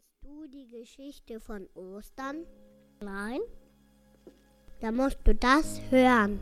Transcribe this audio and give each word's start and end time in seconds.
Kennst 0.00 0.22
du 0.22 0.46
die 0.46 0.66
Geschichte 0.68 1.40
von 1.40 1.68
Ostern? 1.74 2.46
Nein. 3.02 3.40
Da 4.80 4.92
musst 4.92 5.18
du 5.24 5.34
das 5.34 5.80
hören. 5.90 6.40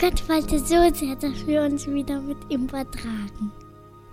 Gott 0.00 0.28
wollte 0.28 0.58
so 0.58 0.94
sehr, 0.94 1.16
dass 1.16 1.46
wir 1.46 1.62
uns 1.62 1.86
wieder 1.86 2.20
mit 2.20 2.38
ihm 2.48 2.68
vertragen. 2.68 3.52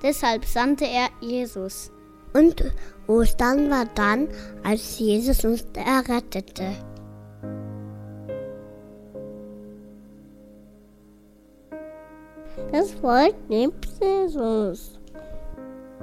Deshalb 0.03 0.45
sandte 0.45 0.85
er 0.85 1.09
Jesus. 1.21 1.91
Und 2.33 2.63
Ostern 3.07 3.69
war 3.71 3.85
dann, 3.95 4.27
als 4.63 4.99
Jesus 4.99 5.43
uns 5.45 5.65
errettete. 5.73 6.75
Das 12.77 12.91
Volk 12.91 13.33
liebt 13.49 13.87
Jesus. 13.99 14.99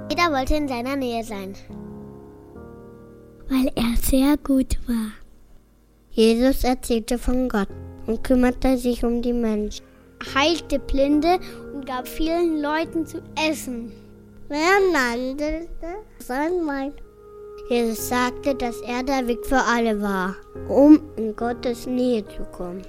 Jeder 0.09 0.29
wollte 0.29 0.55
in 0.55 0.67
seiner 0.67 0.97
Nähe 0.97 1.23
sein. 1.23 1.53
Weil 3.47 3.71
er 3.75 3.95
sehr 4.01 4.35
gut 4.35 4.77
war. 4.85 5.13
Jesus 6.11 6.65
erzählte 6.65 7.17
von 7.17 7.47
Gott 7.47 7.69
und 8.07 8.25
kümmerte 8.25 8.77
sich 8.77 9.05
um 9.05 9.21
die 9.21 9.31
Menschen. 9.31 9.85
heilte 10.35 10.79
Blinde 10.79 11.39
und 11.73 11.85
gab 11.85 12.09
vielen 12.09 12.61
Leuten 12.61 13.05
zu 13.05 13.21
essen. 13.49 13.93
Wer 14.49 14.75
nannte 14.91 15.69
sein 16.19 16.61
Mein? 16.65 16.91
Jesus 17.69 18.09
sagte, 18.09 18.53
dass 18.53 18.81
er 18.81 19.01
der 19.01 19.25
Weg 19.27 19.45
für 19.45 19.63
alle 19.63 20.01
war, 20.01 20.35
um 20.67 20.99
in 21.15 21.33
Gottes 21.37 21.87
Nähe 21.87 22.25
zu 22.27 22.43
kommen. 22.51 22.81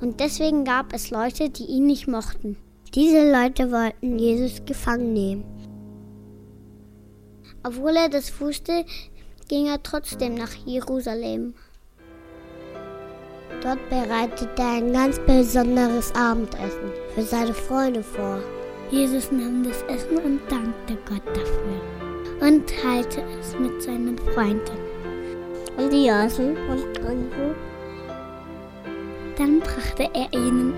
Und 0.00 0.20
deswegen 0.20 0.64
gab 0.64 0.92
es 0.94 1.10
Leute, 1.10 1.50
die 1.50 1.64
ihn 1.64 1.86
nicht 1.86 2.08
mochten. 2.08 2.56
Diese 2.94 3.30
Leute 3.30 3.70
wollten 3.70 4.18
Jesus 4.18 4.64
gefangen 4.64 5.12
nehmen. 5.12 5.44
Obwohl 7.62 7.96
er 7.96 8.08
das 8.08 8.40
wusste, 8.40 8.84
ging 9.48 9.66
er 9.66 9.82
trotzdem 9.82 10.34
nach 10.34 10.54
Jerusalem. 10.64 11.54
Dort 13.62 13.90
bereitete 13.90 14.50
er 14.56 14.70
ein 14.78 14.92
ganz 14.92 15.18
besonderes 15.20 16.14
Abendessen 16.14 16.92
für 17.14 17.22
seine 17.22 17.52
Freunde 17.52 18.02
vor. 18.02 18.40
Jesus 18.90 19.30
nahm 19.30 19.62
das 19.62 19.82
Essen 19.82 20.16
und 20.16 20.40
dankte 20.50 20.96
Gott 21.06 21.26
dafür 21.26 22.48
und 22.48 22.66
teilte 22.68 23.22
es 23.38 23.58
mit 23.58 23.82
seinen 23.82 24.16
Freunden. 24.18 24.78
Und 25.76 25.92
die 25.92 26.10
aßen 26.10 26.56
und 26.56 26.94
tranken. 26.94 27.69
Dann 29.40 29.58
brachte 29.58 30.02
er 30.12 30.30
ihnen 30.34 30.74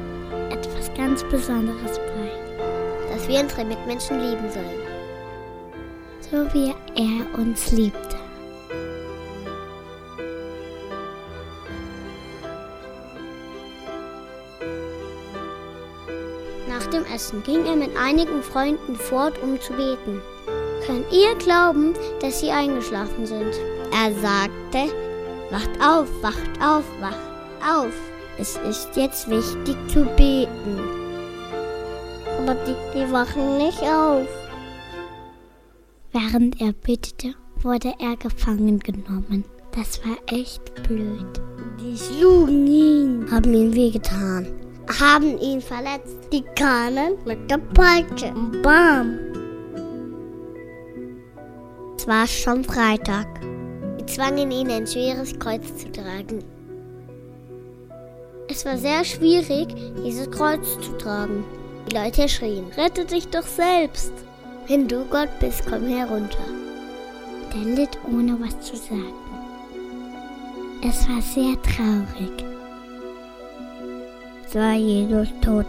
etwas 0.48 0.88
ganz 0.96 1.24
Besonderes 1.24 1.98
bei, 1.98 3.12
dass 3.12 3.26
wir 3.26 3.40
unsere 3.40 3.64
Mitmenschen 3.64 4.20
lieben 4.20 4.48
sollen. 4.52 4.80
So 6.20 6.54
wie 6.54 6.72
er 6.94 7.40
uns 7.40 7.72
liebte. 7.72 8.16
Nach 16.68 16.86
dem 16.86 17.04
Essen 17.12 17.42
ging 17.42 17.66
er 17.66 17.74
mit 17.74 17.90
einigen 17.96 18.44
Freunden 18.44 18.94
fort, 18.94 19.42
um 19.42 19.60
zu 19.60 19.72
beten. 19.72 20.22
Könnt 20.86 21.12
ihr 21.12 21.34
glauben, 21.34 21.94
dass 22.20 22.38
sie 22.38 22.52
eingeschlafen 22.52 23.26
sind? 23.26 23.54
Er 23.90 24.12
sagte, 24.20 24.94
wacht 25.50 25.80
auf, 25.84 26.06
wacht 26.22 26.62
auf, 26.62 26.84
wacht 27.00 27.18
auf. 27.68 28.11
Es 28.38 28.56
ist 28.68 28.96
jetzt 28.96 29.28
wichtig 29.28 29.76
zu 29.88 30.04
beten. 30.16 30.80
Aber 32.38 32.54
die, 32.66 32.74
die 32.94 33.12
wachen 33.12 33.58
nicht 33.58 33.82
auf. 33.82 34.26
Während 36.12 36.60
er 36.60 36.72
betete, 36.72 37.34
wurde 37.60 37.92
er 37.98 38.16
gefangen 38.16 38.78
genommen. 38.78 39.44
Das 39.74 40.00
war 40.04 40.16
echt 40.26 40.74
blöd. 40.86 41.40
Die 41.80 41.96
schlugen 41.96 42.66
ihn, 42.66 43.30
haben 43.30 43.54
ihn 43.54 43.74
wehgetan, 43.74 44.46
haben 45.00 45.38
ihn 45.38 45.60
verletzt. 45.60 46.18
Die 46.32 46.42
kamen 46.54 47.16
mit 47.24 47.50
der 47.50 47.58
Peitsche. 47.58 48.32
Bam! 48.62 49.18
Es 51.96 52.06
war 52.06 52.26
schon 52.26 52.64
Freitag. 52.64 53.26
Sie 53.98 54.06
zwangen 54.06 54.50
ihn, 54.50 54.70
ein 54.70 54.86
schweres 54.86 55.38
Kreuz 55.38 55.76
zu 55.76 55.90
tragen. 55.92 56.42
Es 58.54 58.66
war 58.66 58.76
sehr 58.76 59.02
schwierig, 59.02 59.68
dieses 60.04 60.30
Kreuz 60.30 60.78
zu 60.78 60.92
tragen. 60.98 61.42
Die 61.88 61.96
Leute 61.96 62.28
schrien, 62.28 62.66
rette 62.76 63.06
dich 63.06 63.28
doch 63.28 63.46
selbst. 63.46 64.12
Wenn 64.68 64.86
du 64.86 65.06
Gott 65.06 65.30
bist, 65.40 65.62
komm 65.66 65.86
herunter. 65.88 66.44
Der 67.54 67.64
litt 67.74 67.98
ohne 68.06 68.38
was 68.38 68.60
zu 68.60 68.76
sagen. 68.76 69.14
Es 70.82 71.08
war 71.08 71.22
sehr 71.22 71.56
traurig. 71.62 72.44
So 74.52 74.58
war 74.58 74.74
Jesus 74.74 75.28
tot. 75.40 75.64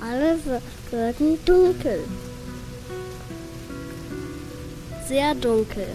Alles 0.00 0.62
wurden 0.90 1.38
dunkel. 1.44 2.00
Sehr 5.08 5.34
dunkel. 5.34 5.86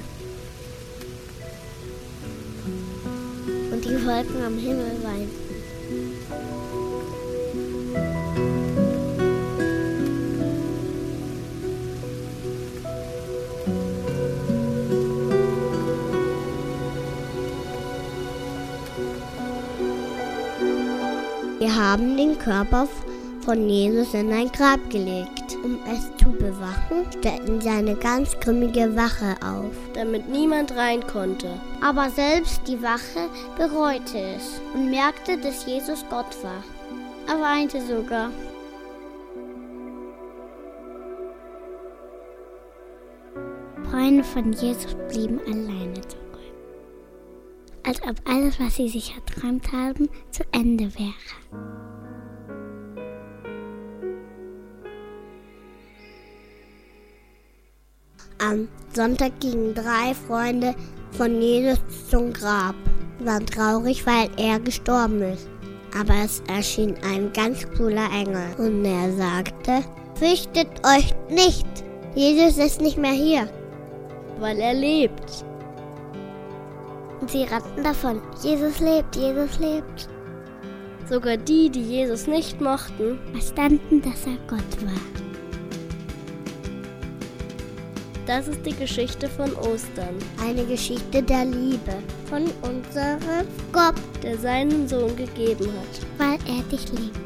Und 3.71 3.85
die 3.85 4.05
Wolken 4.07 4.43
am 4.43 4.57
Himmel 4.57 4.91
weinten. 5.03 5.43
Wir 21.59 21.75
haben 21.75 22.17
den 22.17 22.39
Körper 22.39 22.87
von 23.43 23.69
Jesus 23.69 24.13
in 24.13 24.31
ein 24.31 24.51
Grab 24.51 24.79
gelegt. 24.89 25.57
Um 25.63 25.79
es 25.85 26.09
zu 26.17 26.31
bewachen, 26.31 27.05
stellten 27.17 27.61
sie 27.61 27.69
eine 27.69 27.95
ganz 27.95 28.37
grimmige 28.39 28.95
Wache 28.95 29.35
auf, 29.45 29.73
damit 29.93 30.29
niemand 30.29 30.75
rein 30.75 31.05
konnte. 31.07 31.59
Aber 31.81 32.09
selbst 32.09 32.61
die 32.67 32.81
Wache 32.81 33.29
bereute 33.57 34.17
es 34.17 34.61
und 34.73 34.89
merkte, 34.89 35.37
dass 35.37 35.65
Jesus 35.65 36.03
Gott 36.09 36.35
war. 36.43 36.63
Er 37.27 37.41
weinte 37.41 37.81
sogar. 37.81 38.29
Freunde 43.89 44.23
von 44.23 44.51
Jesus 44.53 44.95
blieben 45.09 45.39
alleine 45.45 46.01
zurück. 46.01 46.23
Als 47.85 48.01
ob 48.01 48.15
alles, 48.27 48.59
was 48.59 48.75
sie 48.75 48.89
sich 48.89 49.13
erträumt 49.13 49.71
haben, 49.71 50.09
zu 50.31 50.43
Ende 50.51 50.85
wäre. 50.95 51.92
Am 58.45 58.67
Sonntag 58.93 59.39
gingen 59.39 59.73
drei 59.73 60.13
Freunde 60.27 60.75
von 61.11 61.41
Jesus 61.41 61.79
zum 62.09 62.33
Grab. 62.33 62.75
Waren 63.19 63.45
traurig, 63.45 64.05
weil 64.05 64.29
er 64.35 64.59
gestorben 64.59 65.21
ist. 65.21 65.47
Aber 65.97 66.13
es 66.25 66.43
erschien 66.47 66.95
ein 67.09 67.31
ganz 67.31 67.65
cooler 67.77 68.09
Engel 68.11 68.43
und 68.57 68.83
er 68.83 69.13
sagte, 69.13 69.87
fürchtet 70.15 70.67
euch 70.85 71.13
nicht, 71.29 71.65
Jesus 72.15 72.57
ist 72.57 72.81
nicht 72.81 72.97
mehr 72.97 73.13
hier. 73.13 73.47
Weil 74.39 74.59
er 74.59 74.73
lebt. 74.73 75.45
Und 77.21 77.31
sie 77.31 77.43
rannten 77.43 77.83
davon, 77.83 78.21
Jesus 78.41 78.81
lebt, 78.81 79.15
Jesus 79.15 79.57
lebt. 79.59 80.09
Sogar 81.09 81.37
die, 81.37 81.69
die 81.69 81.83
Jesus 81.83 82.27
nicht 82.27 82.59
mochten, 82.59 83.19
verstanden, 83.31 84.01
dass 84.01 84.25
er 84.25 84.37
Gott 84.47 84.85
war. 84.85 85.32
Das 88.25 88.47
ist 88.47 88.65
die 88.65 88.73
Geschichte 88.73 89.27
von 89.27 89.53
Ostern. 89.57 90.15
Eine 90.41 90.63
Geschichte 90.63 91.21
der 91.21 91.43
Liebe 91.43 91.93
von 92.29 92.43
unserem 92.61 93.45
Gott, 93.73 93.95
der 94.21 94.37
seinen 94.37 94.87
Sohn 94.87 95.13
gegeben 95.17 95.67
hat, 95.67 95.99
weil 96.17 96.39
er 96.47 96.63
dich 96.71 96.89
liebt. 96.93 97.19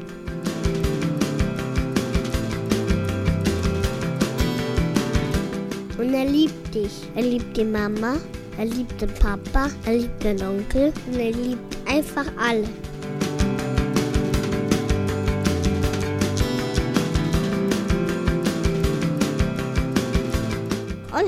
Und 5.98 6.14
er 6.14 6.24
liebt 6.24 6.74
dich. 6.74 6.92
Er 7.14 7.22
liebt 7.22 7.56
die 7.56 7.64
Mama, 7.64 8.16
er 8.56 8.64
liebt 8.64 9.00
den 9.00 9.14
Papa, 9.14 9.70
er 9.84 9.94
liebt 9.94 10.24
den 10.24 10.42
Onkel 10.42 10.92
und 11.06 11.20
er 11.20 11.30
liebt 11.30 11.76
einfach 11.86 12.26
alle. 12.36 12.68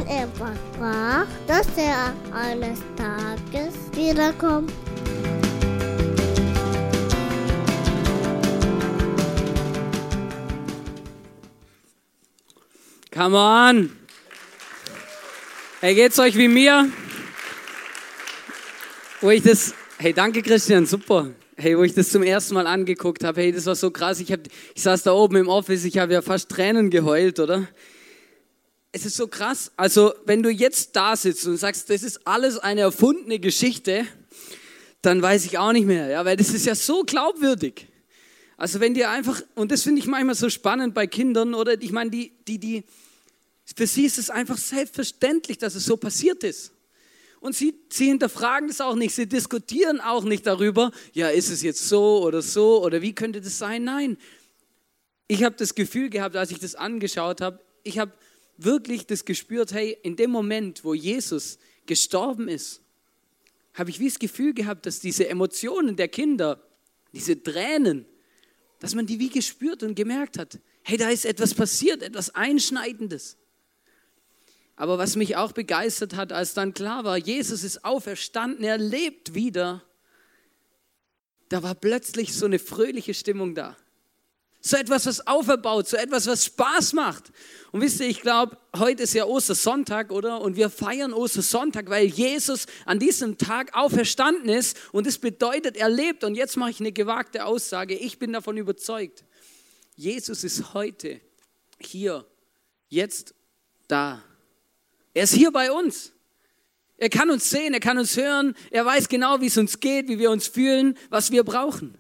Und 0.01 0.07
er 0.09 0.29
versprach, 0.29 1.27
dass 1.47 1.67
er 1.77 2.15
eines 2.33 2.79
Tages 2.97 3.75
wiederkommt. 3.93 4.73
Come 13.13 13.37
on! 13.37 13.91
Hey, 15.81 15.95
geht's 15.95 16.19
euch 16.19 16.35
wie 16.39 16.49
mir? 16.49 16.89
Wo 19.21 19.29
ich 19.29 19.43
das, 19.43 19.75
hey, 19.99 20.15
danke 20.15 20.41
Christian, 20.41 20.87
super. 20.87 21.29
Hey, 21.57 21.77
wo 21.77 21.83
ich 21.83 21.93
das 21.93 22.09
zum 22.09 22.23
ersten 22.23 22.55
Mal 22.55 22.67
angeguckt 22.67 23.23
habe, 23.23 23.43
hey, 23.43 23.53
das 23.53 23.67
war 23.67 23.75
so 23.75 23.91
krass. 23.91 24.19
Ich, 24.21 24.33
hab, 24.33 24.41
ich 24.75 24.83
saß 24.83 25.03
da 25.03 25.13
oben 25.13 25.37
im 25.37 25.49
Office, 25.49 25.85
ich 25.85 25.99
habe 25.99 26.15
ja 26.15 26.23
fast 26.23 26.49
Tränen 26.49 26.89
geheult, 26.89 27.39
oder? 27.39 27.69
Es 28.93 29.07
ist 29.07 29.17
so 29.17 29.29
krass. 29.29 29.71
Also, 29.77 30.15
wenn 30.27 30.43
du 30.43 30.51
jetzt 30.51 30.97
da 30.97 31.15
sitzt 31.15 31.47
und 31.47 31.57
sagst, 31.57 31.89
das 31.91 32.03
ist 32.03 32.27
alles 32.27 32.59
eine 32.59 32.81
erfundene 32.81 33.39
Geschichte, 33.39 34.05
dann 35.01 35.23
weiß 35.23 35.45
ich 35.45 35.59
auch 35.59 35.73
nicht 35.73 35.87
mehr, 35.87 36.09
ja, 36.09 36.25
weil 36.25 36.37
das 36.37 36.51
ist 36.51 36.67
ja 36.67 36.75
so 36.75 37.05
glaubwürdig. 37.05 37.87
Also, 38.57 38.81
wenn 38.81 38.95
dir 38.95 39.11
einfach, 39.11 39.43
und 39.55 39.71
das 39.71 39.85
finde 39.85 40.01
ich 40.01 40.07
manchmal 40.07 40.35
so 40.35 40.51
spannend 40.51 40.93
bei 40.93 41.07
Kindern, 41.07 41.55
oder? 41.55 41.81
Ich 41.81 41.93
meine, 41.93 42.11
die, 42.11 42.33
die, 42.49 42.59
die, 42.59 42.85
für 43.77 43.87
sie 43.87 44.07
ist 44.07 44.19
es 44.19 44.29
einfach 44.29 44.59
selbstverständlich, 44.59 45.59
dass 45.59 45.77
es 45.77 45.85
so 45.85 45.97
passiert 45.97 46.43
ist. 46.43 46.73
Und 47.39 47.55
sie, 47.55 47.75
sie 47.89 48.07
hinterfragen 48.07 48.69
das 48.69 48.81
auch 48.83 48.97
nicht, 48.97 49.15
sie 49.15 49.27
diskutieren 49.27 50.01
auch 50.01 50.25
nicht 50.25 50.47
darüber, 50.47 50.91
ja, 51.13 51.29
ist 51.29 51.49
es 51.49 51.63
jetzt 51.63 51.89
so 51.89 52.23
oder 52.23 52.43
so 52.43 52.85
oder 52.85 53.01
wie 53.01 53.15
könnte 53.15 53.41
das 53.41 53.57
sein? 53.57 53.85
Nein. 53.85 54.19
Ich 55.27 55.43
habe 55.43 55.55
das 55.57 55.75
Gefühl 55.75 56.11
gehabt, 56.11 56.37
als 56.37 56.51
ich 56.51 56.59
das 56.59 56.75
angeschaut 56.75 57.41
habe, 57.41 57.61
ich 57.83 57.99
habe 57.99 58.13
wirklich 58.65 59.07
das 59.07 59.25
gespürt, 59.25 59.73
hey, 59.73 59.97
in 60.03 60.17
dem 60.17 60.31
Moment, 60.31 60.85
wo 60.85 60.95
Jesus 60.95 61.59
gestorben 61.87 62.49
ist, 62.49 62.83
habe 63.75 63.91
ich 63.91 64.01
wie 64.01 64.09
das 64.09 64.19
Gefühl 64.19 64.55
gehabt, 64.55 64.87
dass 64.87 65.01
diese 65.01 65.29
Emotionen 65.29 65.97
der 65.97 66.09
Kinder, 66.09 66.63
diese 67.13 67.43
Tränen, 67.43 68.07
dass 68.79 68.95
man 68.95 69.07
die 69.07 69.19
wie 69.19 69.29
gespürt 69.29 69.83
und 69.83 69.95
gemerkt 69.95 70.39
hat, 70.39 70.59
hey, 70.83 70.97
da 70.97 71.09
ist 71.11 71.25
etwas 71.25 71.55
passiert, 71.55 72.03
etwas 72.03 72.35
Einschneidendes. 72.35 73.37
Aber 74.77 74.97
was 74.99 75.15
mich 75.15 75.37
auch 75.37 75.53
begeistert 75.53 76.17
hat, 76.17 76.33
als 76.33 76.55
dann 76.55 76.73
klar 76.73 77.05
war, 77.05 77.19
Jesus 77.19 77.65
ist 77.65 77.85
auferstanden, 77.85 78.65
er 78.65 78.79
lebt 78.79 79.35
wieder, 79.35 79.85
da 81.51 81.63
war 81.63 81.75
plötzlich 81.75 82.35
so 82.35 82.47
eine 82.47 82.59
fröhliche 82.59 83.13
Stimmung 83.13 83.55
da. 83.55 83.77
So 84.63 84.77
etwas, 84.77 85.07
was 85.07 85.27
auferbaut, 85.27 85.89
so 85.89 85.97
etwas, 85.97 86.27
was 86.27 86.45
Spaß 86.45 86.93
macht. 86.93 87.33
Und 87.73 87.81
wisst 87.81 88.01
ihr, 88.01 88.09
ich 88.09 88.21
glaube, 88.21 88.59
heute 88.77 89.05
ist 89.05 89.15
ja 89.15 89.25
Ostersonntag, 89.25 90.13
oder? 90.13 90.41
Und 90.41 90.57
wir 90.57 90.69
feiern 90.69 91.15
Ostersonntag, 91.15 91.89
weil 91.89 92.07
Jesus 92.07 92.67
an 92.85 92.99
diesem 92.99 93.39
Tag 93.39 93.75
auferstanden 93.75 94.51
ist. 94.51 94.77
Und 94.93 95.07
das 95.07 95.19
bedeutet, 95.19 95.77
er 95.77 95.89
lebt. 95.89 96.25
Und 96.25 96.35
jetzt 96.35 96.57
mache 96.57 96.71
ich 96.71 96.81
eine 96.81 96.93
gewagte 96.93 97.47
Aussage. 97.47 97.95
Ich 97.95 98.19
bin 98.19 98.33
davon 98.33 98.59
überzeugt. 98.59 99.25
Jesus 99.97 100.45
ist 100.45 100.75
heute 100.75 101.21
hier, 101.79 102.27
jetzt 102.89 103.35
da. 103.89 104.23
Er 105.15 105.25
ist 105.25 105.35
hier 105.35 105.51
bei 105.53 105.73
uns. 105.73 106.13
Er 106.97 107.09
kann 107.09 107.31
uns 107.31 107.49
sehen, 107.49 107.73
er 107.73 107.81
kann 107.81 107.99
uns 107.99 108.15
hören, 108.17 108.55
er 108.71 108.85
weiß 108.85 109.09
genau, 109.09 109.41
wie 109.41 109.47
es 109.47 109.57
uns 109.57 109.81
geht, 109.81 110.09
wie 110.09 110.19
wir 110.19 110.31
uns 110.31 110.49
fühlen, 110.49 110.99
was 111.09 111.31
wir 111.31 111.45
brauchen. 111.45 111.97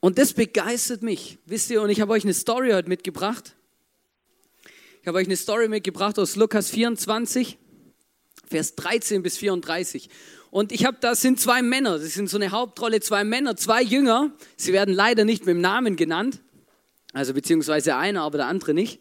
Und 0.00 0.18
das 0.18 0.32
begeistert 0.32 1.02
mich. 1.02 1.38
Wisst 1.44 1.70
ihr, 1.70 1.82
und 1.82 1.90
ich 1.90 2.00
habe 2.00 2.12
euch 2.12 2.24
eine 2.24 2.32
Story 2.32 2.70
heute 2.70 2.88
mitgebracht. 2.88 3.54
Ich 5.02 5.06
habe 5.06 5.18
euch 5.18 5.26
eine 5.26 5.36
Story 5.36 5.68
mitgebracht 5.68 6.18
aus 6.18 6.36
Lukas 6.36 6.70
24, 6.70 7.58
Vers 8.46 8.74
13 8.76 9.22
bis 9.22 9.36
34. 9.36 10.08
Und 10.50 10.72
ich 10.72 10.84
habe, 10.84 10.96
da 11.00 11.14
sind 11.14 11.38
zwei 11.38 11.62
Männer, 11.62 11.98
das 11.98 12.14
sind 12.14 12.28
so 12.28 12.38
eine 12.38 12.50
Hauptrolle, 12.50 13.00
zwei 13.00 13.24
Männer, 13.24 13.56
zwei 13.56 13.82
Jünger. 13.82 14.32
Sie 14.56 14.72
werden 14.72 14.94
leider 14.94 15.24
nicht 15.24 15.46
mit 15.46 15.54
dem 15.54 15.60
Namen 15.60 15.96
genannt, 15.96 16.40
also 17.12 17.34
beziehungsweise 17.34 17.94
einer, 17.96 18.22
aber 18.22 18.38
der 18.38 18.46
andere 18.46 18.74
nicht. 18.74 19.00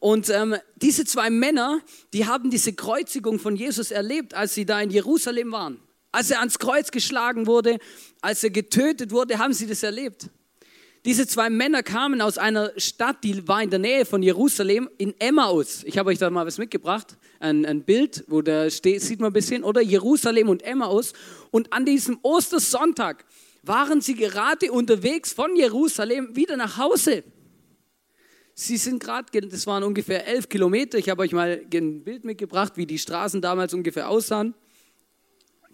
Und 0.00 0.28
ähm, 0.30 0.56
diese 0.76 1.04
zwei 1.04 1.30
Männer, 1.30 1.80
die 2.12 2.26
haben 2.26 2.50
diese 2.50 2.72
Kreuzigung 2.72 3.38
von 3.38 3.56
Jesus 3.56 3.90
erlebt, 3.90 4.34
als 4.34 4.54
sie 4.54 4.66
da 4.66 4.80
in 4.80 4.90
Jerusalem 4.90 5.52
waren. 5.52 5.80
Als 6.14 6.30
er 6.30 6.38
ans 6.38 6.60
Kreuz 6.60 6.92
geschlagen 6.92 7.48
wurde, 7.48 7.78
als 8.20 8.44
er 8.44 8.50
getötet 8.50 9.10
wurde, 9.10 9.38
haben 9.38 9.52
sie 9.52 9.66
das 9.66 9.82
erlebt. 9.82 10.30
Diese 11.04 11.26
zwei 11.26 11.50
Männer 11.50 11.82
kamen 11.82 12.20
aus 12.20 12.38
einer 12.38 12.70
Stadt, 12.76 13.24
die 13.24 13.48
war 13.48 13.64
in 13.64 13.70
der 13.70 13.80
Nähe 13.80 14.04
von 14.06 14.22
Jerusalem, 14.22 14.88
in 14.96 15.12
Emmaus. 15.18 15.82
Ich 15.84 15.98
habe 15.98 16.10
euch 16.10 16.18
da 16.18 16.30
mal 16.30 16.46
was 16.46 16.56
mitgebracht, 16.56 17.18
ein, 17.40 17.66
ein 17.66 17.82
Bild, 17.82 18.24
wo 18.28 18.42
da 18.42 18.70
steht, 18.70 19.02
sieht 19.02 19.18
man 19.18 19.30
ein 19.30 19.32
bisschen, 19.32 19.64
oder 19.64 19.82
Jerusalem 19.82 20.48
und 20.48 20.62
Emmaus. 20.62 21.14
Und 21.50 21.72
an 21.72 21.84
diesem 21.84 22.20
Ostersonntag 22.22 23.24
waren 23.64 24.00
sie 24.00 24.14
gerade 24.14 24.70
unterwegs 24.70 25.32
von 25.32 25.56
Jerusalem 25.56 26.36
wieder 26.36 26.56
nach 26.56 26.78
Hause. 26.78 27.24
Sie 28.54 28.76
sind 28.76 29.02
gerade, 29.02 29.48
das 29.48 29.66
waren 29.66 29.82
ungefähr 29.82 30.28
elf 30.28 30.48
Kilometer. 30.48 30.96
Ich 30.96 31.08
habe 31.08 31.22
euch 31.22 31.32
mal 31.32 31.60
ein 31.74 32.04
Bild 32.04 32.24
mitgebracht, 32.24 32.74
wie 32.76 32.86
die 32.86 33.00
Straßen 33.00 33.42
damals 33.42 33.74
ungefähr 33.74 34.08
aussahen. 34.08 34.54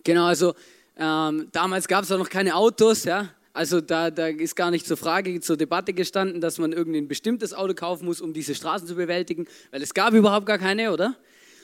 Genau, 0.04 0.26
also 0.26 0.54
ähm, 0.96 1.48
damals 1.52 1.88
gab 1.88 2.04
es 2.04 2.12
auch 2.12 2.18
noch 2.18 2.28
keine 2.28 2.54
Autos, 2.54 3.04
ja. 3.04 3.28
Also 3.52 3.80
da, 3.80 4.10
da 4.10 4.28
ist 4.28 4.54
gar 4.54 4.70
nicht 4.70 4.86
zur 4.86 4.96
Frage, 4.96 5.40
zur 5.40 5.56
Debatte 5.56 5.92
gestanden, 5.92 6.40
dass 6.40 6.58
man 6.58 6.72
irgendein 6.72 7.08
bestimmtes 7.08 7.52
Auto 7.52 7.74
kaufen 7.74 8.04
muss, 8.04 8.20
um 8.20 8.32
diese 8.32 8.54
Straßen 8.54 8.86
zu 8.86 8.94
bewältigen, 8.94 9.46
weil 9.72 9.82
es 9.82 9.92
gab 9.92 10.14
überhaupt 10.14 10.46
gar 10.46 10.58
keine, 10.58 10.92
oder? 10.92 11.16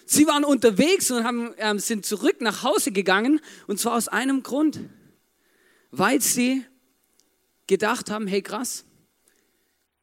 Sie 0.05 0.27
waren 0.27 0.44
unterwegs 0.44 1.11
und 1.11 1.25
haben, 1.25 1.55
ähm, 1.59 1.79
sind 1.79 2.05
zurück 2.05 2.41
nach 2.41 2.62
Hause 2.62 2.93
gegangen 2.93 3.41
und 3.67 3.79
zwar 3.79 3.97
aus 3.97 4.09
einem 4.09 4.43
Grund, 4.43 4.81
weil 5.91 6.21
sie 6.21 6.65
gedacht 7.67 8.11
haben, 8.11 8.27
hey 8.27 8.43
krass, 8.43 8.85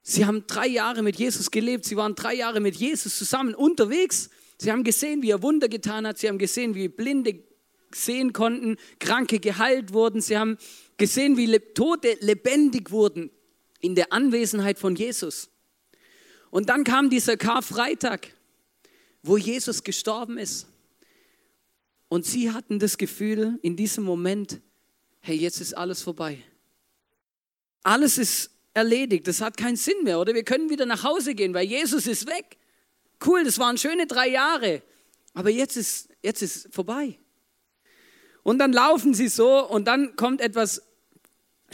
Sie 0.05 0.25
haben 0.25 0.45
drei 0.47 0.67
Jahre 0.67 1.01
mit 1.01 1.15
Jesus 1.15 1.49
gelebt. 1.49 1.85
Sie 1.85 1.95
waren 1.95 2.13
drei 2.13 2.35
Jahre 2.35 2.59
mit 2.59 2.75
Jesus 2.75 3.17
zusammen 3.17 3.55
unterwegs. 3.55 4.29
Sie 4.57 4.69
haben 4.69 4.83
gesehen, 4.83 5.21
wie 5.23 5.31
er 5.31 5.41
Wunder 5.41 5.69
getan 5.69 6.05
hat. 6.05 6.17
Sie 6.17 6.27
haben 6.27 6.37
gesehen, 6.37 6.75
wie 6.75 6.89
Blinde 6.89 7.41
sehen 7.95 8.33
konnten, 8.33 8.77
Kranke 8.99 9.39
geheilt 9.39 9.93
wurden. 9.93 10.21
Sie 10.21 10.37
haben 10.37 10.57
gesehen, 10.97 11.37
wie 11.37 11.59
Tote 11.59 12.17
lebendig 12.19 12.91
wurden 12.91 13.31
in 13.79 13.95
der 13.95 14.13
Anwesenheit 14.13 14.79
von 14.79 14.95
Jesus. 14.95 15.49
Und 16.49 16.69
dann 16.69 16.83
kam 16.83 17.09
dieser 17.09 17.37
Karfreitag, 17.37 18.27
wo 19.23 19.37
Jesus 19.37 19.83
gestorben 19.83 20.37
ist. 20.37 20.67
Und 22.09 22.25
sie 22.25 22.51
hatten 22.51 22.77
das 22.77 22.97
Gefühl 22.97 23.57
in 23.63 23.75
diesem 23.75 24.03
Moment, 24.03 24.61
hey, 25.21 25.35
jetzt 25.35 25.61
ist 25.61 25.73
alles 25.73 26.01
vorbei. 26.01 26.37
Alles 27.81 28.17
ist 28.17 28.51
erledigt. 28.73 29.27
Das 29.27 29.41
hat 29.41 29.57
keinen 29.57 29.77
Sinn 29.77 30.03
mehr, 30.03 30.19
oder? 30.19 30.33
Wir 30.33 30.43
können 30.43 30.69
wieder 30.69 30.85
nach 30.85 31.03
Hause 31.03 31.33
gehen, 31.35 31.53
weil 31.53 31.65
Jesus 31.65 32.07
ist 32.07 32.27
weg. 32.27 32.57
Cool, 33.25 33.43
das 33.43 33.57
waren 33.59 33.77
schöne 33.77 34.05
drei 34.05 34.29
Jahre. 34.29 34.81
Aber 35.33 35.49
jetzt 35.49 35.77
ist, 35.77 36.09
jetzt 36.21 36.41
ist 36.41 36.73
vorbei. 36.73 37.17
Und 38.43 38.59
dann 38.59 38.73
laufen 38.73 39.13
sie 39.13 39.29
so 39.29 39.67
und 39.67 39.85
dann 39.85 40.15
kommt 40.15 40.41
etwas 40.41 40.81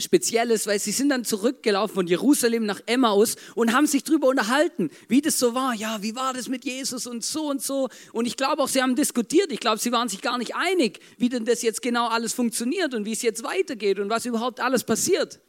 Spezielles, 0.00 0.66
weil 0.66 0.78
sie 0.78 0.92
sind 0.92 1.10
dann 1.10 1.24
zurückgelaufen 1.24 1.94
von 1.94 2.06
Jerusalem 2.06 2.64
nach 2.64 2.80
Emmaus 2.86 3.36
und 3.54 3.72
haben 3.74 3.86
sich 3.86 4.04
darüber 4.04 4.28
unterhalten, 4.28 4.90
wie 5.08 5.20
das 5.20 5.38
so 5.38 5.54
war. 5.54 5.74
Ja, 5.74 6.02
wie 6.02 6.14
war 6.14 6.32
das 6.32 6.48
mit 6.48 6.64
Jesus 6.64 7.06
und 7.06 7.24
so 7.24 7.48
und 7.48 7.62
so. 7.62 7.88
Und 8.12 8.26
ich 8.26 8.36
glaube 8.36 8.62
auch, 8.62 8.68
sie 8.68 8.82
haben 8.82 8.96
diskutiert. 8.96 9.52
Ich 9.52 9.60
glaube, 9.60 9.78
sie 9.78 9.92
waren 9.92 10.08
sich 10.08 10.22
gar 10.22 10.38
nicht 10.38 10.54
einig, 10.54 11.00
wie 11.18 11.28
denn 11.28 11.44
das 11.44 11.62
jetzt 11.62 11.82
genau 11.82 12.08
alles 12.08 12.32
funktioniert 12.32 12.94
und 12.94 13.04
wie 13.04 13.12
es 13.12 13.22
jetzt 13.22 13.42
weitergeht 13.42 13.98
und 13.98 14.08
was 14.10 14.24
überhaupt 14.24 14.60
alles 14.60 14.84
passiert. 14.84 15.40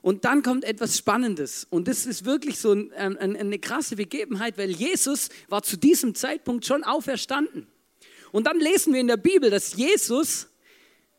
Und 0.00 0.24
dann 0.24 0.42
kommt 0.42 0.64
etwas 0.64 0.96
Spannendes. 0.96 1.66
Und 1.68 1.88
das 1.88 2.06
ist 2.06 2.24
wirklich 2.24 2.58
so 2.60 2.72
ein, 2.72 2.92
ein, 2.92 3.36
eine 3.36 3.58
krasse 3.58 3.96
Begebenheit, 3.96 4.56
weil 4.56 4.70
Jesus 4.70 5.28
war 5.48 5.62
zu 5.62 5.76
diesem 5.76 6.14
Zeitpunkt 6.14 6.64
schon 6.64 6.84
auferstanden. 6.84 7.66
Und 8.32 8.46
dann 8.46 8.58
lesen 8.58 8.92
wir 8.92 9.00
in 9.00 9.06
der 9.06 9.16
Bibel, 9.16 9.50
dass 9.50 9.74
Jesus 9.74 10.48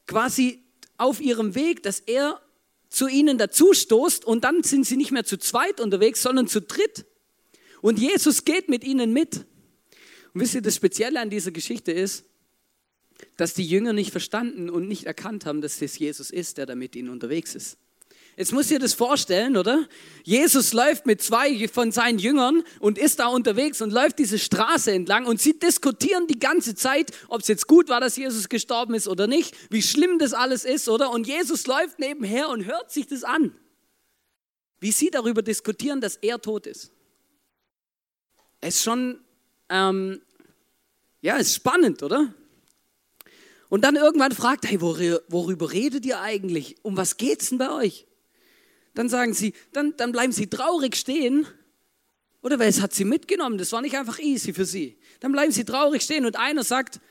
quasi 0.08 0.64
auf 0.98 1.22
ihrem 1.22 1.56
Weg, 1.56 1.84
dass 1.84 2.00
er 2.00 2.42
zu 2.90 3.08
ihnen 3.08 3.38
dazustoßt 3.38 4.26
und 4.26 4.44
dann 4.44 4.64
sind 4.64 4.86
sie 4.86 4.98
nicht 4.98 5.12
mehr 5.12 5.24
zu 5.24 5.38
zweit 5.38 5.80
unterwegs, 5.80 6.22
sondern 6.22 6.48
zu 6.48 6.62
dritt. 6.62 7.06
Und 7.82 8.00
Jesus 8.00 8.46
geht 8.46 8.68
mit 8.68 8.84
ihnen 8.84 9.14
mit. 9.14 9.46
Und 10.34 10.42
wisst 10.42 10.56
ihr, 10.56 10.62
das 10.62 10.76
Spezielle 10.76 11.20
an 11.20 11.30
dieser 11.30 11.52
Geschichte 11.52 11.92
ist, 11.92 12.26
dass 13.38 13.54
die 13.54 13.66
Jünger 13.66 13.94
nicht 13.94 14.12
verstanden 14.12 14.70
und 14.70 14.88
nicht 14.88 15.06
erkannt 15.06 15.46
haben, 15.46 15.62
dass 15.62 15.82
es 15.82 15.98
Jesus 15.98 16.32
ist, 16.32 16.58
der 16.58 16.66
da 16.66 16.76
mit 16.76 16.96
ihnen 16.96 17.10
unterwegs 17.10 17.56
ist. 17.56 17.78
Jetzt 18.40 18.54
muss 18.54 18.72
ihr 18.72 18.80
das 18.80 18.94
vorstellen, 18.94 19.58
oder? 19.58 19.86
Jesus 20.24 20.72
läuft 20.72 21.06
mit 21.06 21.22
zwei 21.22 21.68
von 21.68 21.92
seinen 21.92 22.20
Jüngern 22.20 22.64
und 22.80 22.98
ist 22.98 23.20
da 23.20 23.28
unterwegs 23.28 23.82
und 23.82 23.92
läuft 23.92 24.18
diese 24.18 24.40
Straße 24.40 24.94
entlang 24.94 25.26
und 25.26 25.42
sie 25.42 25.60
diskutieren 25.60 26.26
die 26.26 26.40
ganze 26.40 26.74
Zeit, 26.74 27.12
ob 27.28 27.42
es 27.42 27.50
jetzt 27.50 27.68
gut 27.68 27.90
war, 27.90 28.00
dass 28.00 28.16
Jesus 28.16 28.48
gestorben 28.48 28.94
ist 28.94 29.10
oder 29.10 29.28
nicht, 29.28 29.54
wie 29.70 29.82
schlimm 29.82 30.20
das 30.20 30.34
alles 30.34 30.64
ist, 30.64 30.88
oder? 30.88 31.12
Und 31.12 31.28
Jesus 31.28 31.68
läuft 31.68 32.00
nebenher 32.00 32.48
und 32.48 32.64
hört 32.64 32.94
sich 32.94 33.08
das 33.08 33.26
an. 33.26 33.54
Wie 34.80 34.94
sie 34.94 35.12
darüber 35.12 35.42
diskutieren, 35.42 36.00
dass 36.00 36.16
er 36.16 36.42
tot 36.42 36.66
ist. 36.66 36.94
Es 38.62 38.76
ist 38.76 38.84
schon 38.84 39.20
ähm, 39.68 40.22
ja, 41.20 41.36
ist 41.36 41.56
spannend, 41.56 42.04
oder? 42.04 42.34
Und 43.68 43.84
dann 43.84 43.98
irgendwann 43.98 44.32
fragt, 44.32 44.66
hey, 44.66 44.80
worüber 44.80 45.74
redet 45.74 46.06
ihr 46.06 46.22
eigentlich? 46.22 46.78
Um 46.84 46.96
was 46.96 47.18
geht's 47.18 47.50
denn 47.50 47.58
bei 47.58 47.70
euch? 47.70 48.06
Dann 48.94 49.10
sagen 49.10 49.34
sie, 49.34 49.54
dann, 49.74 49.96
dann 49.98 50.12
bleiben 50.12 50.32
sie 50.32 50.48
traurig 50.48 50.96
stehen. 50.96 51.46
Oder 52.42 52.60
weil 52.60 52.70
es 52.70 52.82
hat 52.82 52.94
sie 52.94 53.06
mitgenommen, 53.06 53.58
das 53.58 53.72
war 53.72 53.82
nicht 53.82 53.98
einfach 53.98 54.20
easy 54.20 54.54
für 54.54 54.66
sie. 54.66 54.98
Dann 55.20 55.32
bleiben 55.32 55.52
sie 55.52 55.66
traurig 55.66 56.02
stehen 56.02 56.26
und 56.26 56.38
einer 56.38 56.64
sagt, 56.64 57.02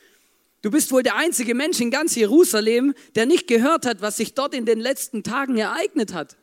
du 0.63 0.71
bist 0.71 0.91
wohl 0.91 1.03
der 1.03 1.17
einzige 1.17 1.55
Mensch 1.55 1.81
in 1.81 1.91
ganz 1.91 2.15
Jerusalem, 2.15 2.95
der 3.15 3.27
nicht 3.27 3.47
gehört 3.47 3.85
hat, 3.85 4.01
was 4.01 4.17
sich 4.17 4.35
dort 4.35 4.55
in 4.55 4.65
den 4.65 4.81
letzten 4.81 5.23
Tagen 5.23 5.57
ereignet 5.59 6.15
hat. 6.15 6.37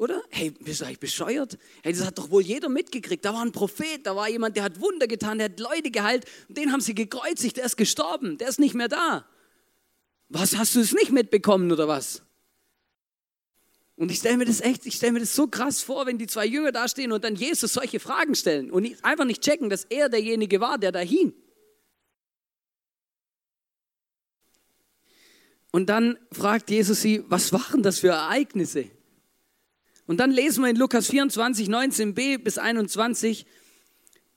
Oder? 0.00 0.22
Hey, 0.30 0.50
bist 0.50 0.80
du 0.80 0.86
eigentlich 0.86 0.98
bescheuert? 0.98 1.58
Hey, 1.82 1.92
das 1.92 2.06
hat 2.06 2.16
doch 2.16 2.30
wohl 2.30 2.42
jeder 2.42 2.70
mitgekriegt. 2.70 3.22
Da 3.22 3.34
war 3.34 3.44
ein 3.44 3.52
Prophet, 3.52 4.06
da 4.06 4.16
war 4.16 4.30
jemand, 4.30 4.56
der 4.56 4.64
hat 4.64 4.80
Wunder 4.80 5.06
getan, 5.06 5.36
der 5.36 5.50
hat 5.50 5.60
Leute 5.60 5.90
geheilt. 5.90 6.24
Und 6.48 6.56
den 6.56 6.72
haben 6.72 6.80
sie 6.80 6.94
gekreuzigt, 6.94 7.58
der 7.58 7.66
ist 7.66 7.76
gestorben, 7.76 8.38
der 8.38 8.48
ist 8.48 8.58
nicht 8.58 8.74
mehr 8.74 8.88
da. 8.88 9.26
Was, 10.30 10.56
hast 10.56 10.74
du 10.74 10.80
es 10.80 10.94
nicht 10.94 11.12
mitbekommen 11.12 11.70
oder 11.70 11.86
was? 11.86 12.22
Und 14.00 14.10
ich 14.10 14.20
stelle 14.20 14.38
mir 14.38 14.46
das 14.46 14.62
echt, 14.62 14.86
ich 14.86 14.94
stelle 14.94 15.12
mir 15.12 15.20
das 15.20 15.36
so 15.36 15.46
krass 15.46 15.82
vor, 15.82 16.06
wenn 16.06 16.16
die 16.16 16.26
zwei 16.26 16.46
Jünger 16.46 16.72
da 16.72 16.88
stehen 16.88 17.12
und 17.12 17.22
dann 17.22 17.34
Jesus 17.34 17.74
solche 17.74 18.00
Fragen 18.00 18.34
stellen 18.34 18.70
und 18.70 18.96
einfach 19.04 19.26
nicht 19.26 19.42
checken, 19.42 19.68
dass 19.68 19.84
er 19.84 20.08
derjenige 20.08 20.58
war, 20.58 20.78
der 20.78 20.90
da 20.90 21.00
hing. 21.00 21.34
Und 25.70 25.90
dann 25.90 26.16
fragt 26.32 26.70
Jesus 26.70 27.02
sie, 27.02 27.24
was 27.28 27.52
waren 27.52 27.82
das 27.82 27.98
für 27.98 28.08
Ereignisse? 28.08 28.86
Und 30.06 30.16
dann 30.16 30.30
lesen 30.30 30.64
wir 30.64 30.70
in 30.70 30.76
Lukas 30.76 31.08
24, 31.08 31.68
19b 31.68 32.38
bis 32.38 32.56
21, 32.56 33.44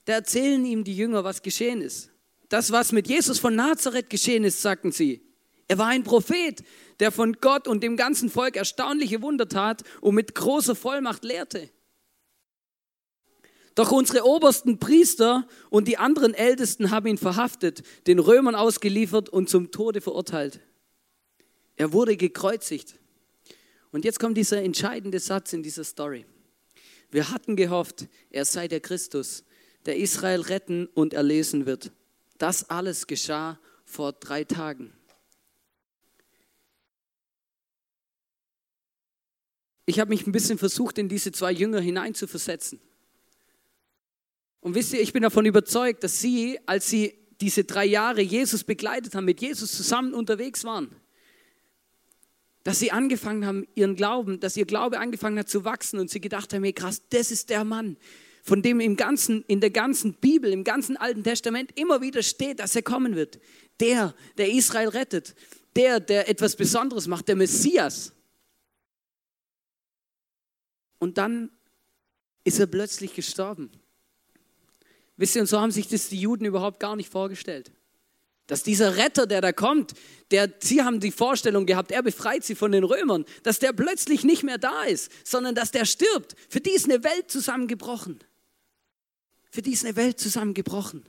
da 0.03 0.11
erzählen 0.15 0.65
ihm 0.65 0.83
die 0.83 0.97
Jünger, 0.97 1.23
was 1.23 1.41
geschehen 1.41 1.79
ist. 1.79 2.11
Das, 2.49 2.73
was 2.73 2.91
mit 2.91 3.07
Jesus 3.07 3.39
von 3.39 3.55
Nazareth 3.55 4.09
geschehen 4.09 4.43
ist, 4.43 4.61
sagten 4.61 4.91
sie. 4.91 5.21
Er 5.67 5.77
war 5.77 5.87
ein 5.87 6.03
Prophet, 6.03 6.63
der 6.99 7.11
von 7.11 7.33
Gott 7.33 7.67
und 7.67 7.83
dem 7.83 7.97
ganzen 7.97 8.29
Volk 8.29 8.55
erstaunliche 8.55 9.21
Wunder 9.21 9.47
tat 9.47 9.83
und 10.01 10.15
mit 10.15 10.35
großer 10.35 10.75
Vollmacht 10.75 11.23
lehrte. 11.23 11.69
Doch 13.75 13.91
unsere 13.91 14.25
obersten 14.25 14.77
Priester 14.77 15.47
und 15.69 15.87
die 15.87 15.97
anderen 15.97 16.33
Ältesten 16.33 16.91
haben 16.91 17.07
ihn 17.07 17.17
verhaftet, 17.17 17.81
den 18.05 18.19
Römern 18.19 18.55
ausgeliefert 18.55 19.29
und 19.29 19.49
zum 19.49 19.71
Tode 19.71 19.99
verurteilt. 19.99 20.59
Er 21.75 21.91
wurde 21.91 22.15
gekreuzigt. 22.15 22.99
Und 23.91 24.05
jetzt 24.05 24.19
kommt 24.19 24.37
dieser 24.37 24.61
entscheidende 24.61 25.19
Satz 25.19 25.53
in 25.53 25.63
dieser 25.63 25.83
Story. 25.83 26.25
Wir 27.09 27.29
hatten 27.29 27.55
gehofft, 27.55 28.07
er 28.29 28.45
sei 28.45 28.67
der 28.67 28.79
Christus, 28.79 29.43
der 29.85 29.97
Israel 29.97 30.41
retten 30.41 30.87
und 30.87 31.13
erlesen 31.13 31.65
wird. 31.65 31.91
Das 32.37 32.69
alles 32.69 33.07
geschah 33.07 33.59
vor 33.85 34.13
drei 34.13 34.43
Tagen. 34.43 34.93
Ich 39.85 39.99
habe 39.99 40.09
mich 40.09 40.25
ein 40.25 40.31
bisschen 40.31 40.57
versucht, 40.57 40.97
in 40.97 41.09
diese 41.09 41.31
zwei 41.31 41.51
Jünger 41.51 41.81
hineinzuversetzen. 41.81 42.79
Und 44.61 44.75
wisst 44.75 44.93
ihr, 44.93 45.01
ich 45.01 45.11
bin 45.11 45.23
davon 45.23 45.45
überzeugt, 45.45 46.03
dass 46.03 46.21
sie, 46.21 46.57
als 46.65 46.89
sie 46.89 47.13
diese 47.41 47.65
drei 47.65 47.85
Jahre 47.85 48.21
Jesus 48.21 48.63
begleitet 48.63 49.13
haben, 49.13 49.25
mit 49.25 49.41
Jesus 49.41 49.73
zusammen 49.73 50.13
unterwegs 50.13 50.63
waren, 50.63 50.95
dass 52.63 52.79
sie 52.79 52.91
angefangen 52.91 53.45
haben, 53.45 53.67
ihren 53.75 53.97
Glauben, 53.97 54.39
dass 54.39 54.55
ihr 54.55 54.65
Glaube 54.65 54.99
angefangen 54.99 55.37
hat 55.37 55.49
zu 55.49 55.65
wachsen 55.65 55.99
und 55.99 56.09
sie 56.09 56.21
gedacht 56.21 56.53
haben, 56.53 56.63
hey 56.63 56.71
krass, 56.71 57.01
das 57.09 57.29
ist 57.29 57.49
der 57.49 57.65
Mann, 57.65 57.97
von 58.41 58.61
dem 58.61 58.79
im 58.79 58.95
ganzen, 58.95 59.43
in 59.47 59.59
der 59.59 59.69
ganzen 59.69 60.13
Bibel, 60.13 60.51
im 60.51 60.63
ganzen 60.63 60.95
Alten 60.95 61.23
Testament 61.23 61.71
immer 61.77 62.01
wieder 62.01 62.23
steht, 62.23 62.59
dass 62.59 62.75
er 62.75 62.83
kommen 62.83 63.15
wird. 63.15 63.39
Der, 63.81 64.15
der 64.37 64.51
Israel 64.51 64.89
rettet. 64.89 65.35
Der, 65.75 65.99
der 65.99 66.29
etwas 66.29 66.55
Besonderes 66.55 67.07
macht, 67.07 67.27
der 67.27 67.35
Messias. 67.35 68.13
Und 71.03 71.17
dann 71.17 71.49
ist 72.45 72.61
er 72.61 72.65
plötzlich 72.65 73.13
gestorben. 73.13 73.69
Wisst 75.17 75.35
ihr, 75.35 75.41
und 75.41 75.47
so 75.47 75.59
haben 75.59 75.71
sich 75.71 75.89
das 75.89 76.07
die 76.07 76.17
Juden 76.17 76.45
überhaupt 76.45 76.79
gar 76.79 76.95
nicht 76.95 77.09
vorgestellt. 77.09 77.73
Dass 78.47 78.63
dieser 78.63 78.95
Retter, 78.95 79.27
der 79.27 79.41
da 79.41 79.51
kommt, 79.51 79.95
der, 80.31 80.49
sie 80.61 80.81
haben 80.81 81.01
die 81.01 81.11
Vorstellung 81.11 81.65
gehabt, 81.65 81.91
er 81.91 82.03
befreit 82.03 82.45
sie 82.45 82.55
von 82.55 82.71
den 82.71 82.85
Römern, 82.85 83.25
dass 83.43 83.59
der 83.59 83.73
plötzlich 83.73 84.23
nicht 84.23 84.43
mehr 84.43 84.57
da 84.57 84.83
ist, 84.83 85.11
sondern 85.25 85.55
dass 85.55 85.71
der 85.71 85.83
stirbt. 85.83 86.37
Für 86.47 86.61
die 86.61 86.71
ist 86.71 86.89
eine 86.89 87.03
Welt 87.03 87.29
zusammengebrochen. 87.29 88.19
Für 89.51 89.61
die 89.61 89.73
ist 89.73 89.83
eine 89.83 89.97
Welt 89.97 90.21
zusammengebrochen. 90.21 91.03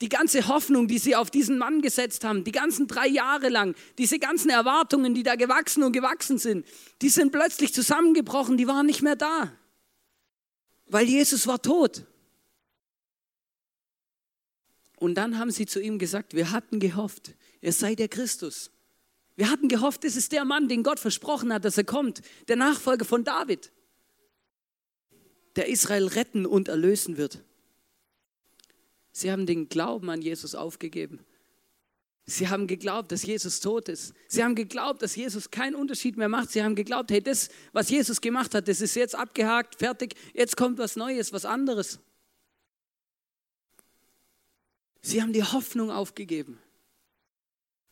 Die 0.00 0.08
ganze 0.08 0.48
Hoffnung, 0.48 0.88
die 0.88 0.98
sie 0.98 1.14
auf 1.14 1.30
diesen 1.30 1.58
Mann 1.58 1.82
gesetzt 1.82 2.24
haben, 2.24 2.44
die 2.44 2.52
ganzen 2.52 2.86
drei 2.86 3.06
Jahre 3.06 3.50
lang, 3.50 3.74
diese 3.98 4.18
ganzen 4.18 4.48
Erwartungen, 4.48 5.14
die 5.14 5.22
da 5.22 5.34
gewachsen 5.34 5.82
und 5.82 5.92
gewachsen 5.92 6.38
sind, 6.38 6.66
die 7.02 7.10
sind 7.10 7.32
plötzlich 7.32 7.74
zusammengebrochen, 7.74 8.56
die 8.56 8.66
waren 8.66 8.86
nicht 8.86 9.02
mehr 9.02 9.16
da. 9.16 9.52
Weil 10.86 11.06
Jesus 11.06 11.46
war 11.46 11.60
tot. 11.60 12.04
Und 14.96 15.14
dann 15.14 15.38
haben 15.38 15.50
sie 15.50 15.66
zu 15.66 15.80
ihm 15.80 15.98
gesagt, 15.98 16.34
wir 16.34 16.50
hatten 16.50 16.80
gehofft, 16.80 17.34
er 17.60 17.72
sei 17.72 17.94
der 17.94 18.08
Christus. 18.08 18.70
Wir 19.36 19.50
hatten 19.50 19.68
gehofft, 19.68 20.04
es 20.04 20.16
ist 20.16 20.32
der 20.32 20.44
Mann, 20.44 20.68
den 20.68 20.82
Gott 20.82 21.00
versprochen 21.00 21.52
hat, 21.52 21.64
dass 21.64 21.78
er 21.78 21.84
kommt, 21.84 22.20
der 22.48 22.56
Nachfolger 22.56 23.06
von 23.06 23.24
David, 23.24 23.72
der 25.56 25.68
Israel 25.68 26.06
retten 26.06 26.44
und 26.44 26.68
erlösen 26.68 27.16
wird. 27.16 27.42
Sie 29.20 29.30
haben 29.30 29.44
den 29.44 29.68
Glauben 29.68 30.08
an 30.08 30.22
Jesus 30.22 30.54
aufgegeben. 30.54 31.20
Sie 32.24 32.48
haben 32.48 32.66
geglaubt, 32.66 33.12
dass 33.12 33.22
Jesus 33.22 33.60
tot 33.60 33.90
ist. 33.90 34.14
Sie 34.28 34.42
haben 34.42 34.54
geglaubt, 34.54 35.02
dass 35.02 35.14
Jesus 35.14 35.50
keinen 35.50 35.74
Unterschied 35.74 36.16
mehr 36.16 36.30
macht. 36.30 36.50
Sie 36.50 36.62
haben 36.62 36.74
geglaubt, 36.74 37.10
hey, 37.10 37.20
das, 37.20 37.50
was 37.72 37.90
Jesus 37.90 38.22
gemacht 38.22 38.54
hat, 38.54 38.66
das 38.66 38.80
ist 38.80 38.94
jetzt 38.94 39.14
abgehakt, 39.14 39.74
fertig. 39.76 40.14
Jetzt 40.32 40.56
kommt 40.56 40.78
was 40.78 40.96
Neues, 40.96 41.34
was 41.34 41.44
anderes. 41.44 41.98
Sie 45.02 45.20
haben 45.20 45.34
die 45.34 45.44
Hoffnung 45.44 45.90
aufgegeben. 45.90 46.58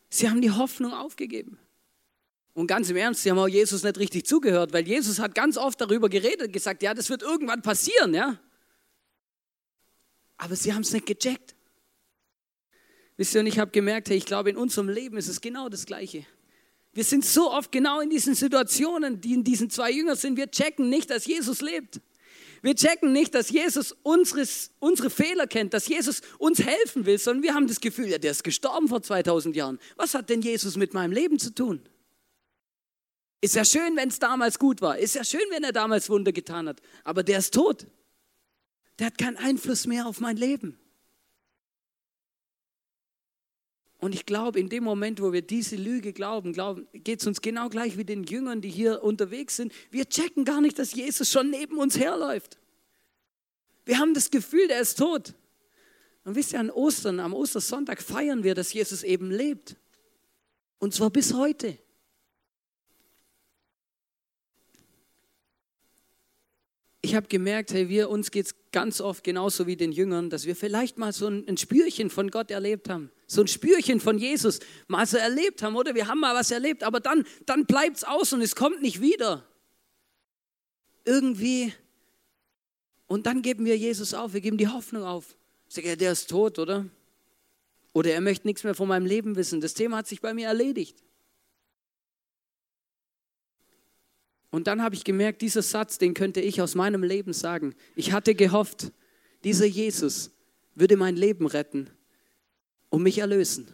Sie 0.09 0.29
haben 0.29 0.41
die 0.41 0.51
Hoffnung 0.51 0.93
aufgegeben. 0.93 1.59
Und 2.53 2.65
ganz 2.65 2.89
im 2.89 2.97
Ernst, 2.97 3.21
sie 3.21 3.29
haben 3.29 3.37
auch 3.37 3.47
Jesus 3.47 3.83
nicht 3.83 3.99
richtig 3.99 4.25
zugehört, 4.25 4.73
weil 4.73 4.87
Jesus 4.87 5.19
hat 5.19 5.35
ganz 5.35 5.57
oft 5.57 5.79
darüber 5.79 6.09
geredet, 6.09 6.51
gesagt, 6.51 6.81
ja, 6.81 6.95
das 6.95 7.09
wird 7.11 7.21
irgendwann 7.21 7.61
passieren, 7.61 8.15
ja. 8.15 8.39
Aber 10.39 10.55
sie 10.55 10.73
haben 10.73 10.81
es 10.81 10.93
nicht 10.93 11.05
gecheckt. 11.05 11.53
Wisst 13.17 13.35
ihr, 13.35 13.41
und 13.41 13.47
ich 13.47 13.59
habe 13.59 13.69
gemerkt, 13.71 14.09
hey, 14.09 14.17
ich 14.17 14.25
glaube, 14.25 14.49
in 14.49 14.57
unserem 14.57 14.87
Leben 14.87 15.17
ist 15.17 15.27
es 15.27 15.41
genau 15.41 15.67
das 15.67 15.85
Gleiche. 15.85 16.25
Wir 16.93 17.03
sind 17.03 17.25
so 17.25 17.51
oft 17.51 17.71
genau 17.71 17.99
in 17.99 18.09
diesen 18.09 18.33
Situationen, 18.33 19.19
die 19.19 19.33
in 19.33 19.43
diesen 19.43 19.69
zwei 19.69 19.91
Jüngern 19.91 20.15
sind. 20.15 20.37
Wir 20.37 20.49
checken 20.49 20.89
nicht, 20.89 21.09
dass 21.09 21.25
Jesus 21.25 21.61
lebt. 21.61 21.99
Wir 22.61 22.73
checken 22.73 23.11
nicht, 23.11 23.35
dass 23.35 23.49
Jesus 23.49 23.91
unseres, 24.01 24.71
unsere 24.79 25.09
Fehler 25.09 25.45
kennt, 25.45 25.73
dass 25.73 25.87
Jesus 25.87 26.21
uns 26.37 26.63
helfen 26.63 27.05
will, 27.05 27.17
sondern 27.17 27.43
wir 27.43 27.53
haben 27.53 27.67
das 27.67 27.81
Gefühl, 27.81 28.07
ja, 28.07 28.17
der 28.17 28.31
ist 28.31 28.43
gestorben 28.43 28.87
vor 28.87 29.01
2000 29.01 29.55
Jahren. 29.55 29.77
Was 29.97 30.13
hat 30.13 30.29
denn 30.29 30.41
Jesus 30.41 30.77
mit 30.77 30.93
meinem 30.93 31.11
Leben 31.11 31.37
zu 31.37 31.53
tun? 31.53 31.81
Ist 33.41 33.55
ja 33.55 33.65
schön, 33.65 33.97
wenn 33.97 34.09
es 34.09 34.19
damals 34.19 34.57
gut 34.57 34.81
war. 34.81 34.97
Ist 34.97 35.15
ja 35.15 35.23
schön, 35.23 35.45
wenn 35.51 35.63
er 35.63 35.73
damals 35.73 36.09
Wunder 36.09 36.31
getan 36.31 36.67
hat. 36.67 36.81
Aber 37.03 37.23
der 37.23 37.39
ist 37.39 37.53
tot. 37.53 37.85
Der 38.99 39.07
hat 39.07 39.17
keinen 39.17 39.37
Einfluss 39.37 39.87
mehr 39.87 40.05
auf 40.05 40.19
mein 40.19 40.37
Leben. 40.37 40.77
Und 43.97 44.15
ich 44.15 44.25
glaube, 44.25 44.59
in 44.59 44.69
dem 44.69 44.83
Moment, 44.83 45.21
wo 45.21 45.33
wir 45.33 45.41
diese 45.41 45.75
Lüge 45.75 46.13
glauben, 46.13 46.53
glauben 46.53 46.87
geht 46.93 47.19
es 47.19 47.27
uns 47.27 47.41
genau 47.41 47.67
gleich 47.67 47.97
wie 47.97 48.05
den 48.05 48.23
Jüngern, 48.23 48.61
die 48.61 48.69
hier 48.69 49.03
unterwegs 49.03 49.57
sind. 49.57 49.73
Wir 49.91 50.07
checken 50.07 50.45
gar 50.45 50.61
nicht, 50.61 50.79
dass 50.79 50.93
Jesus 50.93 51.29
schon 51.29 51.49
neben 51.49 51.77
uns 51.77 51.99
herläuft. 51.99 52.57
Wir 53.85 53.99
haben 53.99 54.13
das 54.13 54.31
Gefühl, 54.31 54.67
der 54.69 54.79
ist 54.79 54.97
tot. 54.97 55.33
Und 56.23 56.35
wisst 56.35 56.53
ihr, 56.53 56.59
an 56.59 56.69
Ostern, 56.69 57.19
am 57.19 57.33
Ostersonntag 57.33 58.01
feiern 58.01 58.43
wir, 58.43 58.55
dass 58.55 58.71
Jesus 58.71 59.03
eben 59.03 59.31
lebt. 59.31 59.75
Und 60.77 60.93
zwar 60.93 61.09
bis 61.09 61.33
heute. 61.33 61.77
Ich 67.09 67.15
habe 67.15 67.27
gemerkt, 67.27 67.73
hey, 67.73 67.89
wir 67.89 68.07
uns 68.09 68.29
geht 68.29 68.45
es 68.45 68.55
ganz 68.71 69.01
oft 69.01 69.23
genauso 69.23 69.65
wie 69.65 69.75
den 69.75 69.91
Jüngern, 69.91 70.29
dass 70.29 70.45
wir 70.45 70.55
vielleicht 70.55 70.99
mal 70.99 71.11
so 71.11 71.25
ein, 71.25 71.43
ein 71.47 71.57
Spürchen 71.57 72.11
von 72.11 72.29
Gott 72.29 72.51
erlebt 72.51 72.87
haben, 72.87 73.09
so 73.25 73.41
ein 73.41 73.47
Spürchen 73.47 73.99
von 73.99 74.19
Jesus 74.19 74.59
mal 74.87 75.07
so 75.07 75.17
erlebt 75.17 75.63
haben, 75.63 75.75
oder 75.75 75.95
wir 75.95 76.07
haben 76.07 76.19
mal 76.19 76.35
was 76.35 76.51
erlebt, 76.51 76.83
aber 76.83 76.99
dann, 76.99 77.25
dann 77.47 77.65
bleibt 77.65 77.97
es 77.97 78.03
aus 78.03 78.31
und 78.31 78.41
es 78.41 78.55
kommt 78.55 78.83
nicht 78.83 79.01
wieder. 79.01 79.43
Irgendwie. 81.03 81.73
Und 83.07 83.25
dann 83.25 83.41
geben 83.41 83.65
wir 83.65 83.75
Jesus 83.75 84.13
auf, 84.13 84.33
wir 84.33 84.41
geben 84.41 84.57
die 84.57 84.67
Hoffnung 84.67 85.03
auf. 85.03 85.35
Sag 85.67 85.85
ja, 85.85 85.95
der 85.95 86.11
ist 86.11 86.29
tot, 86.29 86.59
oder? 86.59 86.85
Oder 87.91 88.11
er 88.11 88.21
möchte 88.21 88.45
nichts 88.45 88.63
mehr 88.63 88.75
von 88.75 88.87
meinem 88.87 89.07
Leben 89.07 89.35
wissen. 89.35 89.61
Das 89.61 89.73
Thema 89.73 89.97
hat 89.97 90.07
sich 90.07 90.21
bei 90.21 90.35
mir 90.35 90.47
erledigt. 90.47 91.03
Und 94.51 94.67
dann 94.67 94.81
habe 94.81 94.95
ich 94.95 95.03
gemerkt, 95.03 95.41
dieser 95.41 95.61
Satz, 95.61 95.97
den 95.97 96.13
könnte 96.13 96.41
ich 96.41 96.61
aus 96.61 96.75
meinem 96.75 97.03
Leben 97.03 97.33
sagen. 97.33 97.75
Ich 97.95 98.11
hatte 98.11 98.33
gehofft, 98.33 98.91
dieser 99.43 99.65
Jesus 99.65 100.31
würde 100.75 100.97
mein 100.97 101.15
Leben 101.15 101.45
retten 101.45 101.89
und 102.89 103.03
mich 103.03 103.19
erlösen. 103.19 103.67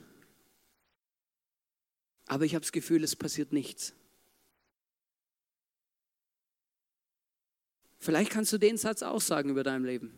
Aber 2.27 2.45
ich 2.45 2.55
habe 2.55 2.63
das 2.63 2.71
Gefühl, 2.71 3.03
es 3.03 3.15
passiert 3.15 3.53
nichts. 3.53 3.93
Vielleicht 7.99 8.31
kannst 8.31 8.51
du 8.53 8.57
den 8.57 8.77
Satz 8.77 9.01
auch 9.01 9.21
sagen 9.21 9.49
über 9.49 9.63
dein 9.63 9.83
Leben. 9.83 10.17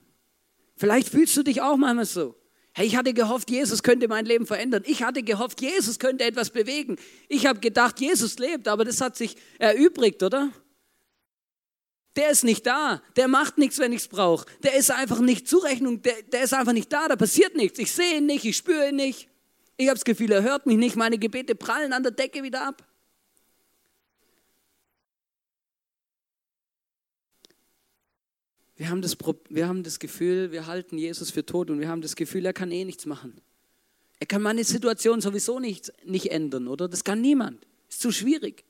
Vielleicht 0.76 1.10
fühlst 1.10 1.38
du 1.38 1.44
dich 1.44 1.62
auch 1.62 1.78
manchmal 1.78 2.06
so. 2.06 2.36
Hey, 2.78 2.86
ich 2.86 2.96
hatte 2.96 3.12
gehofft, 3.12 3.50
Jesus 3.50 3.82
könnte 3.82 4.08
mein 4.08 4.28
Leben 4.28 4.46
verändern. 4.46 4.84
Ich 4.86 5.02
hatte 5.02 5.24
gehofft, 5.24 5.62
Jesus 5.62 5.98
könnte 5.98 6.24
etwas 6.24 6.52
bewegen. 6.52 6.98
Ich 7.28 7.48
habe 7.48 7.60
gedacht, 7.60 8.00
Jesus 8.00 8.38
lebt, 8.38 8.68
aber 8.68 8.86
das 8.86 9.02
hat 9.02 9.18
sich 9.18 9.36
erübrigt, 9.58 10.22
oder? 10.22 10.52
Der 12.16 12.30
ist 12.30 12.44
nicht 12.44 12.68
da. 12.68 13.02
Der 13.16 13.28
macht 13.28 13.58
nichts, 13.58 13.80
wenn 13.80 13.94
ich 13.94 14.02
es 14.02 14.08
brauche. 14.08 14.46
Der 14.62 14.76
ist 14.76 14.92
einfach 14.92 15.22
nicht 15.22 15.48
Zurechnung. 15.48 16.04
Der, 16.04 16.22
der 16.32 16.44
ist 16.44 16.54
einfach 16.54 16.74
nicht 16.74 16.94
da. 16.94 17.08
Da 17.08 17.16
passiert 17.16 17.56
nichts. 17.56 17.80
Ich 17.80 17.92
sehe 17.92 18.18
ihn 18.18 18.28
nicht. 18.28 18.46
Ich 18.46 18.58
spüre 18.58 18.90
ihn 18.90 18.96
nicht. 18.96 19.28
Ich 19.76 19.88
habe 19.88 19.96
das 19.96 20.06
Gefühl, 20.06 20.32
er 20.32 20.44
hört 20.44 20.68
mich 20.68 20.78
nicht. 20.78 20.96
Meine 20.96 21.18
Gebete 21.18 21.56
prallen 21.56 21.94
an 21.94 22.04
der 22.04 22.12
Decke 22.12 22.44
wieder 22.44 22.62
ab. 22.62 22.86
Wir 28.78 28.90
haben, 28.90 29.02
das, 29.02 29.18
wir 29.50 29.68
haben 29.68 29.84
das 29.84 29.98
Gefühl, 29.98 30.52
wir 30.52 30.68
halten 30.68 31.00
Jesus 31.00 31.32
für 31.32 31.44
tot 31.44 31.72
und 31.72 31.80
wir 31.80 31.90
haben 31.90 32.02
das 32.02 32.16
Gefühl, 32.16 32.46
er 32.46 32.54
kann 32.54 32.72
eh 32.72 32.86
nichts 32.86 33.08
machen. 33.08 33.42
Er 34.20 34.28
kann 34.28 34.42
meine 34.42 34.64
Situation 34.64 35.20
sowieso 35.20 35.60
nicht, 35.60 35.92
nicht 36.06 36.32
ändern, 36.32 36.68
oder? 36.68 36.88
Das 36.88 37.04
kann 37.04 37.20
niemand. 37.20 37.66
Ist 37.90 38.02
zu 38.02 38.12
schwierig. 38.12 38.64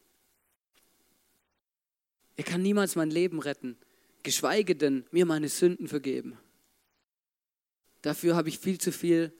Er 2.37 2.45
kann 2.45 2.61
niemals 2.61 2.95
mein 2.95 3.11
Leben 3.11 3.39
retten, 3.39 3.77
geschweige 4.23 4.75
denn 4.75 5.05
mir 5.11 5.25
meine 5.25 5.49
Sünden 5.49 5.87
vergeben. 5.89 6.37
Dafür 8.01 8.35
habe 8.35 8.47
ich 8.47 8.59
viel 8.59 8.77
zu 8.77 8.93
viel 8.93 9.33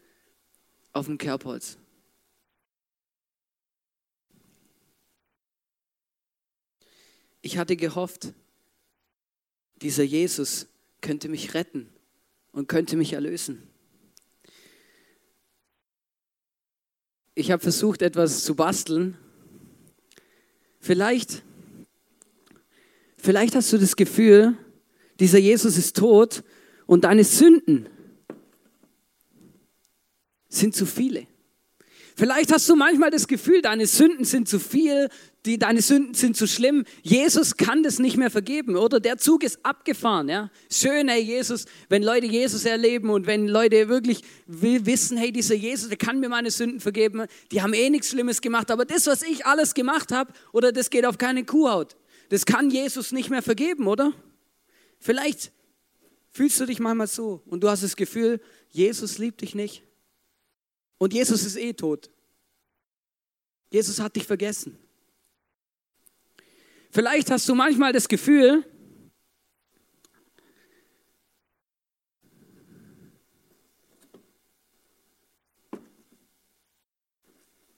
auf 0.91 1.05
dem 1.05 1.17
Kerbholz. 1.17 1.77
Ich 7.41 7.57
hatte 7.57 7.77
gehofft, 7.77 8.33
dieser 9.81 10.03
Jesus 10.03 10.67
könnte 11.01 11.29
mich 11.29 11.53
retten 11.53 11.89
und 12.51 12.67
könnte 12.67 12.97
mich 12.97 13.13
erlösen. 13.13 13.63
Ich 17.35 17.51
habe 17.51 17.61
versucht, 17.61 18.01
etwas 18.01 18.43
zu 18.43 18.55
basteln. 18.55 19.17
Vielleicht 20.79 21.43
Vielleicht 23.27 23.55
hast 23.55 23.73
du 23.73 23.77
das 23.77 23.97
Gefühl, 23.97 24.55
dieser 25.19 25.39
Jesus 25.39 25.77
ist 25.77 25.97
tot 25.97 26.43
und 26.85 27.03
deine 27.03 27.25
Sünden 27.25 27.89
sind 30.47 30.73
zu 30.73 30.85
viele. 30.85 31.27
Vielleicht 32.19 32.51
hast 32.51 32.67
du 32.67 32.75
manchmal 32.75 33.11
das 33.11 33.27
Gefühl, 33.27 33.61
deine 33.61 33.85
Sünden 33.85 34.25
sind 34.25 34.49
zu 34.49 34.59
viel, 34.59 35.07
die, 35.45 35.59
deine 35.59 35.83
Sünden 35.83 36.15
sind 36.15 36.35
zu 36.35 36.47
schlimm. 36.47 36.83
Jesus 37.03 37.57
kann 37.57 37.83
das 37.83 37.99
nicht 37.99 38.17
mehr 38.17 38.31
vergeben, 38.31 38.75
oder? 38.75 38.99
Der 38.99 39.19
Zug 39.19 39.43
ist 39.43 39.63
abgefahren, 39.63 40.27
ja. 40.27 40.49
Schön, 40.67 41.09
hey 41.09 41.21
Jesus, 41.21 41.65
wenn 41.89 42.01
Leute 42.01 42.25
Jesus 42.25 42.65
erleben 42.65 43.11
und 43.11 43.27
wenn 43.27 43.47
Leute 43.47 43.87
wirklich 43.87 44.23
wissen, 44.47 45.15
hey, 45.15 45.31
dieser 45.31 45.53
Jesus, 45.53 45.89
der 45.89 45.97
kann 45.99 46.19
mir 46.19 46.27
meine 46.27 46.49
Sünden 46.49 46.79
vergeben. 46.79 47.27
Die 47.51 47.61
haben 47.61 47.75
eh 47.75 47.87
nichts 47.91 48.09
Schlimmes 48.09 48.41
gemacht, 48.41 48.71
aber 48.71 48.85
das, 48.85 49.05
was 49.05 49.21
ich 49.21 49.45
alles 49.45 49.75
gemacht 49.75 50.11
habe, 50.11 50.33
oder 50.53 50.71
das 50.71 50.89
geht 50.89 51.05
auf 51.05 51.19
keine 51.19 51.45
Kuhhaut. 51.45 51.95
Das 52.29 52.47
kann 52.47 52.71
Jesus 52.71 53.11
nicht 53.11 53.29
mehr 53.29 53.43
vergeben, 53.43 53.85
oder? 53.85 54.11
Vielleicht 54.99 55.51
fühlst 56.31 56.59
du 56.59 56.65
dich 56.65 56.79
manchmal 56.79 57.05
so 57.05 57.43
und 57.45 57.63
du 57.63 57.69
hast 57.69 57.83
das 57.83 57.95
Gefühl, 57.95 58.41
Jesus 58.71 59.19
liebt 59.19 59.41
dich 59.41 59.53
nicht. 59.53 59.83
Und 60.97 61.13
Jesus 61.13 61.45
ist 61.45 61.57
eh 61.57 61.73
tot. 61.73 62.09
Jesus 63.69 63.99
hat 63.99 64.15
dich 64.15 64.25
vergessen. 64.25 64.77
Vielleicht 66.91 67.29
hast 67.29 67.47
du 67.47 67.53
manchmal 67.53 67.93
das 67.93 68.07
Gefühl, 68.07 68.65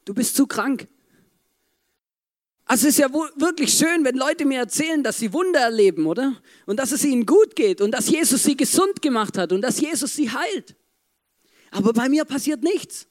du 0.06 0.13
bist 0.13 0.36
zu 0.36 0.48
krank. 0.48 0.88
Also 2.65 2.88
es 2.88 2.93
ist 2.93 3.00
ja 3.00 3.12
wirklich 3.12 3.74
schön, 3.74 4.06
wenn 4.06 4.15
Leute 4.15 4.46
mir 4.46 4.60
erzählen, 4.60 5.04
dass 5.04 5.17
sie 5.17 5.34
Wunder 5.34 5.60
erleben, 5.60 6.06
oder? 6.06 6.39
Und 6.67 6.78
dass 6.78 6.91
es 6.91 7.04
ihnen 7.04 7.26
gut 7.26 7.56
geht 7.56 7.82
und 7.82 7.91
dass 7.91 8.08
Jesus 8.10 8.43
sie 8.43 8.56
gesund 8.56 9.02
gemacht 9.02 9.39
hat 9.39 9.52
und 9.52 9.62
dass 9.62 9.82
Jesus 9.82 10.15
sie 10.15 10.30
heilt. 10.30 10.76
Aber 11.72 11.93
bei 11.93 12.08
mir 12.08 12.26
passiert 12.26 12.62
nichts. 12.62 13.09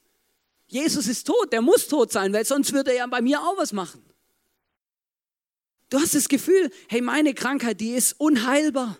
Jesus 0.69 1.07
ist 1.07 1.25
tot, 1.25 1.51
der 1.51 1.61
muss 1.61 1.87
tot 1.87 2.11
sein, 2.11 2.31
weil 2.31 2.45
sonst 2.45 2.73
würde 2.73 2.91
er 2.91 2.97
ja 2.97 3.07
bei 3.07 3.21
mir 3.21 3.41
auch 3.41 3.57
was 3.57 3.73
machen. 3.73 4.03
Du 5.89 5.99
hast 5.99 6.13
das 6.13 6.29
Gefühl, 6.29 6.71
hey, 6.87 7.01
meine 7.01 7.33
Krankheit, 7.33 7.81
die 7.81 7.91
ist 7.91 8.13
unheilbar. 8.19 8.97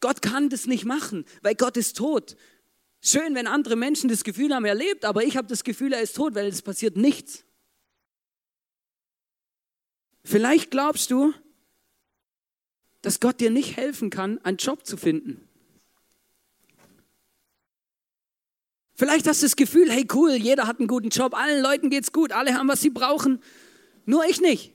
Gott 0.00 0.20
kann 0.20 0.50
das 0.50 0.66
nicht 0.66 0.84
machen, 0.84 1.24
weil 1.42 1.54
Gott 1.54 1.78
ist 1.78 1.96
tot. 1.96 2.36
Schön, 3.00 3.34
wenn 3.34 3.46
andere 3.46 3.76
Menschen 3.76 4.10
das 4.10 4.22
Gefühl 4.22 4.54
haben, 4.54 4.66
er 4.66 4.74
lebt, 4.74 5.06
aber 5.06 5.24
ich 5.24 5.38
habe 5.38 5.48
das 5.48 5.64
Gefühl, 5.64 5.94
er 5.94 6.02
ist 6.02 6.16
tot, 6.16 6.34
weil 6.34 6.46
es 6.46 6.60
passiert 6.60 6.96
nichts. 6.96 7.44
Vielleicht 10.22 10.70
glaubst 10.70 11.10
du, 11.10 11.32
dass 13.00 13.20
Gott 13.20 13.40
dir 13.40 13.50
nicht 13.50 13.78
helfen 13.78 14.10
kann, 14.10 14.38
einen 14.44 14.58
Job 14.58 14.84
zu 14.84 14.98
finden. 14.98 15.48
Vielleicht 19.00 19.26
hast 19.26 19.40
du 19.40 19.46
das 19.46 19.56
Gefühl, 19.56 19.90
hey 19.90 20.06
cool, 20.12 20.32
jeder 20.32 20.66
hat 20.66 20.78
einen 20.78 20.86
guten 20.86 21.08
Job, 21.08 21.34
allen 21.34 21.62
Leuten 21.62 21.88
geht's 21.88 22.12
gut, 22.12 22.32
alle 22.32 22.52
haben, 22.52 22.68
was 22.68 22.82
sie 22.82 22.90
brauchen, 22.90 23.42
nur 24.04 24.26
ich 24.26 24.42
nicht. 24.42 24.74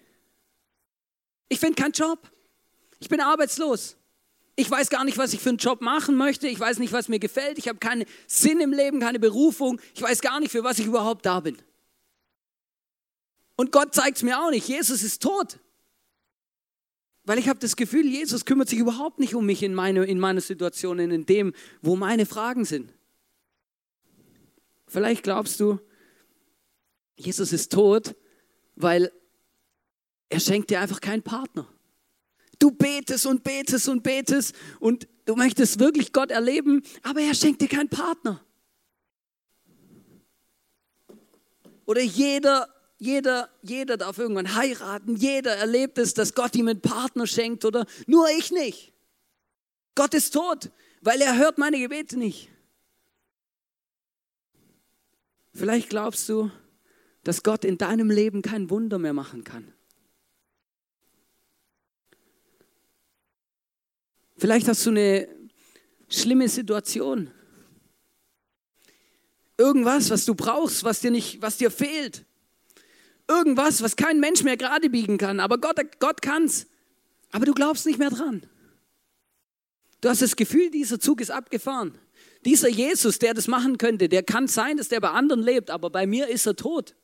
Ich 1.48 1.60
finde 1.60 1.80
keinen 1.80 1.92
Job. 1.92 2.32
Ich 2.98 3.08
bin 3.08 3.22
arbeitslos. 3.22 3.98
Ich 4.56 4.72
weiß 4.72 4.90
gar 4.90 5.06
nicht, 5.06 5.20
was 5.20 5.34
ich 5.34 5.42
für 5.42 5.50
einen 5.50 5.60
Job 5.60 5.82
machen 5.82 6.16
möchte. 6.16 6.48
Ich 6.48 6.60
weiß 6.60 6.80
nicht, 6.80 6.92
was 6.92 7.08
mir 7.08 7.20
gefällt. 7.20 7.60
Ich 7.60 7.68
habe 7.68 7.78
keinen 7.78 8.06
Sinn 8.26 8.60
im 8.62 8.74
Leben, 8.74 9.00
keine 9.00 9.20
Berufung. 9.20 9.80
Ich 9.94 10.02
weiß 10.02 10.22
gar 10.22 10.40
nicht, 10.40 10.52
für 10.52 10.64
was 10.64 10.80
ich 10.80 10.88
überhaupt 10.88 11.24
da 11.28 11.42
bin. 11.42 11.58
Und 13.58 13.72
Gott 13.72 13.94
zeigt 13.94 14.18
es 14.18 14.24
mir 14.24 14.42
auch 14.42 14.50
nicht. 14.50 14.68
Jesus 14.68 15.04
ist 15.04 15.22
tot. 15.22 15.60
Weil 17.26 17.38
ich 17.38 17.48
habe 17.48 17.60
das 17.60 17.76
Gefühl, 17.76 18.08
Jesus 18.08 18.44
kümmert 18.44 18.70
sich 18.70 18.80
überhaupt 18.80 19.20
nicht 19.20 19.36
um 19.36 19.46
mich 19.46 19.62
in, 19.62 19.76
meine, 19.76 20.04
in 20.06 20.18
meiner 20.18 20.42
Situation, 20.42 20.98
in 20.98 21.28
dem, 21.28 21.54
wo 21.84 21.96
meine 21.96 22.26
Fragen 22.26 22.66
sind. 22.66 22.92
Vielleicht 24.88 25.24
glaubst 25.24 25.60
du, 25.60 25.80
Jesus 27.18 27.54
ist 27.54 27.72
tot, 27.72 28.16
weil 28.76 29.12
er 30.30 30.40
schenkt 30.40 30.70
dir 30.70 30.82
einfach 30.82 31.02
keinen 31.02 31.24
Partner. 31.24 31.68
Du 32.60 32.72
betest 32.72 33.26
und 33.26 33.44
betest 33.44 33.88
und 33.90 34.04
betest 34.04 34.56
und 34.80 35.08
du 35.26 35.36
möchtest 35.36 35.80
wirklich 35.80 36.14
Gott 36.14 36.32
erleben, 36.32 36.84
aber 37.04 37.22
er 37.22 37.34
schenkt 37.34 37.62
dir 37.62 37.68
keinen 37.68 37.90
Partner. 37.90 38.44
Oder 41.86 42.02
jeder 42.02 42.70
jeder, 42.98 43.50
jeder 43.62 43.98
darf 43.98 44.18
irgendwann 44.18 44.56
heiraten, 44.56 45.16
jeder 45.16 45.56
erlebt 45.56 45.98
es, 45.98 46.14
dass 46.14 46.34
Gott 46.34 46.56
ihm 46.56 46.68
einen 46.68 46.82
Partner 46.82 47.28
schenkt 47.28 47.66
oder 47.66 47.86
nur 48.08 48.30
ich 48.30 48.52
nicht. 48.52 48.94
Gott 49.96 50.14
ist 50.14 50.34
tot, 50.34 50.72
weil 51.02 51.22
er 51.22 51.38
hört 51.38 51.58
meine 51.58 51.78
Gebete 51.80 52.18
nicht. 52.18 52.50
Vielleicht 55.56 55.90
glaubst 55.90 56.28
du, 56.28 56.52
dass 57.24 57.42
Gott 57.42 57.64
in 57.64 57.78
deinem 57.78 58.12
Leben 58.12 58.42
kein 58.42 58.70
Wunder 58.70 59.00
mehr 59.00 59.14
machen 59.14 59.46
kann. 59.46 59.74
Vielleicht 64.38 64.68
hast 64.68 64.86
du 64.86 64.90
eine 64.90 65.30
schlimme 66.10 66.50
Situation. 66.50 67.32
Irgendwas, 69.58 70.10
was 70.10 70.26
du 70.26 70.36
brauchst, 70.36 70.84
was 70.84 71.00
dir 71.00 71.12
nicht, 71.12 71.42
was 71.42 71.56
dir 71.56 71.72
fehlt. 71.72 72.26
Irgendwas, 73.30 73.82
was 73.82 73.96
kein 73.96 74.20
Mensch 74.20 74.44
mehr 74.44 74.58
gerade 74.58 74.90
biegen 74.90 75.18
kann, 75.18 75.40
aber 75.40 75.58
Gott, 75.58 75.80
Gott 76.00 76.22
kann's. 76.22 76.68
Aber 77.32 77.46
du 77.46 77.54
glaubst 77.54 77.86
nicht 77.86 77.98
mehr 77.98 78.10
dran. 78.10 78.46
Du 80.02 80.10
hast 80.10 80.22
das 80.22 80.36
Gefühl, 80.36 80.70
dieser 80.70 81.00
Zug 81.00 81.22
ist 81.22 81.32
abgefahren. 81.32 81.98
Dieser 82.46 82.70
Jesus, 82.70 83.20
der 83.20 83.34
das 83.34 83.48
machen 83.48 83.78
könnte, 83.78 84.08
der 84.08 84.24
kann 84.24 84.48
sein, 84.48 84.78
dass 84.78 84.88
der 84.88 85.02
bei 85.02 85.10
anderen 85.10 85.42
lebt, 85.42 85.70
aber 85.70 85.90
bei 85.90 86.06
mir 86.06 86.28
ist 86.28 86.46
er 86.46 86.56
tot. 86.56 86.96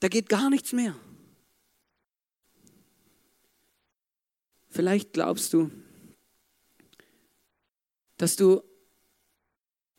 Da 0.00 0.08
geht 0.08 0.28
gar 0.28 0.48
nichts 0.48 0.72
mehr. 0.72 0.94
Vielleicht 4.70 5.12
glaubst 5.12 5.52
du, 5.52 5.70
dass 8.16 8.36
du 8.36 8.62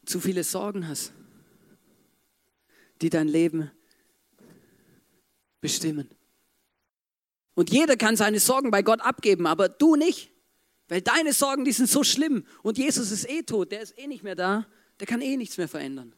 zu 0.05 0.19
viele 0.19 0.43
Sorgen 0.43 0.87
hast 0.87 1.11
die 3.01 3.09
dein 3.09 3.27
Leben 3.27 3.71
bestimmen. 5.61 6.09
Und 7.53 7.71
jeder 7.71 7.97
kann 7.97 8.15
seine 8.15 8.39
Sorgen 8.39 8.71
bei 8.71 8.81
Gott 8.81 9.01
abgeben, 9.01 9.47
aber 9.47 9.69
du 9.69 9.95
nicht. 9.95 10.31
Weil 10.87 11.01
deine 11.01 11.33
Sorgen, 11.33 11.65
die 11.65 11.71
sind 11.71 11.89
so 11.89 12.03
schlimm 12.03 12.45
und 12.61 12.77
Jesus 12.77 13.11
ist 13.11 13.27
eh 13.29 13.41
tot, 13.41 13.71
der 13.71 13.81
ist 13.81 13.97
eh 13.97 14.07
nicht 14.07 14.23
mehr 14.23 14.35
da, 14.35 14.67
der 14.99 15.07
kann 15.07 15.21
eh 15.21 15.35
nichts 15.35 15.57
mehr 15.57 15.67
verändern. 15.67 16.13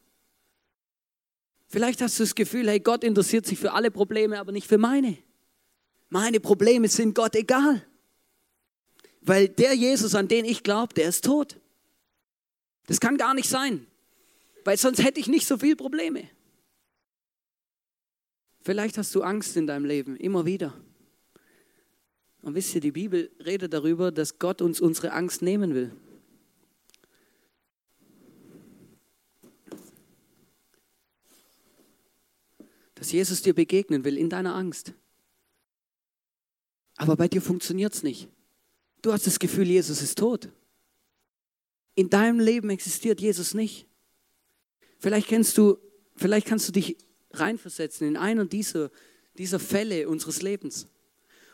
Vielleicht 1.69 2.01
hast 2.01 2.19
du 2.19 2.23
das 2.23 2.35
Gefühl, 2.35 2.67
hey, 2.69 2.79
Gott 2.79 3.03
interessiert 3.03 3.45
sich 3.45 3.59
für 3.59 3.73
alle 3.73 3.91
Probleme, 3.91 4.39
aber 4.39 4.51
nicht 4.51 4.67
für 4.67 4.77
meine. 4.77 5.17
Meine 6.09 6.39
Probleme 6.39 6.87
sind 6.87 7.13
Gott 7.13 7.35
egal. 7.35 7.85
Weil 9.21 9.49
der 9.49 9.73
Jesus, 9.73 10.15
an 10.15 10.27
den 10.29 10.45
ich 10.45 10.63
glaube, 10.63 10.93
der 10.93 11.09
ist 11.09 11.25
tot. 11.25 11.59
Das 12.85 13.01
kann 13.01 13.17
gar 13.17 13.33
nicht 13.33 13.49
sein, 13.49 13.85
weil 14.63 14.77
sonst 14.77 15.03
hätte 15.03 15.19
ich 15.19 15.27
nicht 15.27 15.45
so 15.45 15.57
viele 15.57 15.75
Probleme. 15.75 16.29
Vielleicht 18.61 18.97
hast 18.97 19.13
du 19.13 19.23
Angst 19.23 19.57
in 19.57 19.67
deinem 19.67 19.85
Leben, 19.85 20.15
immer 20.15 20.45
wieder. 20.45 20.73
Und 22.47 22.55
wisst 22.55 22.73
ihr, 22.75 22.79
die 22.79 22.93
Bibel 22.93 23.29
redet 23.45 23.73
darüber, 23.73 24.09
dass 24.09 24.39
Gott 24.39 24.61
uns 24.61 24.79
unsere 24.79 25.11
Angst 25.11 25.41
nehmen 25.41 25.75
will. 25.75 25.91
Dass 32.95 33.11
Jesus 33.11 33.41
dir 33.41 33.53
begegnen 33.53 34.05
will 34.05 34.17
in 34.17 34.29
deiner 34.29 34.55
Angst. 34.55 34.93
Aber 36.95 37.17
bei 37.17 37.27
dir 37.27 37.41
funktioniert 37.41 37.93
es 37.93 38.01
nicht. 38.01 38.29
Du 39.01 39.11
hast 39.11 39.27
das 39.27 39.39
Gefühl, 39.39 39.67
Jesus 39.67 40.01
ist 40.01 40.17
tot. 40.17 40.47
In 41.95 42.09
deinem 42.09 42.39
Leben 42.39 42.69
existiert 42.69 43.19
Jesus 43.19 43.55
nicht. 43.55 43.89
Vielleicht 44.99 45.27
kennst 45.27 45.57
du, 45.57 45.79
vielleicht 46.15 46.47
kannst 46.47 46.69
du 46.69 46.71
dich 46.71 46.95
reinversetzen 47.31 48.07
in 48.07 48.15
einer 48.15 48.45
dieser, 48.45 48.89
dieser 49.37 49.59
Fälle 49.59 50.07
unseres 50.07 50.41
Lebens. 50.41 50.87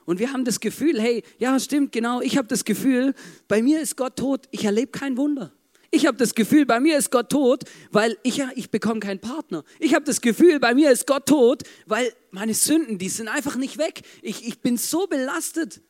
Und 0.05 0.19
wir 0.19 0.33
haben 0.33 0.45
das 0.45 0.59
Gefühl, 0.59 0.99
hey, 1.01 1.23
ja, 1.37 1.59
stimmt, 1.59 1.91
genau, 1.91 2.21
ich 2.21 2.37
habe 2.37 2.47
das 2.47 2.65
Gefühl, 2.65 3.13
bei 3.47 3.61
mir 3.61 3.81
ist 3.81 3.97
Gott 3.97 4.17
tot, 4.17 4.47
ich 4.51 4.65
erlebe 4.65 4.91
kein 4.91 5.17
Wunder. 5.17 5.53
Ich 5.91 6.07
habe 6.07 6.17
das 6.17 6.33
Gefühl, 6.33 6.65
bei 6.65 6.79
mir 6.79 6.97
ist 6.97 7.11
Gott 7.11 7.29
tot, 7.29 7.65
weil 7.91 8.17
ich, 8.23 8.37
ja, 8.37 8.49
ich 8.55 8.71
bekomme 8.71 8.99
keinen 8.99 9.19
Partner. 9.19 9.63
Ich 9.79 9.93
habe 9.93 10.03
das 10.03 10.21
Gefühl, 10.21 10.59
bei 10.59 10.73
mir 10.73 10.91
ist 10.91 11.05
Gott 11.05 11.27
tot, 11.27 11.61
weil 11.85 12.11
meine 12.31 12.55
Sünden, 12.55 12.97
die 12.97 13.09
sind 13.09 13.27
einfach 13.27 13.57
nicht 13.57 13.77
weg. 13.77 14.01
Ich, 14.23 14.47
ich 14.47 14.59
bin 14.59 14.75
so 14.75 15.05
belastet. 15.05 15.81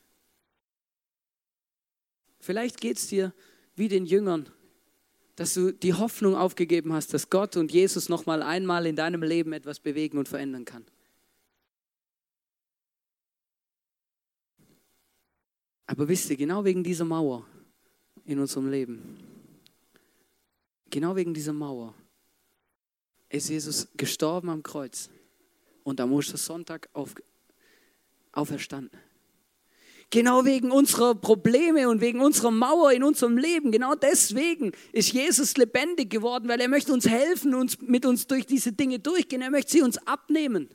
Vielleicht 2.38 2.82
geht 2.82 2.98
es 2.98 3.06
dir 3.06 3.32
wie 3.76 3.88
den 3.88 4.04
Jüngern, 4.04 4.50
dass 5.36 5.54
du 5.54 5.72
die 5.72 5.94
Hoffnung 5.94 6.36
aufgegeben 6.36 6.92
hast, 6.92 7.14
dass 7.14 7.30
Gott 7.30 7.56
und 7.56 7.72
Jesus 7.72 8.10
noch 8.10 8.26
mal 8.26 8.42
einmal 8.42 8.84
in 8.84 8.96
deinem 8.96 9.22
Leben 9.22 9.54
etwas 9.54 9.80
bewegen 9.80 10.18
und 10.18 10.28
verändern 10.28 10.66
kann. 10.66 10.84
Aber 15.86 16.08
wisst 16.08 16.30
ihr, 16.30 16.36
genau 16.36 16.64
wegen 16.64 16.82
dieser 16.82 17.04
Mauer 17.04 17.46
in 18.24 18.38
unserem 18.38 18.70
Leben, 18.70 19.18
Genau 20.94 21.16
wegen 21.16 21.34
dieser 21.34 21.52
Mauer 21.52 21.92
ist 23.28 23.48
Jesus 23.48 23.88
gestorben 23.96 24.48
am 24.48 24.62
Kreuz 24.62 25.10
und 25.82 26.00
am 26.00 26.12
Ostersonntag 26.12 26.88
auf, 26.92 27.16
auferstanden. 28.30 28.96
Genau 30.10 30.44
wegen 30.44 30.70
unserer 30.70 31.16
Probleme 31.16 31.88
und 31.88 32.00
wegen 32.00 32.20
unserer 32.20 32.52
Mauer 32.52 32.92
in 32.92 33.02
unserem 33.02 33.36
Leben, 33.36 33.72
genau 33.72 33.96
deswegen 33.96 34.70
ist 34.92 35.12
Jesus 35.12 35.56
lebendig 35.56 36.10
geworden, 36.10 36.48
weil 36.48 36.60
er 36.60 36.68
möchte 36.68 36.92
uns 36.92 37.08
helfen, 37.08 37.56
uns 37.56 37.80
mit 37.80 38.06
uns 38.06 38.28
durch 38.28 38.46
diese 38.46 38.72
Dinge 38.72 39.00
durchgehen. 39.00 39.42
Er 39.42 39.50
möchte 39.50 39.72
sie 39.72 39.82
uns 39.82 39.98
abnehmen. 40.06 40.68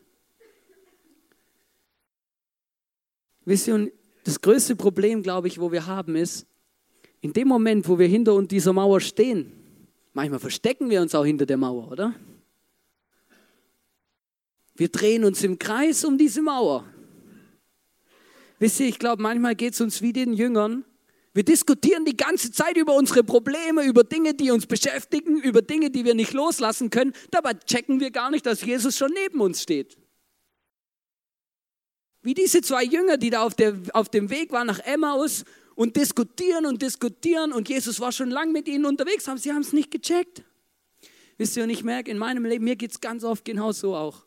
Wisst 3.46 3.70
ihr, 3.70 3.90
das 4.24 4.42
größte 4.42 4.76
Problem, 4.76 5.24
glaube 5.24 5.48
ich, 5.48 5.60
wo 5.60 5.72
wir 5.72 5.86
haben, 5.86 6.16
ist, 6.16 6.46
in 7.22 7.34
dem 7.34 7.48
Moment, 7.48 7.88
wo 7.88 8.00
wir 8.00 8.08
hinter 8.08 8.42
dieser 8.44 8.74
Mauer 8.74 9.02
stehen, 9.02 9.60
Manchmal 10.14 10.40
verstecken 10.40 10.90
wir 10.90 11.02
uns 11.02 11.14
auch 11.16 11.26
hinter 11.26 11.46
der 11.46 11.58
Mauer, 11.58 11.92
oder? 11.92 12.14
Wir 14.76 14.90
drehen 14.90 15.24
uns 15.24 15.44
im 15.44 15.60
Kreis 15.60 16.04
um 16.04 16.18
diese 16.18 16.42
Mauer. 16.42 16.86
Wisst 18.60 18.80
ihr, 18.80 18.88
ich 18.88 19.00
glaube, 19.00 19.22
manchmal 19.22 19.56
geht 19.56 19.74
es 19.74 19.82
uns 19.82 20.02
wie 20.02 20.14
den 20.14 20.34
Jüngern. 20.34 20.84
Wir 21.34 21.44
diskutieren 21.44 22.06
die 22.06 22.18
ganze 22.18 22.52
Zeit 22.52 22.76
über 22.76 22.96
unsere 22.96 23.24
Probleme, 23.24 23.86
über 23.86 24.04
Dinge, 24.04 24.34
die 24.34 24.52
uns 24.52 24.66
beschäftigen, 24.66 25.40
über 25.40 25.62
Dinge, 25.62 25.92
die 25.92 26.04
wir 26.04 26.16
nicht 26.16 26.34
loslassen 26.34 26.90
können. 26.90 27.14
Dabei 27.32 27.54
checken 27.54 28.00
wir 28.00 28.12
gar 28.12 28.32
nicht, 28.32 28.46
dass 28.46 28.62
Jesus 28.62 28.98
schon 28.98 29.12
neben 29.14 29.40
uns 29.40 29.62
steht. 29.62 29.98
Wie 32.22 32.34
diese 32.34 32.62
zwei 32.62 32.84
Jünger, 32.84 33.18
die 33.18 33.30
da 33.30 33.44
auf, 33.44 33.56
der, 33.56 33.78
auf 33.94 34.10
dem 34.10 34.30
Weg 34.30 34.52
waren 34.52 34.68
nach 34.68 34.80
Emmaus 34.80 35.46
und 35.76 35.96
diskutieren 35.96 36.66
und 36.66 36.82
diskutieren 36.82 37.54
und 37.54 37.70
Jesus 37.70 38.00
war 38.00 38.12
schon 38.12 38.30
lange 38.30 38.52
mit 38.52 38.68
ihnen 38.68 38.86
unterwegs, 38.86 39.30
aber 39.30 39.38
sie 39.38 39.54
haben 39.54 39.62
es 39.62 39.72
nicht 39.72 39.92
gecheckt. 39.92 40.44
Wisst 41.38 41.56
ihr, 41.56 41.64
und 41.64 41.70
ich 41.70 41.86
merke 41.86 42.12
in 42.12 42.18
meinem 42.18 42.44
Leben, 42.44 42.66
mir 42.66 42.76
geht 42.76 42.92
es 42.92 43.00
ganz 43.00 43.24
oft 43.24 43.46
genau 43.46 43.72
so 43.72 43.96
auch. 43.96 44.26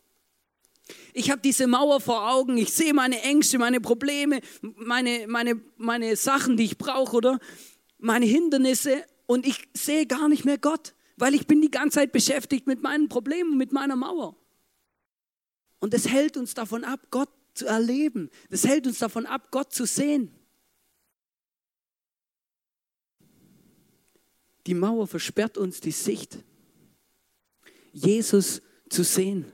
Ich 1.13 1.29
habe 1.29 1.41
diese 1.41 1.67
Mauer 1.67 2.01
vor 2.01 2.31
Augen, 2.31 2.57
ich 2.57 2.73
sehe 2.73 2.93
meine 2.93 3.21
Ängste, 3.21 3.59
meine 3.59 3.79
Probleme, 3.79 4.41
meine, 4.61 5.27
meine, 5.27 5.61
meine 5.77 6.15
Sachen, 6.15 6.57
die 6.57 6.63
ich 6.65 6.77
brauche, 6.79 7.15
oder 7.15 7.39
meine 7.99 8.25
Hindernisse 8.25 9.05
und 9.27 9.45
ich 9.45 9.69
sehe 9.73 10.07
gar 10.07 10.27
nicht 10.27 10.43
mehr 10.43 10.57
Gott, 10.57 10.95
weil 11.15 11.35
ich 11.35 11.45
bin 11.45 11.61
die 11.61 11.71
ganze 11.71 11.99
Zeit 11.99 12.11
beschäftigt 12.11 12.65
mit 12.65 12.81
meinen 12.81 13.09
Problemen, 13.09 13.57
mit 13.57 13.71
meiner 13.71 13.95
Mauer. 13.95 14.35
Und 15.79 15.93
das 15.93 16.09
hält 16.09 16.35
uns 16.35 16.55
davon 16.55 16.83
ab, 16.83 16.99
Gott 17.11 17.29
zu 17.53 17.65
erleben. 17.65 18.29
Das 18.49 18.65
hält 18.65 18.87
uns 18.87 18.99
davon 18.99 19.25
ab, 19.25 19.49
Gott 19.51 19.73
zu 19.73 19.85
sehen. 19.85 20.31
Die 24.65 24.73
Mauer 24.73 25.07
versperrt 25.07 25.57
uns 25.57 25.81
die 25.81 25.91
Sicht, 25.91 26.37
Jesus 27.91 28.61
zu 28.89 29.03
sehen. 29.03 29.51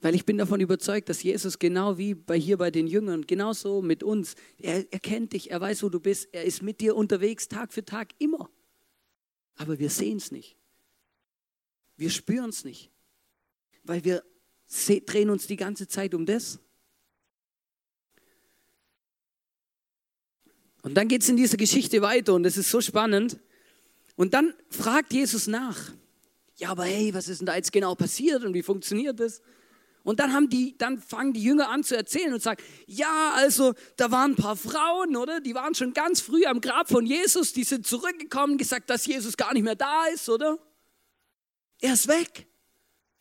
Weil 0.00 0.14
ich 0.14 0.24
bin 0.24 0.38
davon 0.38 0.60
überzeugt, 0.60 1.08
dass 1.08 1.24
Jesus 1.24 1.58
genau 1.58 1.98
wie 1.98 2.14
bei 2.14 2.38
hier 2.38 2.56
bei 2.56 2.70
den 2.70 2.86
Jüngern, 2.86 3.26
genauso 3.26 3.82
mit 3.82 4.04
uns, 4.04 4.36
er, 4.56 4.86
er 4.92 5.00
kennt 5.00 5.32
dich, 5.32 5.50
er 5.50 5.60
weiß, 5.60 5.82
wo 5.82 5.88
du 5.88 5.98
bist, 5.98 6.28
er 6.32 6.44
ist 6.44 6.62
mit 6.62 6.80
dir 6.80 6.94
unterwegs 6.94 7.48
Tag 7.48 7.72
für 7.72 7.84
Tag 7.84 8.14
immer. 8.18 8.48
Aber 9.56 9.80
wir 9.80 9.90
sehen 9.90 10.18
es 10.18 10.30
nicht. 10.30 10.56
Wir 11.96 12.10
spüren 12.10 12.50
es 12.50 12.64
nicht. 12.64 12.92
Weil 13.82 14.04
wir 14.04 14.22
drehen 14.68 15.30
uns 15.30 15.46
die 15.46 15.56
ganze 15.56 15.88
Zeit 15.88 16.14
um 16.14 16.26
das. 16.26 16.58
Und 20.82 20.94
dann 20.94 21.08
geht 21.08 21.22
es 21.22 21.28
in 21.28 21.36
dieser 21.36 21.56
Geschichte 21.56 22.02
weiter 22.02 22.34
und 22.34 22.44
es 22.44 22.56
ist 22.56 22.70
so 22.70 22.80
spannend. 22.80 23.38
Und 24.16 24.34
dann 24.34 24.54
fragt 24.70 25.12
Jesus 25.12 25.46
nach. 25.46 25.92
Ja, 26.56 26.70
aber 26.70 26.84
hey, 26.84 27.14
was 27.14 27.28
ist 27.28 27.38
denn 27.38 27.46
da 27.46 27.54
jetzt 27.54 27.72
genau 27.72 27.94
passiert 27.94 28.44
und 28.44 28.54
wie 28.54 28.62
funktioniert 28.62 29.20
das? 29.20 29.40
Und 30.02 30.20
dann, 30.20 30.32
haben 30.32 30.48
die, 30.48 30.76
dann 30.78 30.98
fangen 30.98 31.32
die 31.32 31.42
Jünger 31.42 31.68
an 31.68 31.84
zu 31.84 31.96
erzählen 31.96 32.32
und 32.32 32.42
sagen, 32.42 32.62
ja, 32.86 33.32
also 33.34 33.74
da 33.96 34.10
waren 34.10 34.32
ein 34.32 34.36
paar 34.36 34.56
Frauen, 34.56 35.16
oder? 35.16 35.40
Die 35.40 35.54
waren 35.54 35.74
schon 35.74 35.92
ganz 35.92 36.20
früh 36.20 36.46
am 36.46 36.60
Grab 36.60 36.88
von 36.88 37.04
Jesus, 37.04 37.52
die 37.52 37.64
sind 37.64 37.86
zurückgekommen, 37.86 38.56
gesagt, 38.56 38.88
dass 38.90 39.06
Jesus 39.06 39.36
gar 39.36 39.52
nicht 39.52 39.64
mehr 39.64 39.76
da 39.76 40.06
ist, 40.06 40.28
oder? 40.28 40.58
Er 41.80 41.92
ist 41.92 42.08
weg. 42.08 42.46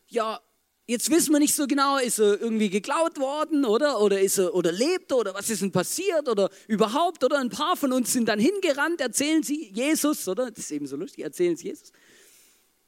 Ja, 0.07 0.39
Jetzt 0.89 1.11
wissen 1.11 1.33
wir 1.33 1.39
nicht 1.39 1.53
so 1.53 1.67
genau, 1.67 1.97
ist 1.97 2.17
er 2.17 2.39
irgendwie 2.39 2.69
geklaut 2.69 3.19
worden 3.19 3.65
oder, 3.65 3.99
oder, 3.99 4.21
ist 4.21 4.37
er, 4.37 4.55
oder 4.55 4.71
lebt 4.71 5.11
er 5.11 5.17
oder 5.17 5.33
was 5.33 5.49
ist 5.49 5.61
denn 5.61 5.69
passiert 5.69 6.29
oder 6.29 6.49
überhaupt 6.69 7.25
oder 7.25 7.39
ein 7.39 7.49
paar 7.49 7.75
von 7.75 7.91
uns 7.91 8.13
sind 8.13 8.29
dann 8.29 8.39
hingerannt, 8.39 9.01
erzählen 9.01 9.43
sie 9.43 9.69
Jesus, 9.73 10.25
oder? 10.29 10.49
Das 10.49 10.59
ist 10.59 10.71
eben 10.71 10.87
so 10.87 10.95
lustig, 10.95 11.25
erzählen 11.25 11.55
es 11.55 11.61
Jesus. 11.61 11.91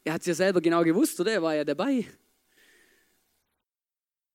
Er 0.05 0.13
hat 0.13 0.21
es 0.21 0.27
ja 0.27 0.33
selber 0.33 0.62
genau 0.62 0.81
gewusst, 0.81 1.19
oder? 1.19 1.33
Er 1.33 1.41
war 1.41 1.53
ja 1.53 1.65
dabei. 1.65 2.05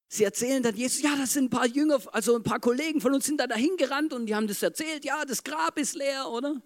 Sie 0.08 0.24
erzählen 0.24 0.62
dann 0.62 0.76
Jesus, 0.76 1.00
ja, 1.00 1.16
das 1.16 1.32
sind 1.32 1.44
ein 1.44 1.50
paar 1.50 1.66
Jünger, 1.66 2.00
also 2.12 2.36
ein 2.36 2.42
paar 2.42 2.60
Kollegen 2.60 3.00
von 3.00 3.14
uns 3.14 3.24
sind 3.24 3.40
da 3.40 3.46
dahin 3.46 3.78
gerannt 3.78 4.12
und 4.12 4.26
die 4.26 4.34
haben 4.34 4.46
das 4.46 4.62
erzählt, 4.62 5.06
ja, 5.06 5.24
das 5.24 5.42
Grab 5.42 5.78
ist 5.78 5.94
leer, 5.94 6.28
oder? 6.30 6.60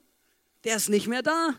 Der 0.64 0.74
ist 0.74 0.88
nicht 0.88 1.06
mehr 1.06 1.22
da. 1.22 1.54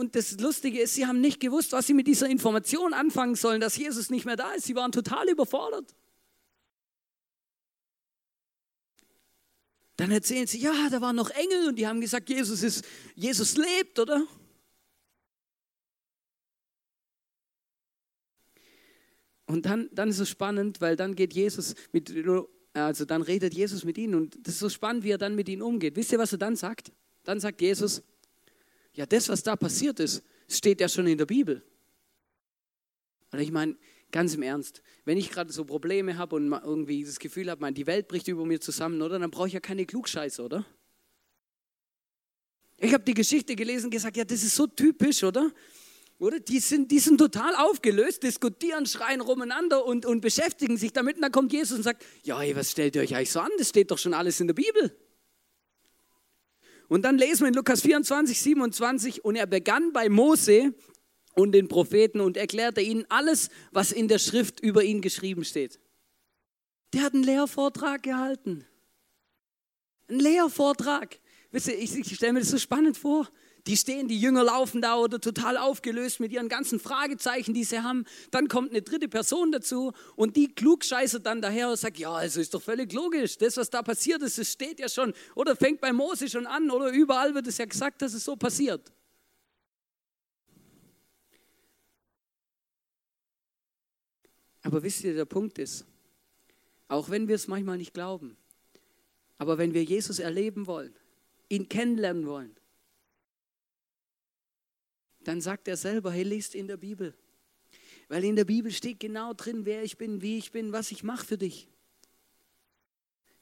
Und 0.00 0.16
das 0.16 0.40
Lustige 0.40 0.80
ist, 0.80 0.94
sie 0.94 1.04
haben 1.04 1.20
nicht 1.20 1.40
gewusst, 1.40 1.72
was 1.72 1.86
sie 1.86 1.92
mit 1.92 2.06
dieser 2.06 2.26
Information 2.26 2.94
anfangen 2.94 3.34
sollen, 3.34 3.60
dass 3.60 3.76
Jesus 3.76 4.08
nicht 4.08 4.24
mehr 4.24 4.34
da 4.34 4.52
ist. 4.52 4.64
Sie 4.64 4.74
waren 4.74 4.92
total 4.92 5.28
überfordert. 5.28 5.94
Dann 9.98 10.10
erzählen 10.10 10.46
sie, 10.46 10.58
ja, 10.58 10.88
da 10.88 11.02
waren 11.02 11.16
noch 11.16 11.28
Engel 11.28 11.68
und 11.68 11.76
die 11.76 11.86
haben 11.86 12.00
gesagt, 12.00 12.30
Jesus, 12.30 12.62
ist, 12.62 12.82
Jesus 13.14 13.58
lebt, 13.58 13.98
oder? 13.98 14.26
Und 19.44 19.66
dann, 19.66 19.90
dann 19.92 20.08
ist 20.08 20.20
es 20.20 20.30
spannend, 20.30 20.80
weil 20.80 20.96
dann 20.96 21.14
geht 21.14 21.34
Jesus 21.34 21.74
mit, 21.92 22.10
also 22.72 23.04
dann 23.04 23.20
redet 23.20 23.52
Jesus 23.52 23.84
mit 23.84 23.98
ihnen 23.98 24.14
und 24.14 24.38
das 24.46 24.54
ist 24.54 24.60
so 24.60 24.70
spannend, 24.70 25.04
wie 25.04 25.10
er 25.10 25.18
dann 25.18 25.34
mit 25.34 25.50
ihnen 25.50 25.60
umgeht. 25.60 25.94
Wisst 25.96 26.10
ihr, 26.12 26.18
was 26.18 26.32
er 26.32 26.38
dann 26.38 26.56
sagt? 26.56 26.90
Dann 27.22 27.38
sagt 27.38 27.60
Jesus, 27.60 28.02
ja, 29.00 29.06
das, 29.06 29.28
was 29.28 29.42
da 29.42 29.56
passiert 29.56 29.98
ist, 29.98 30.22
steht 30.48 30.80
ja 30.80 30.88
schon 30.88 31.06
in 31.06 31.18
der 31.18 31.26
Bibel. 31.26 31.62
Und 33.32 33.40
ich 33.40 33.50
meine, 33.50 33.76
Ganz 34.12 34.34
im 34.34 34.42
Ernst. 34.42 34.82
Wenn 35.04 35.18
ich 35.18 35.30
gerade 35.30 35.52
so 35.52 35.64
Probleme 35.64 36.18
habe 36.18 36.36
und 36.36 36.52
irgendwie 36.52 37.04
das 37.04 37.18
Gefühl 37.18 37.50
habe, 37.50 37.72
die 37.72 37.86
Welt 37.86 38.08
bricht 38.08 38.26
über 38.28 38.44
mir 38.44 38.60
zusammen, 38.60 39.00
oder? 39.02 39.18
Dann 39.18 39.30
brauche 39.30 39.46
ich 39.46 39.54
ja 39.54 39.60
keine 39.60 39.86
Klugscheiße, 39.86 40.42
oder? 40.42 40.64
Ich 42.78 42.92
habe 42.92 43.04
die 43.04 43.14
Geschichte 43.14 43.54
gelesen 43.54 43.86
und 43.86 43.90
gesagt, 43.90 44.16
ja, 44.16 44.24
das 44.24 44.42
ist 44.42 44.56
so 44.56 44.66
typisch, 44.66 45.22
oder? 45.22 45.52
Oder? 46.18 46.40
Die 46.40 46.58
sind, 46.58 46.90
die 46.90 46.98
sind 46.98 47.18
total 47.18 47.54
aufgelöst, 47.54 48.22
diskutieren, 48.22 48.86
schreien 48.86 49.20
rumeinander 49.20 49.84
und, 49.84 50.06
und 50.06 50.22
beschäftigen 50.22 50.76
sich 50.76 50.92
damit. 50.92 51.16
Und 51.16 51.22
dann 51.22 51.32
kommt 51.32 51.52
Jesus 51.52 51.78
und 51.78 51.82
sagt, 51.84 52.04
ja, 52.24 52.42
ey, 52.42 52.56
was 52.56 52.72
stellt 52.72 52.96
ihr 52.96 53.02
euch 53.02 53.14
eigentlich 53.14 53.30
so 53.30 53.40
an? 53.40 53.50
Das 53.58 53.68
steht 53.68 53.90
doch 53.90 53.98
schon 53.98 54.14
alles 54.14 54.40
in 54.40 54.48
der 54.48 54.54
Bibel. 54.54 54.96
Und 56.90 57.02
dann 57.02 57.18
lesen 57.18 57.42
wir 57.42 57.48
in 57.48 57.54
Lukas 57.54 57.82
24, 57.82 58.40
27, 58.40 59.24
und 59.24 59.36
er 59.36 59.46
begann 59.46 59.92
bei 59.92 60.08
Mose 60.08 60.74
und 61.36 61.52
den 61.52 61.68
Propheten 61.68 62.20
und 62.20 62.36
erklärte 62.36 62.80
ihnen 62.80 63.06
alles, 63.08 63.48
was 63.70 63.92
in 63.92 64.08
der 64.08 64.18
Schrift 64.18 64.58
über 64.58 64.82
ihn 64.82 65.00
geschrieben 65.00 65.44
steht. 65.44 65.78
Der 66.92 67.02
hat 67.02 67.14
einen 67.14 67.22
Lehrvortrag 67.22 68.02
gehalten. 68.02 68.66
Ein 70.08 70.18
Lehrvortrag. 70.18 71.20
Wisst 71.52 71.68
ihr, 71.68 71.78
ich, 71.78 71.94
ich 71.94 72.12
stelle 72.16 72.32
mir 72.32 72.40
das 72.40 72.50
so 72.50 72.58
spannend 72.58 72.96
vor. 72.96 73.28
Die 73.66 73.76
stehen, 73.76 74.08
die 74.08 74.18
Jünger 74.18 74.44
laufen 74.44 74.80
da 74.80 74.96
oder 74.96 75.20
total 75.20 75.58
aufgelöst 75.58 76.20
mit 76.20 76.32
ihren 76.32 76.48
ganzen 76.48 76.80
Fragezeichen, 76.80 77.52
die 77.52 77.64
sie 77.64 77.82
haben. 77.82 78.04
Dann 78.30 78.48
kommt 78.48 78.70
eine 78.70 78.82
dritte 78.82 79.08
Person 79.08 79.52
dazu 79.52 79.92
und 80.16 80.36
die 80.36 80.54
klugscheißert 80.54 81.26
dann 81.26 81.42
daher 81.42 81.68
und 81.68 81.76
sagt, 81.76 81.98
ja, 81.98 82.12
also 82.12 82.40
ist 82.40 82.54
doch 82.54 82.62
völlig 82.62 82.92
logisch. 82.92 83.36
Das, 83.38 83.56
was 83.56 83.68
da 83.68 83.82
passiert 83.82 84.22
ist, 84.22 84.38
das 84.38 84.50
steht 84.50 84.80
ja 84.80 84.88
schon. 84.88 85.12
Oder 85.34 85.56
fängt 85.56 85.80
bei 85.80 85.92
Mose 85.92 86.28
schon 86.28 86.46
an 86.46 86.70
oder 86.70 86.90
überall 86.90 87.34
wird 87.34 87.46
es 87.46 87.58
ja 87.58 87.66
gesagt, 87.66 88.02
dass 88.02 88.14
es 88.14 88.24
so 88.24 88.36
passiert. 88.36 88.92
Aber 94.62 94.82
wisst 94.82 95.04
ihr, 95.04 95.14
der 95.14 95.24
Punkt 95.24 95.58
ist, 95.58 95.86
auch 96.88 97.08
wenn 97.10 97.28
wir 97.28 97.34
es 97.34 97.48
manchmal 97.48 97.78
nicht 97.78 97.94
glauben, 97.94 98.36
aber 99.38 99.58
wenn 99.58 99.72
wir 99.72 99.84
Jesus 99.84 100.18
erleben 100.18 100.66
wollen, 100.66 100.94
ihn 101.48 101.68
kennenlernen 101.68 102.26
wollen, 102.26 102.54
dann 105.24 105.40
sagt 105.40 105.68
er 105.68 105.76
selber, 105.76 106.12
hey, 106.12 106.22
lest 106.22 106.54
in 106.54 106.66
der 106.66 106.76
Bibel. 106.76 107.14
Weil 108.08 108.24
in 108.24 108.36
der 108.36 108.44
Bibel 108.44 108.72
steht 108.72 109.00
genau 109.00 109.34
drin, 109.34 109.64
wer 109.64 109.82
ich 109.82 109.96
bin, 109.96 110.22
wie 110.22 110.38
ich 110.38 110.50
bin, 110.50 110.72
was 110.72 110.90
ich 110.90 111.02
mache 111.02 111.24
für 111.24 111.38
dich. 111.38 111.68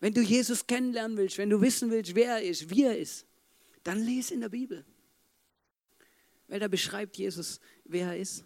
Wenn 0.00 0.14
du 0.14 0.20
Jesus 0.20 0.66
kennenlernen 0.66 1.16
willst, 1.16 1.38
wenn 1.38 1.50
du 1.50 1.60
wissen 1.60 1.90
willst, 1.90 2.14
wer 2.14 2.36
er 2.36 2.42
ist, 2.42 2.70
wie 2.70 2.84
er 2.84 2.98
ist, 2.98 3.26
dann 3.82 3.98
lese 4.04 4.34
in 4.34 4.40
der 4.40 4.48
Bibel. 4.48 4.84
Weil 6.48 6.60
da 6.60 6.68
beschreibt 6.68 7.16
Jesus, 7.16 7.60
wer 7.84 8.08
er 8.08 8.18
ist. 8.18 8.44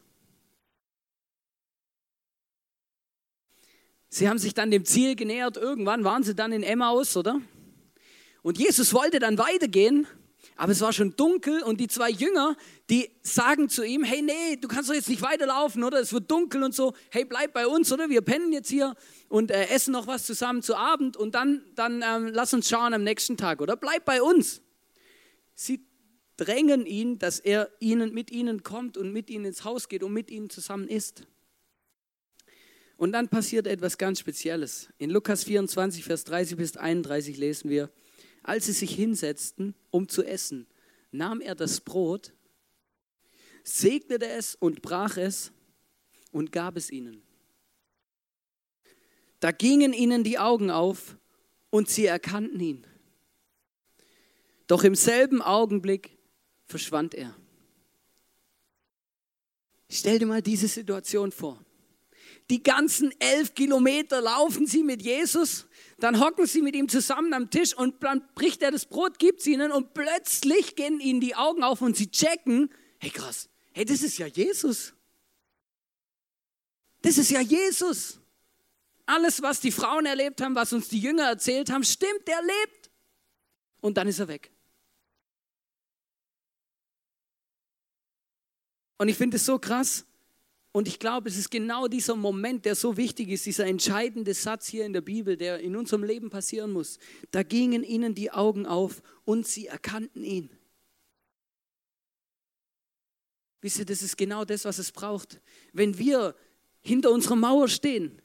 Sie 4.08 4.28
haben 4.28 4.38
sich 4.38 4.54
dann 4.54 4.70
dem 4.70 4.84
Ziel 4.84 5.16
genähert. 5.16 5.56
Irgendwann 5.56 6.04
waren 6.04 6.22
sie 6.22 6.34
dann 6.34 6.52
in 6.52 6.62
Emmaus, 6.62 7.16
oder? 7.16 7.40
Und 8.42 8.58
Jesus 8.58 8.92
wollte 8.92 9.18
dann 9.18 9.38
weitergehen, 9.38 10.06
aber 10.56 10.72
es 10.72 10.80
war 10.80 10.92
schon 10.92 11.16
dunkel 11.16 11.62
und 11.62 11.80
die 11.80 11.88
zwei 11.88 12.10
Jünger, 12.10 12.56
die 12.90 13.10
sagen 13.22 13.68
zu 13.68 13.84
ihm, 13.84 14.04
hey, 14.04 14.22
nee, 14.22 14.56
du 14.56 14.68
kannst 14.68 14.90
doch 14.90 14.94
jetzt 14.94 15.08
nicht 15.08 15.22
weiterlaufen, 15.22 15.82
oder? 15.82 15.98
Es 16.00 16.12
wird 16.12 16.30
dunkel 16.30 16.62
und 16.62 16.74
so. 16.74 16.94
Hey, 17.10 17.24
bleib 17.24 17.52
bei 17.52 17.66
uns, 17.66 17.92
oder? 17.92 18.10
Wir 18.10 18.22
pennen 18.22 18.52
jetzt 18.52 18.68
hier 18.68 18.94
und 19.28 19.50
äh, 19.50 19.68
essen 19.68 19.92
noch 19.92 20.06
was 20.06 20.24
zusammen 20.24 20.62
zu 20.62 20.76
Abend 20.76 21.16
und 21.16 21.34
dann, 21.34 21.62
dann 21.74 22.04
ähm, 22.06 22.28
lass 22.32 22.52
uns 22.52 22.68
schauen 22.68 22.92
am 22.94 23.02
nächsten 23.02 23.36
Tag, 23.36 23.60
oder? 23.60 23.76
Bleib 23.76 24.04
bei 24.04 24.22
uns. 24.22 24.62
Sie 25.54 25.86
drängen 26.36 26.86
ihn, 26.86 27.18
dass 27.18 27.38
er 27.40 27.70
ihnen, 27.80 28.12
mit 28.12 28.30
ihnen 28.30 28.62
kommt 28.62 28.96
und 28.96 29.12
mit 29.12 29.30
ihnen 29.30 29.46
ins 29.46 29.64
Haus 29.64 29.88
geht 29.88 30.02
und 30.02 30.12
mit 30.12 30.30
ihnen 30.30 30.50
zusammen 30.50 30.88
isst. 30.88 31.26
Und 32.96 33.12
dann 33.12 33.28
passiert 33.28 33.66
etwas 33.66 33.98
ganz 33.98 34.20
Spezielles. 34.20 34.88
In 34.98 35.10
Lukas 35.10 35.44
24, 35.44 36.04
Vers 36.04 36.24
30 36.24 36.56
bis 36.56 36.76
31 36.76 37.36
lesen 37.36 37.68
wir, 37.68 37.90
als 38.42 38.66
sie 38.66 38.72
sich 38.72 38.94
hinsetzten, 38.94 39.74
um 39.90 40.08
zu 40.08 40.24
essen, 40.24 40.66
nahm 41.10 41.40
er 41.40 41.54
das 41.54 41.80
Brot, 41.80 42.32
segnete 43.64 44.26
es 44.26 44.54
und 44.54 44.82
brach 44.82 45.16
es 45.16 45.52
und 46.32 46.52
gab 46.52 46.76
es 46.76 46.90
ihnen. 46.90 47.22
Da 49.40 49.50
gingen 49.52 49.92
ihnen 49.92 50.24
die 50.24 50.38
Augen 50.38 50.70
auf 50.70 51.16
und 51.70 51.88
sie 51.88 52.06
erkannten 52.06 52.60
ihn. 52.60 52.86
Doch 54.66 54.84
im 54.84 54.94
selben 54.94 55.42
Augenblick 55.42 56.16
verschwand 56.66 57.14
er. 57.14 57.36
Stell 59.90 60.18
dir 60.18 60.26
mal 60.26 60.42
diese 60.42 60.68
Situation 60.68 61.32
vor. 61.32 61.62
Die 62.50 62.62
ganzen 62.62 63.12
elf 63.20 63.54
Kilometer 63.54 64.20
laufen 64.20 64.66
sie 64.66 64.82
mit 64.82 65.02
Jesus, 65.02 65.66
dann 65.98 66.20
hocken 66.20 66.46
sie 66.46 66.62
mit 66.62 66.74
ihm 66.74 66.88
zusammen 66.88 67.32
am 67.32 67.50
Tisch 67.50 67.74
und 67.74 68.02
dann 68.02 68.26
bricht 68.34 68.62
er 68.62 68.70
das 68.70 68.86
Brot, 68.86 69.18
gibt 69.18 69.40
es 69.40 69.46
ihnen 69.46 69.70
und 69.72 69.94
plötzlich 69.94 70.74
gehen 70.74 71.00
ihnen 71.00 71.20
die 71.20 71.34
Augen 71.34 71.62
auf 71.62 71.80
und 71.80 71.96
sie 71.96 72.10
checken, 72.10 72.70
hey 72.98 73.10
krass, 73.10 73.48
hey, 73.72 73.84
das 73.84 74.02
ist 74.02 74.18
ja 74.18 74.26
Jesus. 74.26 74.94
Das 77.02 77.18
ist 77.18 77.30
ja 77.30 77.40
Jesus. 77.40 78.20
Alles, 79.06 79.42
was 79.42 79.60
die 79.60 79.72
Frauen 79.72 80.06
erlebt 80.06 80.40
haben, 80.40 80.54
was 80.54 80.72
uns 80.72 80.88
die 80.88 81.00
Jünger 81.00 81.24
erzählt 81.24 81.70
haben, 81.70 81.84
stimmt, 81.84 82.26
der 82.26 82.40
lebt. 82.42 82.90
Und 83.80 83.96
dann 83.96 84.06
ist 84.06 84.20
er 84.20 84.28
weg. 84.28 84.50
Und 88.98 89.08
ich 89.08 89.16
finde 89.16 89.36
es 89.36 89.44
so 89.44 89.58
krass, 89.58 90.06
und 90.72 90.88
ich 90.88 90.98
glaube, 90.98 91.28
es 91.28 91.36
ist 91.36 91.50
genau 91.50 91.86
dieser 91.86 92.16
Moment, 92.16 92.64
der 92.64 92.74
so 92.74 92.96
wichtig 92.96 93.28
ist, 93.28 93.44
dieser 93.44 93.66
entscheidende 93.66 94.32
Satz 94.32 94.66
hier 94.66 94.86
in 94.86 94.94
der 94.94 95.02
Bibel, 95.02 95.36
der 95.36 95.60
in 95.60 95.76
unserem 95.76 96.02
Leben 96.02 96.30
passieren 96.30 96.72
muss. 96.72 96.98
Da 97.30 97.42
gingen 97.42 97.84
ihnen 97.84 98.14
die 98.14 98.30
Augen 98.30 98.64
auf 98.64 99.02
und 99.26 99.46
sie 99.46 99.66
erkannten 99.66 100.24
ihn. 100.24 100.48
Wisst 103.60 103.80
ihr, 103.80 103.84
das 103.84 104.00
ist 104.00 104.16
genau 104.16 104.46
das, 104.46 104.64
was 104.64 104.78
es 104.78 104.92
braucht. 104.92 105.40
Wenn 105.74 105.98
wir 105.98 106.34
hinter 106.80 107.10
unserer 107.10 107.36
Mauer 107.36 107.68
stehen, 107.68 108.22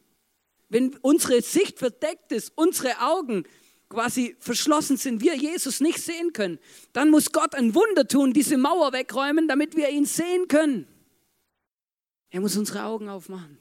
wenn 0.69 0.95
unsere 1.01 1.41
Sicht 1.41 1.77
verdeckt 1.77 2.31
ist, 2.31 2.53
unsere 2.55 2.99
Augen 3.01 3.43
quasi 3.89 4.37
verschlossen 4.39 4.95
sind, 4.95 5.21
wir 5.21 5.35
Jesus 5.35 5.81
nicht 5.81 5.99
sehen 5.99 6.31
können, 6.31 6.59
dann 6.93 7.09
muss 7.09 7.33
Gott 7.33 7.55
ein 7.55 7.75
Wunder 7.75 8.07
tun, 8.07 8.31
diese 8.31 8.57
Mauer 8.57 8.93
wegräumen, 8.93 9.49
damit 9.49 9.75
wir 9.75 9.89
ihn 9.89 10.05
sehen 10.05 10.47
können. 10.47 10.87
Er 12.29 12.41
muss 12.41 12.57
unsere 12.57 12.83
Augen 12.83 13.09
aufmachen. 13.09 13.57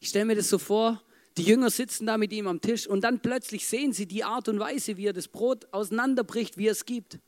Ich 0.00 0.08
stelle 0.08 0.24
mir 0.24 0.34
das 0.34 0.48
so 0.48 0.58
vor, 0.58 1.02
die 1.36 1.44
Jünger 1.44 1.70
sitzen 1.70 2.06
da 2.06 2.18
mit 2.18 2.32
ihm 2.32 2.46
am 2.46 2.60
Tisch 2.60 2.86
und 2.86 3.02
dann 3.02 3.20
plötzlich 3.20 3.66
sehen 3.66 3.92
sie 3.92 4.06
die 4.06 4.24
Art 4.24 4.48
und 4.48 4.58
Weise, 4.58 4.96
wie 4.96 5.06
er 5.06 5.12
das 5.12 5.28
Brot 5.28 5.66
auseinanderbricht, 5.72 6.58
wie 6.58 6.66
er 6.66 6.72
es 6.72 6.84
gibt. 6.84 7.18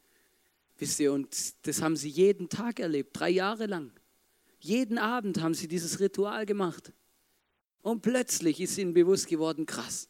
Wisst 0.79 1.01
ihr, 1.01 1.13
und 1.13 1.67
das 1.67 1.81
haben 1.81 1.97
sie 1.97 2.09
jeden 2.09 2.49
Tag 2.49 2.81
erlebt, 2.81 3.11
drei 3.19 3.31
Jahre 3.31 3.67
lang. 3.67 3.93
Jeden 4.59 4.99
Abend 4.99 5.41
haben 5.41 5.55
sie 5.55 5.69
dieses 5.69 6.01
Ritual 6.01 6.47
gemacht. 6.47 6.93
Und 7.83 8.03
plötzlich 8.03 8.61
ist 8.61 8.77
ihnen 8.79 8.95
bewusst 8.95 9.29
geworden, 9.29 9.67
krass, 9.67 10.09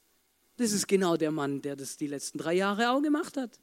das 0.57 0.73
ist 0.73 0.87
genau 0.87 1.17
der 1.17 1.33
Mann, 1.33 1.61
der 1.61 1.77
das 1.77 1.97
die 1.97 2.07
letzten 2.07 2.39
drei 2.39 2.55
Jahre 2.55 2.91
auch 2.91 3.03
gemacht 3.03 3.37
hat. 3.37 3.59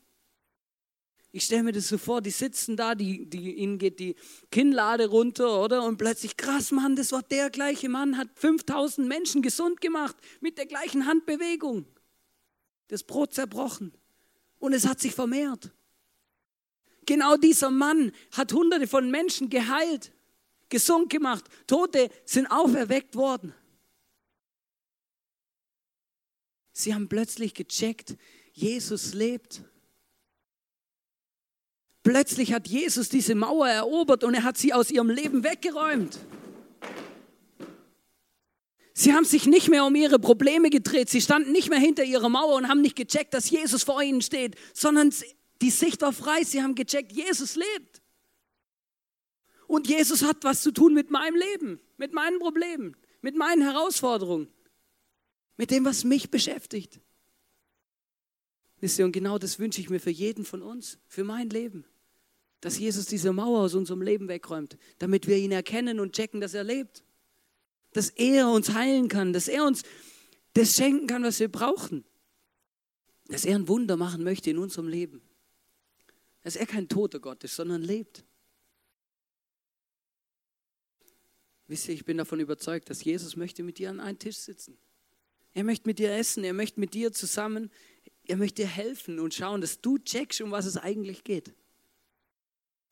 Ich 1.33 1.45
stelle 1.45 1.63
mir 1.63 1.71
das 1.71 1.87
so 1.87 1.97
vor, 1.97 2.21
die 2.21 2.29
sitzen 2.29 2.75
da, 2.75 2.93
die, 2.93 3.25
die, 3.25 3.53
ihnen 3.55 3.77
geht 3.77 3.99
die 3.99 4.15
Kinnlade 4.51 5.07
runter, 5.07 5.61
oder? 5.61 5.83
Und 5.83 5.97
plötzlich, 5.97 6.35
krass, 6.35 6.71
Mann, 6.71 6.97
das 6.97 7.13
war 7.13 7.23
der 7.23 7.49
gleiche 7.49 7.87
Mann, 7.87 8.17
hat 8.17 8.27
5000 8.35 9.07
Menschen 9.07 9.41
gesund 9.41 9.79
gemacht 9.79 10.17
mit 10.41 10.57
der 10.57 10.65
gleichen 10.65 11.05
Handbewegung. 11.05 11.85
Das 12.89 13.03
Brot 13.03 13.33
zerbrochen. 13.33 13.93
Und 14.59 14.73
es 14.73 14.85
hat 14.85 14.99
sich 14.99 15.15
vermehrt. 15.15 15.71
Genau 17.05 17.37
dieser 17.37 17.71
Mann 17.71 18.11
hat 18.31 18.51
hunderte 18.51 18.87
von 18.87 19.09
Menschen 19.09 19.49
geheilt, 19.49 20.11
gesund 20.67 21.09
gemacht. 21.09 21.45
Tote 21.65 22.09
sind 22.25 22.47
auferweckt 22.47 23.15
worden. 23.15 23.53
Sie 26.73 26.93
haben 26.93 27.07
plötzlich 27.07 27.53
gecheckt, 27.53 28.17
Jesus 28.53 29.13
lebt. 29.13 29.63
Plötzlich 32.03 32.53
hat 32.53 32.67
Jesus 32.67 33.09
diese 33.09 33.35
Mauer 33.35 33.67
erobert 33.67 34.23
und 34.23 34.33
er 34.33 34.43
hat 34.43 34.57
sie 34.57 34.73
aus 34.73 34.89
ihrem 34.89 35.09
Leben 35.09 35.43
weggeräumt. 35.43 36.17
Sie 38.93 39.13
haben 39.13 39.25
sich 39.25 39.45
nicht 39.45 39.69
mehr 39.69 39.85
um 39.85 39.95
ihre 39.95 40.19
Probleme 40.19 40.69
gedreht. 40.69 41.09
Sie 41.09 41.21
standen 41.21 41.51
nicht 41.51 41.69
mehr 41.69 41.79
hinter 41.79 42.03
ihrer 42.03 42.29
Mauer 42.29 42.55
und 42.55 42.67
haben 42.67 42.81
nicht 42.81 42.95
gecheckt, 42.95 43.33
dass 43.33 43.49
Jesus 43.49 43.83
vor 43.83 44.01
ihnen 44.01 44.21
steht, 44.21 44.55
sondern 44.73 45.13
die 45.61 45.69
Sicht 45.69 46.01
war 46.01 46.11
frei. 46.11 46.43
Sie 46.43 46.61
haben 46.61 46.75
gecheckt, 46.75 47.11
Jesus 47.11 47.55
lebt. 47.55 48.01
Und 49.67 49.87
Jesus 49.87 50.23
hat 50.23 50.43
was 50.43 50.61
zu 50.61 50.71
tun 50.71 50.93
mit 50.93 51.11
meinem 51.11 51.35
Leben, 51.35 51.79
mit 51.97 52.13
meinen 52.13 52.39
Problemen, 52.39 52.97
mit 53.21 53.35
meinen 53.35 53.61
Herausforderungen, 53.61 54.49
mit 55.55 55.71
dem, 55.71 55.85
was 55.85 56.03
mich 56.03 56.29
beschäftigt. 56.29 56.99
Wisst 58.81 58.99
ihr, 58.99 59.05
und 59.05 59.13
genau 59.13 59.37
das 59.37 59.57
wünsche 59.59 59.79
ich 59.79 59.89
mir 59.89 59.99
für 59.99 60.09
jeden 60.09 60.43
von 60.43 60.61
uns, 60.61 60.99
für 61.07 61.23
mein 61.23 61.49
Leben 61.49 61.85
dass 62.61 62.77
Jesus 62.77 63.07
diese 63.07 63.33
Mauer 63.33 63.61
aus 63.61 63.73
unserem 63.73 64.03
Leben 64.03 64.27
wegräumt, 64.27 64.77
damit 64.99 65.27
wir 65.27 65.35
ihn 65.37 65.51
erkennen 65.51 65.99
und 65.99 66.13
checken, 66.13 66.39
dass 66.39 66.53
er 66.53 66.63
lebt. 66.63 67.03
dass 67.93 68.09
er 68.09 68.49
uns 68.49 68.73
heilen 68.73 69.09
kann, 69.09 69.33
dass 69.33 69.49
er 69.49 69.65
uns 69.65 69.83
das 70.53 70.75
schenken 70.75 71.07
kann, 71.07 71.23
was 71.23 71.41
wir 71.41 71.51
brauchen. 71.51 72.05
Dass 73.25 73.43
er 73.43 73.55
ein 73.55 73.67
Wunder 73.67 73.97
machen 73.97 74.23
möchte 74.23 74.49
in 74.49 74.59
unserem 74.59 74.87
Leben. 74.87 75.21
Dass 76.41 76.55
er 76.55 76.65
kein 76.65 76.87
toter 76.87 77.19
Gott 77.19 77.43
ist, 77.43 77.57
sondern 77.57 77.81
lebt. 77.81 78.23
Wisst 81.67 81.89
ihr, 81.89 81.95
ich 81.95 82.05
bin 82.05 82.15
davon 82.15 82.39
überzeugt, 82.39 82.89
dass 82.89 83.03
Jesus 83.03 83.35
möchte 83.35 83.61
mit 83.61 83.77
dir 83.77 83.89
an 83.89 83.99
einen 83.99 84.19
Tisch 84.19 84.37
sitzen. 84.37 84.77
Er 85.53 85.65
möchte 85.65 85.89
mit 85.89 85.99
dir 85.99 86.13
essen, 86.13 86.45
er 86.45 86.53
möchte 86.53 86.79
mit 86.79 86.93
dir 86.93 87.11
zusammen, 87.11 87.71
er 88.25 88.37
möchte 88.37 88.61
dir 88.63 88.67
helfen 88.67 89.19
und 89.19 89.33
schauen, 89.33 89.61
dass 89.61 89.81
du 89.81 89.97
checkst, 89.97 90.41
um 90.41 90.51
was 90.51 90.65
es 90.65 90.77
eigentlich 90.77 91.23
geht. 91.23 91.53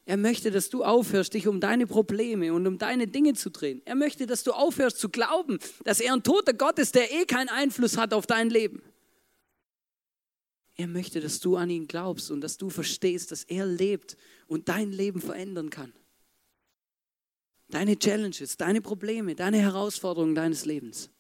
Er 0.06 0.18
möchte, 0.18 0.50
dass 0.50 0.72
du 0.72 0.84
aufhörst, 0.84 1.36
dich 1.36 1.48
um 1.48 1.60
deine 1.60 1.86
Probleme 1.86 2.52
und 2.52 2.66
um 2.66 2.80
deine 2.80 3.06
Dinge 3.06 3.36
zu 3.36 3.52
drehen. 3.52 3.82
Er 3.86 3.94
möchte, 3.94 4.26
dass 4.26 4.44
du 4.44 4.54
aufhörst 4.54 4.98
zu 4.98 5.10
glauben, 5.10 5.60
dass 5.84 6.00
er 6.00 6.14
ein 6.14 6.24
toter 6.24 6.54
Gott 6.54 6.80
ist, 6.80 6.96
der 6.96 7.12
eh 7.12 7.26
keinen 7.26 7.50
Einfluss 7.50 7.96
hat 7.96 8.14
auf 8.14 8.26
dein 8.26 8.50
Leben. 8.50 8.82
Er 10.76 10.88
möchte, 10.88 11.20
dass 11.20 11.40
du 11.40 11.58
an 11.58 11.70
ihn 11.70 11.88
glaubst 11.88 12.32
und 12.32 12.42
dass 12.42 12.58
du 12.58 12.70
verstehst, 12.70 13.32
dass 13.32 13.44
er 13.44 13.66
lebt 13.66 14.18
und 14.48 14.68
dein 14.70 14.92
Leben 14.92 15.22
verändern 15.22 15.70
kann. 15.70 15.94
Deine 17.68 18.00
Challenges, 18.00 18.58
deine 18.58 18.82
Probleme, 18.82 19.36
deine 19.36 19.60
Herausforderungen 19.60 20.34
deines 20.34 20.66
Lebens. 20.66 21.12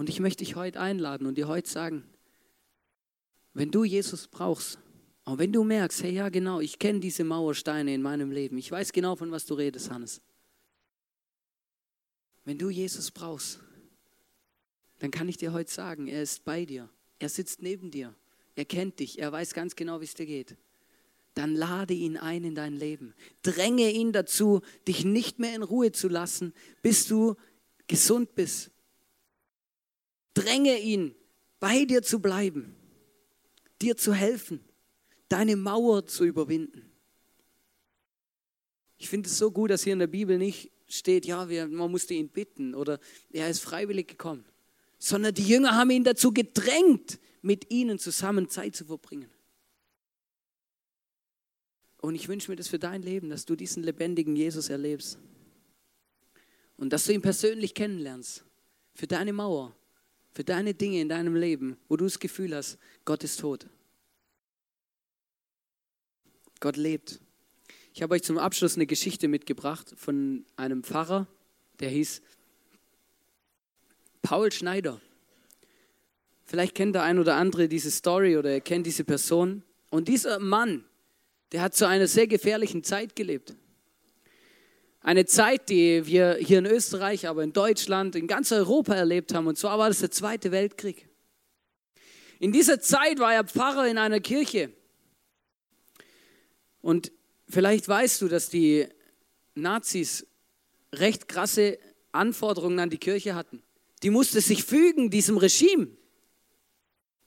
Und 0.00 0.08
ich 0.08 0.18
möchte 0.18 0.42
dich 0.42 0.56
heute 0.56 0.80
einladen 0.80 1.26
und 1.26 1.36
dir 1.36 1.46
heute 1.46 1.68
sagen, 1.68 2.04
wenn 3.52 3.70
du 3.70 3.84
Jesus 3.84 4.28
brauchst, 4.28 4.78
und 5.26 5.38
wenn 5.38 5.52
du 5.52 5.62
merkst, 5.62 6.02
hey 6.02 6.12
ja 6.14 6.30
genau, 6.30 6.60
ich 6.60 6.78
kenne 6.78 7.00
diese 7.00 7.22
Mauersteine 7.22 7.92
in 7.92 8.00
meinem 8.00 8.30
Leben, 8.30 8.56
ich 8.56 8.72
weiß 8.72 8.92
genau, 8.92 9.14
von 9.14 9.30
was 9.30 9.44
du 9.44 9.52
redest, 9.52 9.90
Hannes. 9.90 10.22
Wenn 12.46 12.56
du 12.56 12.70
Jesus 12.70 13.10
brauchst, 13.10 13.60
dann 15.00 15.10
kann 15.10 15.28
ich 15.28 15.36
dir 15.36 15.52
heute 15.52 15.70
sagen, 15.70 16.06
er 16.06 16.22
ist 16.22 16.46
bei 16.46 16.64
dir, 16.64 16.88
er 17.18 17.28
sitzt 17.28 17.60
neben 17.60 17.90
dir, 17.90 18.14
er 18.54 18.64
kennt 18.64 19.00
dich, 19.00 19.18
er 19.18 19.30
weiß 19.30 19.52
ganz 19.52 19.76
genau, 19.76 20.00
wie 20.00 20.06
es 20.06 20.14
dir 20.14 20.24
geht. 20.24 20.56
Dann 21.34 21.54
lade 21.54 21.92
ihn 21.92 22.16
ein 22.16 22.42
in 22.44 22.54
dein 22.54 22.72
Leben. 22.72 23.12
Dränge 23.42 23.90
ihn 23.90 24.12
dazu, 24.12 24.62
dich 24.88 25.04
nicht 25.04 25.38
mehr 25.38 25.54
in 25.54 25.62
Ruhe 25.62 25.92
zu 25.92 26.08
lassen, 26.08 26.54
bis 26.80 27.06
du 27.06 27.36
gesund 27.86 28.34
bist. 28.34 28.70
Dränge 30.40 30.78
ihn, 30.78 31.14
bei 31.58 31.84
dir 31.84 32.02
zu 32.02 32.20
bleiben 32.20 32.76
dir 33.80 33.96
zu 33.96 34.14
helfen, 34.14 34.60
deine 35.28 35.56
Mauer 35.56 36.06
zu 36.06 36.24
überwinden. 36.24 36.90
Ich 38.98 39.08
finde 39.08 39.28
es 39.28 39.38
so 39.38 39.50
gut, 39.50 39.70
dass 39.70 39.84
hier 39.84 39.94
in 39.94 39.98
der 39.98 40.06
Bibel 40.06 40.36
nicht 40.36 40.70
steht, 40.88 41.24
ja, 41.24 41.46
man 41.46 41.90
musste 41.90 42.14
ihn 42.14 42.28
bitten 42.28 42.74
oder 42.74 43.00
er 43.30 43.48
ist 43.48 43.60
freiwillig 43.60 44.08
gekommen, 44.08 44.44
sondern 44.98 45.32
die 45.32 45.46
Jünger 45.46 45.74
haben 45.74 45.90
ihn 45.90 46.04
dazu 46.04 46.32
gedrängt, 46.32 47.18
mit 47.42 47.70
ihnen 47.70 47.98
zusammen 47.98 48.50
Zeit 48.50 48.76
zu 48.76 48.84
verbringen. 48.84 49.30
Und 52.02 52.14
ich 52.14 52.28
wünsche 52.28 52.50
mir 52.50 52.56
das 52.56 52.68
für 52.68 52.78
dein 52.78 53.02
Leben, 53.02 53.30
dass 53.30 53.46
du 53.46 53.56
diesen 53.56 53.82
lebendigen 53.82 54.36
Jesus 54.36 54.68
erlebst 54.68 55.18
und 56.76 56.92
dass 56.92 57.04
du 57.04 57.12
ihn 57.12 57.22
persönlich 57.22 57.74
kennenlernst 57.74 58.44
für 58.94 59.06
deine 59.06 59.32
Mauer, 59.32 59.74
für 60.32 60.44
deine 60.44 60.74
Dinge 60.74 61.00
in 61.00 61.08
deinem 61.08 61.34
Leben, 61.34 61.76
wo 61.88 61.96
du 61.96 62.04
das 62.04 62.18
Gefühl 62.18 62.54
hast, 62.54 62.78
Gott 63.04 63.24
ist 63.24 63.40
tot. 63.40 63.66
Gott 66.60 66.76
lebt. 66.76 67.20
Ich 67.92 68.02
habe 68.02 68.14
euch 68.14 68.22
zum 68.22 68.38
Abschluss 68.38 68.76
eine 68.76 68.86
Geschichte 68.86 69.28
mitgebracht 69.28 69.94
von 69.96 70.44
einem 70.56 70.84
Pfarrer, 70.84 71.26
der 71.80 71.88
hieß 71.88 72.22
Paul 74.22 74.52
Schneider. 74.52 75.00
Vielleicht 76.44 76.74
kennt 76.74 76.94
der 76.94 77.02
ein 77.02 77.18
oder 77.18 77.36
andere 77.36 77.68
diese 77.68 77.90
Story 77.90 78.36
oder 78.36 78.50
er 78.50 78.60
kennt 78.60 78.86
diese 78.86 79.04
Person. 79.04 79.62
Und 79.90 80.08
dieser 80.08 80.38
Mann, 80.38 80.84
der 81.52 81.62
hat 81.62 81.74
zu 81.74 81.86
einer 81.86 82.06
sehr 82.06 82.26
gefährlichen 82.26 82.84
Zeit 82.84 83.16
gelebt. 83.16 83.54
Eine 85.02 85.24
Zeit, 85.24 85.70
die 85.70 86.06
wir 86.06 86.34
hier 86.34 86.58
in 86.58 86.66
Österreich, 86.66 87.26
aber 87.26 87.42
in 87.42 87.52
Deutschland, 87.52 88.16
in 88.16 88.26
ganz 88.26 88.52
Europa 88.52 88.94
erlebt 88.94 89.34
haben. 89.34 89.46
Und 89.46 89.56
zwar 89.56 89.78
war 89.78 89.88
das 89.88 90.00
der 90.00 90.10
Zweite 90.10 90.52
Weltkrieg. 90.52 91.08
In 92.38 92.52
dieser 92.52 92.80
Zeit 92.80 93.18
war 93.18 93.32
er 93.32 93.44
Pfarrer 93.44 93.86
in 93.86 93.98
einer 93.98 94.20
Kirche. 94.20 94.70
Und 96.82 97.12
vielleicht 97.48 97.88
weißt 97.88 98.20
du, 98.22 98.28
dass 98.28 98.48
die 98.48 98.86
Nazis 99.54 100.26
recht 100.92 101.28
krasse 101.28 101.78
Anforderungen 102.12 102.78
an 102.78 102.90
die 102.90 102.98
Kirche 102.98 103.34
hatten. 103.34 103.62
Die 104.02 104.10
musste 104.10 104.40
sich 104.40 104.64
fügen 104.64 105.10
diesem 105.10 105.36
Regime. 105.36 105.88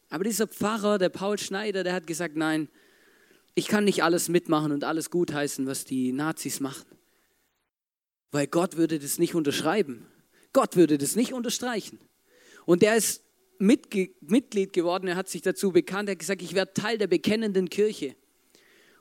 Aber 0.10 0.24
dieser 0.24 0.48
Pfarrer, 0.48 0.98
der 1.00 1.10
Paul 1.10 1.40
Schneider, 1.40 1.84
der 1.84 1.94
hat 1.94 2.08
gesagt, 2.08 2.36
nein, 2.36 2.70
ich 3.56 3.68
kann 3.68 3.86
nicht 3.86 4.04
alles 4.04 4.30
mitmachen 4.30 4.72
und 4.72 4.84
alles 4.84 5.10
gutheißen, 5.10 5.66
was 5.66 5.86
die 5.86 6.12
Nazis 6.12 6.60
machen. 6.60 6.86
Weil 8.34 8.48
Gott 8.48 8.78
würde 8.78 8.98
das 8.98 9.20
nicht 9.20 9.36
unterschreiben. 9.36 10.08
Gott 10.54 10.76
würde 10.76 10.98
das 10.98 11.16
nicht 11.16 11.34
unterstreichen. 11.34 12.00
Und 12.66 12.82
der 12.82 12.96
ist 12.96 13.24
Mitglied 13.60 14.74
geworden, 14.74 15.08
er 15.08 15.16
hat 15.16 15.30
sich 15.30 15.44
dazu 15.44 15.72
bekannt, 15.72 16.10
er 16.10 16.14
hat 16.14 16.20
gesagt, 16.20 16.42
ich 16.42 16.56
werde 16.56 16.74
Teil 16.74 16.98
der 16.98 17.06
bekennenden 17.06 17.70
Kirche. 17.70 18.16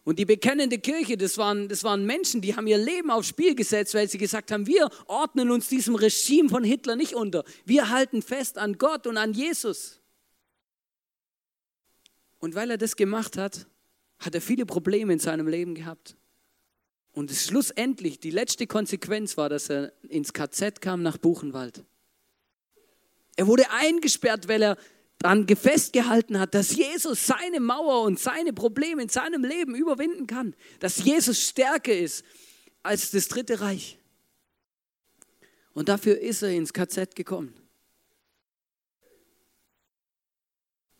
Und 0.05 0.19
die 0.19 0.27
bekennende 0.27 0.79
Kirche, 0.79 1.17
das 1.17 1.39
waren, 1.39 1.69
das 1.69 1.83
waren 1.83 2.05
Menschen, 2.05 2.43
die 2.43 2.55
haben 2.57 2.67
ihr 2.67 2.77
Leben 2.77 3.11
aufs 3.11 3.29
Spiel 3.29 3.55
gesetzt, 3.55 3.95
weil 3.95 4.07
sie 4.07 4.19
gesagt 4.19 4.53
haben, 4.53 4.67
wir 4.67 4.91
ordnen 5.07 5.51
uns 5.51 5.67
diesem 5.69 5.95
Regime 5.95 6.51
von 6.51 6.63
Hitler 6.63 6.95
nicht 6.95 7.15
unter. 7.15 7.43
Wir 7.65 7.89
halten 7.89 8.21
fest 8.21 8.59
an 8.59 8.77
Gott 8.77 9.07
und 9.07 9.17
an 9.17 9.33
Jesus. 9.33 10.03
Und 12.39 12.55
weil 12.55 12.71
er 12.71 12.79
das 12.79 12.97
gemacht 12.97 13.39
hat, 13.39 13.67
hat 14.19 14.35
er 14.35 14.43
viele 14.43 14.67
Probleme 14.67 15.15
in 15.15 15.21
seinem 15.21 15.49
Leben 15.49 15.75
gehabt. 15.75 16.17
Und 17.13 17.31
schlussendlich, 17.31 18.21
die 18.21 18.31
letzte 18.31 18.67
Konsequenz 18.67 19.37
war, 19.37 19.49
dass 19.49 19.69
er 19.69 19.93
ins 20.09 20.33
KZ 20.33 20.81
kam 20.81 21.03
nach 21.03 21.19
Buchenwald. 21.19 21.85
Er 23.37 23.47
wurde 23.47 23.71
eingesperrt, 23.71 24.49
weil 24.49 24.63
er 24.63 24.79
dann 25.19 25.47
festgehalten 25.47 26.39
hat, 26.39 26.55
dass 26.55 26.75
Jesus 26.75 27.27
seine 27.27 27.61
Mauer 27.61 28.03
und 28.03 28.19
seine 28.19 28.53
Probleme 28.53 29.03
in 29.03 29.09
seinem 29.09 29.45
Leben 29.45 29.75
überwinden 29.75 30.27
kann. 30.27 30.55
Dass 30.81 31.05
Jesus 31.05 31.49
stärker 31.49 31.97
ist 31.97 32.25
als 32.83 33.11
das 33.11 33.29
Dritte 33.29 33.61
Reich. 33.61 33.99
Und 35.75 35.89
dafür 35.89 36.19
ist 36.19 36.43
er 36.43 36.51
ins 36.51 36.73
KZ 36.73 37.15
gekommen. 37.15 37.55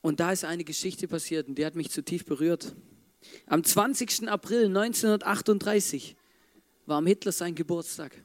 Und 0.01 0.21
da 0.21 0.33
ist 0.33 0.45
eine 0.45 0.65
Geschichte 0.65 1.07
passiert 1.07 1.49
und 1.49 1.57
die 1.57 1.65
hat 1.65 1.77
mich 1.77 1.91
zutiefst 1.91 2.27
berührt. 2.27 2.75
Am 3.47 3.65
20. 3.65 4.29
April 4.29 4.67
1938 4.67 6.17
war 6.87 6.99
am 6.99 7.07
Hitler 7.07 7.33
sein 7.33 7.55
Geburtstag. 7.55 8.25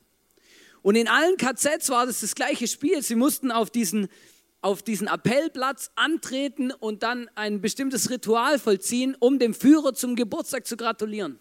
Und 0.82 0.96
in 0.96 1.08
allen 1.08 1.38
KZs 1.38 1.90
war 1.90 2.06
das 2.06 2.22
das 2.22 2.36
gleiche 2.36 2.68
Spiel. 2.68 3.02
Sie 3.02 3.16
mussten 3.16 3.52
auf 3.52 3.70
diesen, 3.70 4.08
auf 4.62 4.84
diesen 4.84 5.08
Appellplatz 5.08 5.92
antreten 5.96 6.72
und 6.72 7.04
dann 7.04 7.30
ein 7.36 7.62
bestimmtes 7.62 8.10
Ritual 8.10 8.60
vollziehen, 8.60 9.16
um 9.20 9.40
dem 9.40 9.54
Führer 9.54 9.94
zum 9.94 10.16
Geburtstag 10.16 10.66
zu 10.66 10.78
gratulieren. 10.78 11.40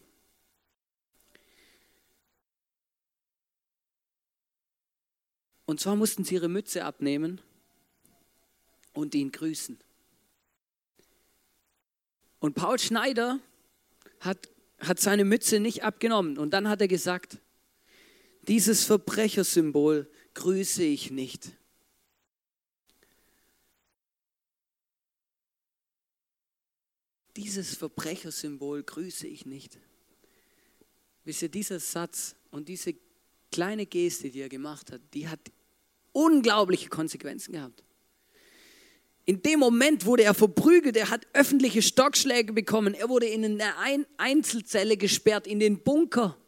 Und 5.67 5.81
zwar 5.81 5.97
mussten 5.97 6.25
sie 6.25 6.35
ihre 6.35 6.49
Mütze 6.49 6.85
abnehmen 6.85 7.41
und 8.93 9.15
ihn 9.15 9.33
grüßen. 9.33 9.79
Und 12.39 12.55
Paul 12.55 12.79
Schneider 12.79 13.41
hat, 14.21 14.49
hat 14.79 15.01
seine 15.01 15.25
Mütze 15.25 15.61
nicht 15.61 15.83
abgenommen. 15.83 16.39
Und 16.39 16.51
dann 16.51 16.69
hat 16.69 16.81
er 16.81 16.89
gesagt, 16.89 17.39
dieses 18.43 18.85
Verbrechersymbol 18.85 20.11
grüße 20.35 20.83
ich 20.83 21.11
nicht. 21.11 21.51
Dieses 27.37 27.77
Verbrechersymbol 27.77 28.83
grüße 28.83 29.27
ich 29.27 29.45
nicht. 29.45 29.79
Wisst 31.25 31.43
ihr, 31.43 31.49
dieser 31.49 31.81
Satz 31.81 32.37
und 32.51 32.69
diese 32.69 32.95
kleine 33.51 33.85
Geste, 33.85 34.31
die 34.31 34.41
er 34.41 34.49
gemacht 34.49 34.91
hat, 34.93 35.03
die 35.13 35.29
hat 35.29 35.41
unglaubliche 36.13 36.89
Konsequenzen 36.89 37.53
gehabt. 37.53 37.83
In 39.27 39.43
dem 39.43 39.59
Moment 39.59 40.07
wurde 40.07 40.23
er 40.23 40.35
verprügelt, 40.35 40.97
er 40.97 41.11
hat 41.11 41.27
öffentliche 41.33 41.83
Stockschläge 41.83 42.53
bekommen, 42.53 42.95
er 42.95 43.09
wurde 43.09 43.27
in 43.27 43.61
eine 43.61 44.07
Einzelzelle 44.17 44.97
gesperrt, 44.97 45.49
in 45.49 45.59
den 45.59 45.83
Bunker. 45.83 46.39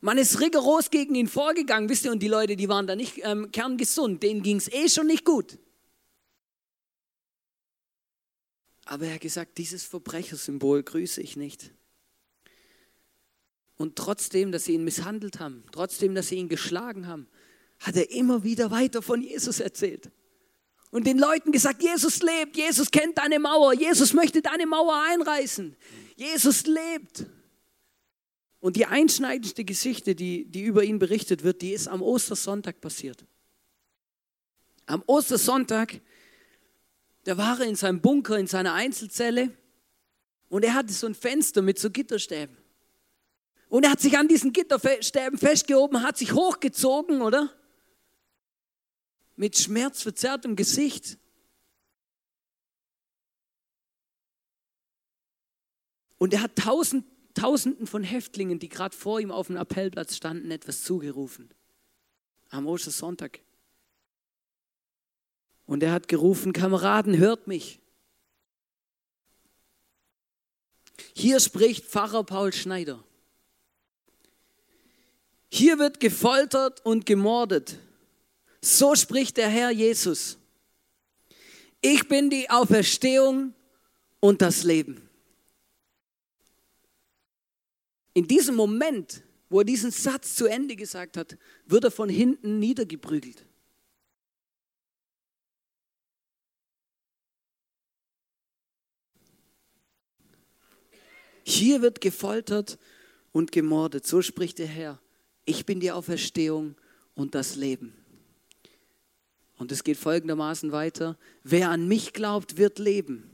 Man 0.00 0.18
ist 0.18 0.40
rigoros 0.40 0.90
gegen 0.90 1.14
ihn 1.14 1.28
vorgegangen, 1.28 1.88
wisst 1.88 2.04
ihr, 2.04 2.10
und 2.10 2.20
die 2.20 2.28
Leute, 2.28 2.56
die 2.56 2.68
waren 2.68 2.88
da 2.88 2.96
nicht 2.96 3.20
ähm, 3.22 3.52
kerngesund, 3.52 4.24
denen 4.24 4.42
ging 4.42 4.56
es 4.56 4.72
eh 4.72 4.88
schon 4.88 5.06
nicht 5.06 5.24
gut. 5.24 5.56
Aber 8.84 9.06
er 9.06 9.14
hat 9.14 9.20
gesagt, 9.20 9.58
dieses 9.58 9.84
Verbrechersymbol 9.84 10.82
grüße 10.82 11.20
ich 11.20 11.36
nicht. 11.36 11.72
Und 13.76 13.94
trotzdem, 13.94 14.50
dass 14.50 14.64
sie 14.64 14.74
ihn 14.74 14.82
misshandelt 14.82 15.38
haben, 15.38 15.62
trotzdem, 15.70 16.16
dass 16.16 16.28
sie 16.28 16.36
ihn 16.36 16.48
geschlagen 16.48 17.06
haben, 17.06 17.28
hat 17.78 17.94
er 17.94 18.10
immer 18.10 18.42
wieder 18.42 18.72
weiter 18.72 19.00
von 19.00 19.22
Jesus 19.22 19.60
erzählt. 19.60 20.10
Und 20.90 21.06
den 21.06 21.18
Leuten 21.18 21.52
gesagt, 21.52 21.82
Jesus 21.82 22.22
lebt, 22.22 22.56
Jesus 22.56 22.90
kennt 22.90 23.18
deine 23.18 23.38
Mauer, 23.38 23.74
Jesus 23.74 24.14
möchte 24.14 24.40
deine 24.40 24.66
Mauer 24.66 25.02
einreißen. 25.10 25.76
Jesus 26.16 26.66
lebt. 26.66 27.26
Und 28.60 28.76
die 28.76 28.86
einschneidendste 28.86 29.64
Geschichte, 29.64 30.14
die, 30.14 30.44
die 30.46 30.62
über 30.62 30.82
ihn 30.82 30.98
berichtet 30.98 31.44
wird, 31.44 31.62
die 31.62 31.72
ist 31.72 31.88
am 31.88 32.02
Ostersonntag 32.02 32.80
passiert. 32.80 33.24
Am 34.86 35.02
Ostersonntag, 35.06 36.00
da 37.24 37.36
war 37.36 37.60
er 37.60 37.66
in 37.66 37.76
seinem 37.76 38.00
Bunker, 38.00 38.38
in 38.38 38.46
seiner 38.46 38.72
Einzelzelle 38.72 39.52
und 40.48 40.64
er 40.64 40.74
hatte 40.74 40.92
so 40.92 41.06
ein 41.06 41.14
Fenster 41.14 41.62
mit 41.62 41.78
so 41.78 41.90
Gitterstäben. 41.90 42.56
Und 43.68 43.84
er 43.84 43.90
hat 43.90 44.00
sich 44.00 44.16
an 44.16 44.28
diesen 44.28 44.52
Gitterstäben 44.52 45.38
festgehoben, 45.38 46.02
hat 46.02 46.16
sich 46.16 46.32
hochgezogen, 46.32 47.20
oder? 47.20 47.52
Mit 49.38 49.56
schmerzverzerrtem 49.56 50.54
Gesicht. 50.54 51.16
Und 56.18 56.34
er 56.34 56.42
hat 56.42 56.56
tausend, 56.56 57.06
Tausenden 57.34 57.86
von 57.86 58.02
Häftlingen, 58.02 58.58
die 58.58 58.68
gerade 58.68 58.96
vor 58.96 59.20
ihm 59.20 59.30
auf 59.30 59.46
dem 59.46 59.56
Appellplatz 59.56 60.16
standen, 60.16 60.50
etwas 60.50 60.82
zugerufen. 60.82 61.50
Am 62.50 62.66
Ostersonntag. 62.66 63.40
Und 65.64 65.84
er 65.84 65.92
hat 65.92 66.08
gerufen, 66.08 66.52
Kameraden, 66.52 67.16
hört 67.16 67.46
mich. 67.46 67.78
Hier 71.14 71.38
spricht 71.38 71.84
Pfarrer 71.84 72.24
Paul 72.24 72.52
Schneider. 72.52 73.04
Hier 75.48 75.78
wird 75.78 76.00
gefoltert 76.00 76.84
und 76.84 77.06
gemordet. 77.06 77.78
So 78.60 78.94
spricht 78.94 79.36
der 79.36 79.48
Herr 79.48 79.70
Jesus. 79.70 80.38
Ich 81.80 82.08
bin 82.08 82.28
die 82.28 82.50
Auferstehung 82.50 83.54
und 84.20 84.42
das 84.42 84.64
Leben. 84.64 85.08
In 88.14 88.26
diesem 88.26 88.56
Moment, 88.56 89.22
wo 89.48 89.60
er 89.60 89.64
diesen 89.64 89.92
Satz 89.92 90.34
zu 90.34 90.46
Ende 90.46 90.74
gesagt 90.74 91.16
hat, 91.16 91.38
wird 91.66 91.84
er 91.84 91.90
von 91.90 92.08
hinten 92.08 92.58
niedergeprügelt. 92.58 93.44
Hier 101.44 101.80
wird 101.80 102.00
gefoltert 102.00 102.78
und 103.32 103.52
gemordet. 103.52 104.06
So 104.06 104.20
spricht 104.20 104.58
der 104.58 104.66
Herr. 104.66 105.00
Ich 105.46 105.64
bin 105.64 105.80
die 105.80 105.90
Auferstehung 105.90 106.74
und 107.14 107.34
das 107.34 107.56
Leben. 107.56 107.97
Und 109.58 109.72
es 109.72 109.84
geht 109.84 109.96
folgendermaßen 109.96 110.72
weiter. 110.72 111.18
Wer 111.42 111.70
an 111.70 111.86
mich 111.88 112.12
glaubt, 112.12 112.56
wird 112.56 112.78
leben 112.78 113.28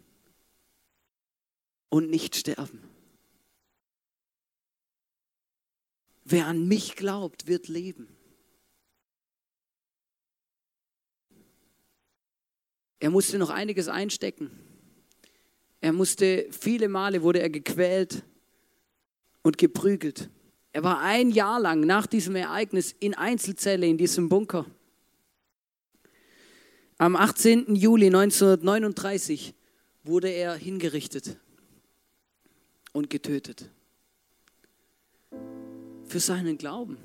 und 1.90 2.10
nicht 2.10 2.34
sterben. 2.34 2.82
Wer 6.24 6.46
an 6.46 6.66
mich 6.66 6.96
glaubt, 6.96 7.46
wird 7.46 7.68
leben. 7.68 8.08
Er 12.98 13.10
musste 13.10 13.38
noch 13.38 13.50
einiges 13.50 13.88
einstecken. 13.88 14.50
Er 15.82 15.92
musste, 15.92 16.46
viele 16.50 16.88
Male 16.88 17.20
wurde 17.20 17.40
er 17.40 17.50
gequält 17.50 18.24
und 19.42 19.58
geprügelt. 19.58 20.30
Er 20.72 20.82
war 20.82 21.00
ein 21.00 21.30
Jahr 21.30 21.60
lang 21.60 21.80
nach 21.80 22.06
diesem 22.06 22.34
Ereignis 22.34 22.92
in 22.98 23.12
Einzelzelle 23.12 23.86
in 23.86 23.98
diesem 23.98 24.30
Bunker. 24.30 24.64
Am 26.98 27.16
18. 27.16 27.74
Juli 27.74 28.06
1939 28.06 29.54
wurde 30.04 30.28
er 30.28 30.54
hingerichtet 30.54 31.36
und 32.92 33.10
getötet. 33.10 33.68
Für 36.06 36.20
seinen 36.20 36.56
Glauben. 36.56 36.98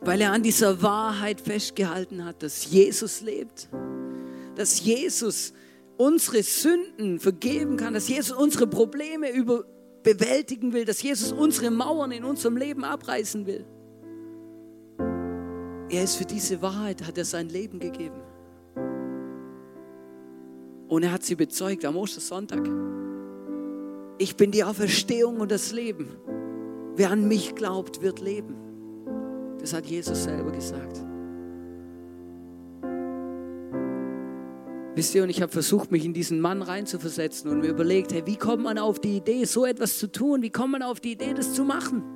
Weil 0.00 0.20
er 0.22 0.32
an 0.32 0.42
dieser 0.42 0.80
Wahrheit 0.80 1.40
festgehalten 1.40 2.24
hat, 2.24 2.42
dass 2.42 2.70
Jesus 2.70 3.20
lebt. 3.20 3.68
Dass 4.54 4.80
Jesus 4.80 5.52
unsere 5.96 6.42
Sünden 6.42 7.20
vergeben 7.20 7.76
kann, 7.76 7.92
dass 7.92 8.08
Jesus 8.08 8.36
unsere 8.36 8.66
Probleme 8.66 9.30
über, 9.30 9.64
bewältigen 10.02 10.72
will, 10.72 10.84
dass 10.84 11.02
Jesus 11.02 11.32
unsere 11.32 11.70
Mauern 11.70 12.12
in 12.12 12.24
unserem 12.24 12.56
Leben 12.56 12.84
abreißen 12.84 13.46
will. 13.46 13.66
Er 15.94 16.02
ist 16.02 16.16
für 16.16 16.24
diese 16.24 16.60
Wahrheit, 16.60 17.06
hat 17.06 17.16
er 17.18 17.24
sein 17.24 17.48
Leben 17.48 17.78
gegeben. 17.78 18.20
Und 20.88 21.04
er 21.04 21.12
hat 21.12 21.22
sie 21.22 21.36
bezeugt 21.36 21.84
am 21.84 21.96
Ostersonntag. 21.96 22.68
Ich 24.18 24.34
bin 24.34 24.50
die 24.50 24.64
Auferstehung 24.64 25.38
und 25.38 25.52
das 25.52 25.70
Leben. 25.70 26.08
Wer 26.96 27.12
an 27.12 27.28
mich 27.28 27.54
glaubt, 27.54 28.02
wird 28.02 28.20
leben. 28.20 28.56
Das 29.60 29.72
hat 29.72 29.86
Jesus 29.86 30.24
selber 30.24 30.50
gesagt. 30.50 31.00
Wisst 34.96 35.14
ihr, 35.14 35.22
und 35.22 35.30
ich 35.30 35.42
habe 35.42 35.52
versucht, 35.52 35.92
mich 35.92 36.04
in 36.04 36.12
diesen 36.12 36.40
Mann 36.40 36.62
reinzuversetzen 36.62 37.48
und 37.48 37.60
mir 37.60 37.70
überlegt, 37.70 38.12
hey, 38.12 38.24
wie 38.26 38.36
kommt 38.36 38.64
man 38.64 38.78
auf 38.78 38.98
die 38.98 39.18
Idee, 39.18 39.44
so 39.44 39.64
etwas 39.64 39.98
zu 39.98 40.10
tun? 40.10 40.42
Wie 40.42 40.50
kommt 40.50 40.72
man 40.72 40.82
auf 40.82 40.98
die 40.98 41.12
Idee, 41.12 41.34
das 41.34 41.54
zu 41.54 41.62
machen? 41.62 42.13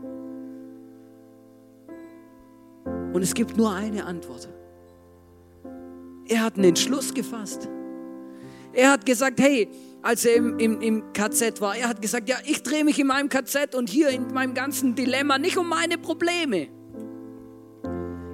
Und 3.12 3.22
es 3.22 3.34
gibt 3.34 3.56
nur 3.56 3.72
eine 3.72 4.04
Antwort. 4.04 4.48
Er 6.28 6.42
hat 6.42 6.56
einen 6.56 6.64
Entschluss 6.64 7.14
gefasst. 7.14 7.68
Er 8.72 8.92
hat 8.92 9.06
gesagt, 9.06 9.40
hey, 9.40 9.68
als 10.02 10.24
er 10.24 10.36
im, 10.36 10.58
im, 10.58 10.80
im 10.80 11.12
KZ 11.12 11.60
war, 11.60 11.76
er 11.76 11.88
hat 11.88 12.02
gesagt, 12.02 12.28
ja, 12.28 12.36
ich 12.44 12.62
drehe 12.62 12.84
mich 12.84 12.98
in 12.98 13.06
meinem 13.06 13.28
KZ 13.28 13.74
und 13.74 13.88
hier 13.88 14.10
in 14.10 14.32
meinem 14.32 14.54
ganzen 14.54 14.94
Dilemma 14.94 15.38
nicht 15.38 15.56
um 15.56 15.68
meine 15.68 15.98
Probleme. 15.98 16.68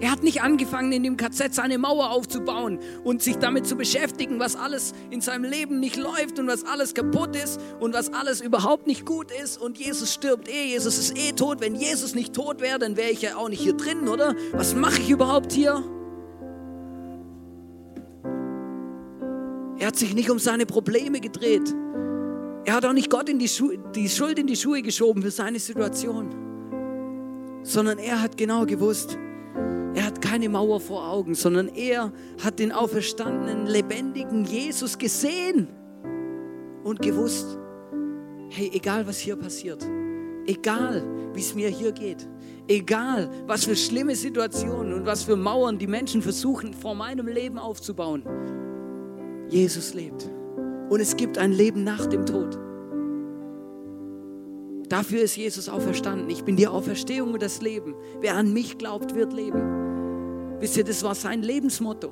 Er 0.00 0.10
hat 0.10 0.22
nicht 0.22 0.42
angefangen, 0.42 0.92
in 0.92 1.02
dem 1.02 1.16
KZ 1.16 1.54
seine 1.54 1.78
Mauer 1.78 2.10
aufzubauen 2.10 2.80
und 3.04 3.22
sich 3.22 3.36
damit 3.36 3.66
zu 3.66 3.76
beschäftigen, 3.76 4.40
was 4.40 4.56
alles 4.56 4.92
in 5.10 5.20
seinem 5.20 5.44
Leben 5.44 5.78
nicht 5.78 5.96
läuft 5.96 6.38
und 6.38 6.48
was 6.48 6.64
alles 6.64 6.94
kaputt 6.94 7.36
ist 7.36 7.60
und 7.80 7.94
was 7.94 8.12
alles 8.12 8.40
überhaupt 8.40 8.86
nicht 8.86 9.06
gut 9.06 9.28
ist. 9.42 9.56
Und 9.56 9.78
Jesus 9.78 10.12
stirbt 10.12 10.48
eh, 10.48 10.66
Jesus 10.66 10.98
ist 10.98 11.16
eh 11.16 11.32
tot. 11.32 11.60
Wenn 11.60 11.76
Jesus 11.76 12.14
nicht 12.14 12.34
tot 12.34 12.60
wäre, 12.60 12.78
dann 12.78 12.96
wäre 12.96 13.10
ich 13.10 13.22
ja 13.22 13.36
auch 13.36 13.48
nicht 13.48 13.62
hier 13.62 13.76
drin, 13.76 14.08
oder? 14.08 14.34
Was 14.52 14.74
mache 14.74 15.00
ich 15.00 15.10
überhaupt 15.10 15.52
hier? 15.52 15.82
Er 19.78 19.88
hat 19.88 19.96
sich 19.96 20.14
nicht 20.14 20.30
um 20.30 20.38
seine 20.38 20.66
Probleme 20.66 21.20
gedreht. 21.20 21.74
Er 22.64 22.74
hat 22.74 22.84
auch 22.84 22.92
nicht 22.92 23.10
Gott 23.10 23.28
in 23.28 23.38
die, 23.38 23.48
Schu 23.48 23.72
die 23.94 24.08
Schuld 24.08 24.38
in 24.38 24.46
die 24.46 24.56
Schuhe 24.56 24.82
geschoben 24.82 25.22
für 25.22 25.30
seine 25.30 25.58
Situation, 25.58 26.30
sondern 27.62 27.98
er 27.98 28.22
hat 28.22 28.36
genau 28.36 28.64
gewusst, 28.64 29.18
er 29.94 30.06
hat 30.06 30.20
keine 30.20 30.48
Mauer 30.48 30.80
vor 30.80 31.08
Augen, 31.08 31.34
sondern 31.34 31.68
er 31.68 32.12
hat 32.42 32.58
den 32.58 32.72
auferstandenen, 32.72 33.66
lebendigen 33.66 34.44
Jesus 34.44 34.98
gesehen 34.98 35.68
und 36.82 37.00
gewusst, 37.00 37.58
hey, 38.50 38.70
egal 38.74 39.06
was 39.06 39.18
hier 39.18 39.36
passiert, 39.36 39.86
egal 40.46 41.04
wie 41.32 41.40
es 41.40 41.54
mir 41.54 41.68
hier 41.68 41.92
geht, 41.92 42.28
egal 42.66 43.30
was 43.46 43.64
für 43.64 43.76
schlimme 43.76 44.16
Situationen 44.16 44.94
und 44.94 45.06
was 45.06 45.22
für 45.22 45.36
Mauern 45.36 45.78
die 45.78 45.86
Menschen 45.86 46.22
versuchen 46.22 46.74
vor 46.74 46.96
meinem 46.96 47.28
Leben 47.28 47.58
aufzubauen, 47.58 48.24
Jesus 49.48 49.94
lebt. 49.94 50.28
Und 50.90 51.00
es 51.00 51.16
gibt 51.16 51.38
ein 51.38 51.52
Leben 51.52 51.84
nach 51.84 52.06
dem 52.06 52.26
Tod. 52.26 52.58
Dafür 54.88 55.22
ist 55.22 55.36
Jesus 55.36 55.68
auferstanden. 55.68 56.28
Ich 56.30 56.44
bin 56.44 56.56
die 56.56 56.66
Auferstehung 56.66 57.32
und 57.32 57.42
das 57.42 57.62
Leben. 57.62 57.94
Wer 58.20 58.34
an 58.36 58.52
mich 58.52 58.76
glaubt, 58.76 59.14
wird 59.14 59.32
leben. 59.32 59.83
Wisst 60.64 60.78
ihr, 60.78 60.84
das 60.84 61.02
war 61.02 61.14
sein 61.14 61.42
Lebensmotto. 61.42 62.10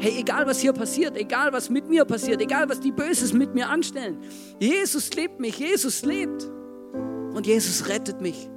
Hey, 0.00 0.18
egal 0.18 0.48
was 0.48 0.58
hier 0.58 0.72
passiert, 0.72 1.16
egal 1.16 1.52
was 1.52 1.70
mit 1.70 1.88
mir 1.88 2.04
passiert, 2.04 2.42
egal 2.42 2.68
was 2.68 2.80
die 2.80 2.90
Böses 2.90 3.32
mit 3.32 3.54
mir 3.54 3.68
anstellen, 3.68 4.18
Jesus 4.58 5.14
lebt 5.14 5.38
mich, 5.38 5.60
Jesus 5.60 6.04
lebt. 6.04 6.50
Und 7.34 7.46
Jesus 7.46 7.88
rettet 7.88 8.20
mich. 8.20 8.50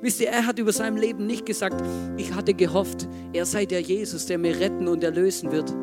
Wisst 0.00 0.20
ihr, 0.20 0.28
er 0.28 0.46
hat 0.46 0.60
über 0.60 0.72
sein 0.72 0.96
Leben 0.96 1.26
nicht 1.26 1.44
gesagt, 1.44 1.84
ich 2.16 2.32
hatte 2.32 2.54
gehofft, 2.54 3.08
er 3.32 3.46
sei 3.46 3.66
der 3.66 3.80
Jesus, 3.80 4.26
der 4.26 4.38
mir 4.38 4.60
retten 4.60 4.86
und 4.86 5.02
erlösen 5.02 5.50
wird. 5.50 5.74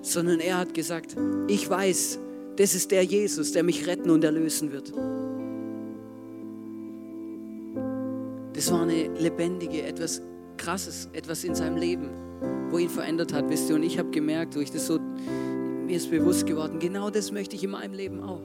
Sondern 0.00 0.38
er 0.38 0.58
hat 0.58 0.74
gesagt, 0.74 1.16
ich 1.48 1.68
weiß, 1.68 2.20
das 2.54 2.76
ist 2.76 2.92
der 2.92 3.02
Jesus, 3.02 3.50
der 3.50 3.64
mich 3.64 3.84
retten 3.88 4.10
und 4.10 4.22
erlösen 4.22 4.70
wird. 4.70 4.92
Das 8.62 8.70
war 8.70 8.82
eine 8.82 9.08
lebendige, 9.18 9.82
etwas 9.82 10.22
Krasses, 10.56 11.08
etwas 11.14 11.42
in 11.42 11.52
seinem 11.52 11.76
Leben, 11.76 12.10
wo 12.70 12.78
ihn 12.78 12.88
verändert 12.88 13.32
hat, 13.32 13.50
wisst 13.50 13.68
ihr. 13.68 13.74
Und 13.74 13.82
ich 13.82 13.98
habe 13.98 14.10
gemerkt, 14.10 14.54
durch 14.54 14.70
das 14.70 14.86
so, 14.86 15.00
mir 15.00 15.96
ist 15.96 16.08
bewusst 16.08 16.46
geworden, 16.46 16.78
genau 16.78 17.10
das 17.10 17.32
möchte 17.32 17.56
ich 17.56 17.64
in 17.64 17.70
meinem 17.70 17.92
Leben 17.92 18.22
auch. 18.22 18.40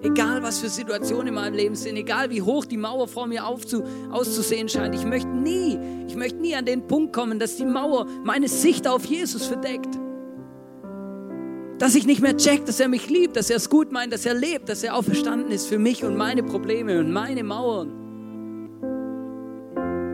Egal 0.00 0.42
was 0.42 0.60
für 0.60 0.70
Situationen 0.70 1.28
in 1.28 1.34
meinem 1.34 1.52
Leben 1.52 1.74
sind, 1.74 1.96
egal 1.96 2.30
wie 2.30 2.40
hoch 2.40 2.64
die 2.64 2.78
Mauer 2.78 3.06
vor 3.08 3.26
mir 3.26 3.46
aufzu, 3.46 3.82
auszusehen 4.10 4.70
scheint, 4.70 4.94
ich 4.94 5.04
möchte 5.04 5.28
nie, 5.28 5.78
ich 6.08 6.16
möchte 6.16 6.38
nie 6.38 6.54
an 6.54 6.64
den 6.64 6.86
Punkt 6.86 7.12
kommen, 7.12 7.38
dass 7.38 7.56
die 7.56 7.66
Mauer 7.66 8.06
meine 8.24 8.48
Sicht 8.48 8.88
auf 8.88 9.04
Jesus 9.04 9.44
verdeckt. 9.44 9.98
Dass 11.78 11.94
ich 11.94 12.06
nicht 12.06 12.22
mehr 12.22 12.38
check, 12.38 12.64
dass 12.64 12.80
er 12.80 12.88
mich 12.88 13.10
liebt, 13.10 13.36
dass 13.36 13.50
er 13.50 13.58
es 13.58 13.68
gut 13.68 13.92
meint, 13.92 14.14
dass 14.14 14.24
er 14.24 14.32
lebt, 14.32 14.70
dass 14.70 14.82
er 14.82 14.96
auferstanden 14.96 15.50
ist 15.52 15.66
für 15.66 15.78
mich 15.78 16.04
und 16.04 16.16
meine 16.16 16.42
Probleme 16.42 17.00
und 17.00 17.12
meine 17.12 17.44
Mauern. 17.44 17.97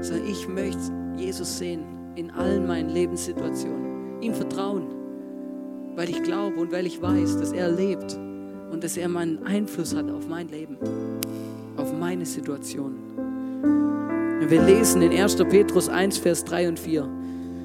Sondern 0.05 0.29
ich 0.29 0.47
möchte 0.47 0.93
Jesus 1.17 1.59
sehen 1.59 1.83
in 2.15 2.31
allen 2.31 2.67
meinen 2.67 2.91
Lebenssituationen, 2.91 4.21
ihm 4.21 4.35
vertrauen, 4.35 4.87
weil 5.97 6.11
ich 6.11 6.23
glaube 6.23 6.61
und 6.61 6.71
weil 6.73 6.87
ich 6.87 7.01
weiß, 7.01 7.39
dass 7.39 7.53
er 7.53 7.71
lebt 7.71 8.19
und 8.71 8.85
dass 8.85 8.99
er 8.99 9.09
meinen 9.09 9.43
Einfluss 9.45 9.97
hat 9.97 10.11
auf 10.11 10.29
mein 10.29 10.49
Leben, 10.49 10.77
auf 11.79 11.91
meine 11.99 12.27
Situation. 12.27 12.97
Wir 14.47 14.63
lesen 14.63 15.01
in 15.01 15.13
1. 15.13 15.37
Petrus 15.37 15.89
1, 15.89 16.19
Vers 16.19 16.45
3 16.45 16.69
und 16.69 16.79
4. 16.79 17.09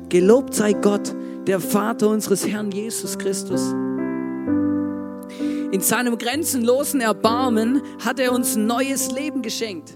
Gelobt 0.08 0.54
sei 0.54 0.72
Gott, 0.72 1.14
der 1.46 1.60
Vater 1.60 2.08
unseres 2.08 2.48
Herrn 2.48 2.72
Jesus 2.72 3.18
Christus. 3.18 3.74
In 5.72 5.82
seinem 5.82 6.18
grenzenlosen 6.18 7.02
Erbarmen 7.02 7.82
hat 8.04 8.20
er 8.20 8.32
uns 8.32 8.56
neues 8.56 9.12
Leben 9.12 9.42
geschenkt. 9.42 9.94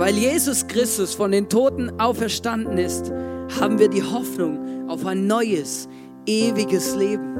Weil 0.00 0.16
Jesus 0.16 0.66
Christus 0.66 1.14
von 1.14 1.30
den 1.30 1.50
Toten 1.50 2.00
auferstanden 2.00 2.78
ist, 2.78 3.12
haben 3.60 3.78
wir 3.78 3.90
die 3.90 4.02
Hoffnung 4.02 4.88
auf 4.88 5.04
ein 5.04 5.26
neues, 5.26 5.90
ewiges 6.24 6.96
Leben. 6.96 7.36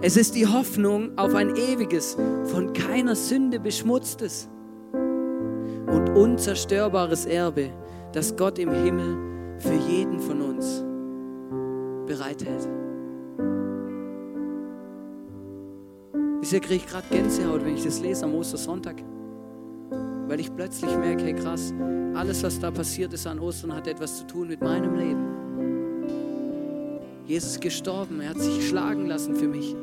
Es 0.00 0.16
ist 0.16 0.36
die 0.36 0.46
Hoffnung 0.46 1.18
auf 1.18 1.34
ein 1.34 1.56
ewiges, 1.56 2.16
von 2.44 2.72
keiner 2.72 3.16
Sünde 3.16 3.58
beschmutztes 3.58 4.48
und 4.92 6.08
unzerstörbares 6.14 7.26
Erbe, 7.26 7.70
das 8.12 8.36
Gott 8.36 8.60
im 8.60 8.70
Himmel 8.70 9.58
für 9.58 9.74
jeden 9.74 10.20
von 10.20 10.40
uns 10.40 10.84
bereithält. 12.06 12.68
Bisher 16.40 16.60
kriege 16.60 16.76
ich 16.76 16.86
gerade 16.86 17.08
Gänsehaut, 17.10 17.64
wenn 17.64 17.74
ich 17.74 17.82
das 17.82 17.98
lese 17.98 18.24
am 18.24 18.36
Ostersonntag. 18.36 19.02
Weil 20.32 20.40
ich 20.40 20.56
plötzlich 20.56 20.96
merke, 20.96 21.24
hey 21.24 21.34
krass, 21.34 21.74
alles, 22.14 22.42
was 22.42 22.58
da 22.58 22.70
passiert 22.70 23.12
ist 23.12 23.26
an 23.26 23.38
Ostern, 23.38 23.74
hat 23.74 23.86
etwas 23.86 24.20
zu 24.20 24.26
tun 24.26 24.48
mit 24.48 24.62
meinem 24.62 24.94
Leben. 24.96 25.26
Jesus 27.26 27.50
ist 27.50 27.60
gestorben, 27.60 28.18
er 28.22 28.30
hat 28.30 28.40
sich 28.40 28.66
schlagen 28.66 29.04
lassen 29.04 29.36
für 29.36 29.46
mich. 29.46 29.76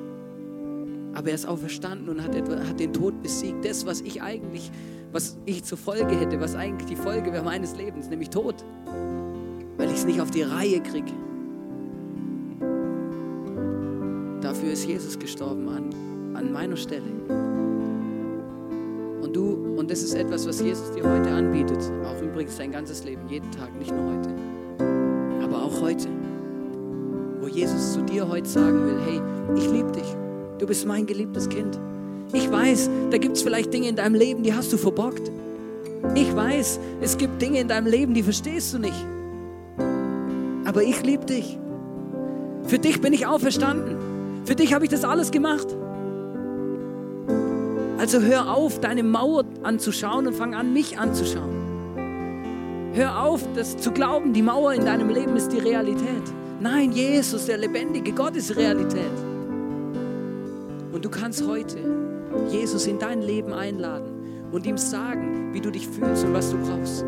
Aber 1.13 1.27
er 1.27 1.35
ist 1.35 1.47
auferstanden 1.47 2.09
und 2.09 2.23
hat, 2.23 2.33
etwa, 2.33 2.55
hat 2.67 2.79
den 2.79 2.91
Tod 2.93 3.21
besiegt. 3.21 3.63
Das, 3.63 3.85
was 3.85 4.01
ich 4.01 4.23
eigentlich, 4.23 4.71
was 5.11 5.37
ich 5.45 5.63
zur 5.65 5.77
Folge 5.77 6.17
hätte, 6.19 6.41
was 6.41 6.55
eigentlich 6.55 6.87
die 6.87 6.95
Folge 6.95 7.31
wäre 7.31 7.43
meines 7.43 7.75
Lebens, 7.75 8.09
nämlich 8.09 8.31
Tod. 8.31 8.55
Weil 9.77 9.89
ich 9.89 9.97
es 9.97 10.05
nicht 10.05 10.19
auf 10.19 10.31
die 10.31 10.41
Reihe 10.41 10.81
kriege. 10.81 11.13
Dafür 14.41 14.71
ist 14.71 14.87
Jesus 14.87 15.19
gestorben 15.19 15.69
an, 15.69 16.35
an 16.35 16.51
meiner 16.51 16.75
Stelle. 16.75 17.05
Und 19.21 19.35
du, 19.35 19.68
das 19.89 20.03
ist 20.03 20.13
etwas, 20.13 20.47
was 20.47 20.61
Jesus 20.61 20.91
dir 20.91 21.03
heute 21.03 21.31
anbietet, 21.31 21.79
auch 22.05 22.21
übrigens 22.21 22.57
dein 22.57 22.71
ganzes 22.71 23.03
Leben, 23.03 23.27
jeden 23.27 23.49
Tag, 23.51 23.75
nicht 23.77 23.91
nur 23.91 24.13
heute, 24.13 24.29
aber 25.43 25.63
auch 25.63 25.81
heute, 25.81 26.07
wo 27.41 27.47
Jesus 27.47 27.93
zu 27.93 28.01
dir 28.03 28.27
heute 28.27 28.47
sagen 28.47 28.85
will, 28.85 28.99
hey, 29.05 29.21
ich 29.57 29.69
liebe 29.71 29.91
dich. 29.91 30.15
Du 30.59 30.67
bist 30.67 30.85
mein 30.85 31.07
geliebtes 31.07 31.49
Kind. 31.49 31.79
Ich 32.33 32.51
weiß, 32.51 32.89
da 33.09 33.17
gibt 33.17 33.37
es 33.37 33.41
vielleicht 33.41 33.73
Dinge 33.73 33.87
in 33.87 33.95
deinem 33.95 34.13
Leben, 34.13 34.43
die 34.43 34.53
hast 34.53 34.71
du 34.71 34.77
verbockt. 34.77 35.31
Ich 36.13 36.35
weiß, 36.35 36.79
es 37.01 37.17
gibt 37.17 37.41
Dinge 37.41 37.59
in 37.59 37.67
deinem 37.67 37.87
Leben, 37.87 38.13
die 38.13 38.21
verstehst 38.21 38.73
du 38.73 38.79
nicht. 38.79 39.05
Aber 40.65 40.83
ich 40.83 41.01
liebe 41.03 41.25
dich. 41.25 41.57
Für 42.65 42.77
dich 42.77 43.01
bin 43.01 43.13
ich 43.13 43.25
auferstanden. 43.25 43.95
Für 44.45 44.55
dich 44.55 44.73
habe 44.73 44.85
ich 44.85 44.91
das 44.91 45.03
alles 45.03 45.31
gemacht. 45.31 45.67
Also 47.97 48.21
hör 48.21 48.53
auf, 48.53 48.79
deine 48.79 49.03
Mauer 49.03 49.43
anzuschauen 49.63 50.27
und 50.27 50.33
fang 50.33 50.55
an, 50.55 50.73
mich 50.73 50.97
anzuschauen. 50.97 52.89
Hör 52.93 53.23
auf, 53.23 53.41
das 53.55 53.77
zu 53.77 53.91
glauben, 53.91 54.33
die 54.33 54.41
Mauer 54.41 54.73
in 54.73 54.85
deinem 54.85 55.09
Leben 55.09 55.35
ist 55.35 55.49
die 55.49 55.59
Realität. 55.59 56.23
Nein, 56.59 56.91
Jesus, 56.91 57.45
der 57.45 57.57
lebendige 57.57 58.11
Gott 58.11 58.35
ist 58.35 58.55
Realität. 58.55 59.11
Und 60.91 61.05
du 61.05 61.09
kannst 61.09 61.47
heute 61.47 61.77
Jesus 62.49 62.87
in 62.87 62.99
dein 62.99 63.21
Leben 63.21 63.53
einladen 63.53 64.49
und 64.51 64.65
ihm 64.65 64.77
sagen, 64.77 65.53
wie 65.53 65.61
du 65.61 65.69
dich 65.69 65.87
fühlst 65.87 66.25
und 66.25 66.33
was 66.33 66.51
du 66.51 66.57
brauchst. 66.57 67.05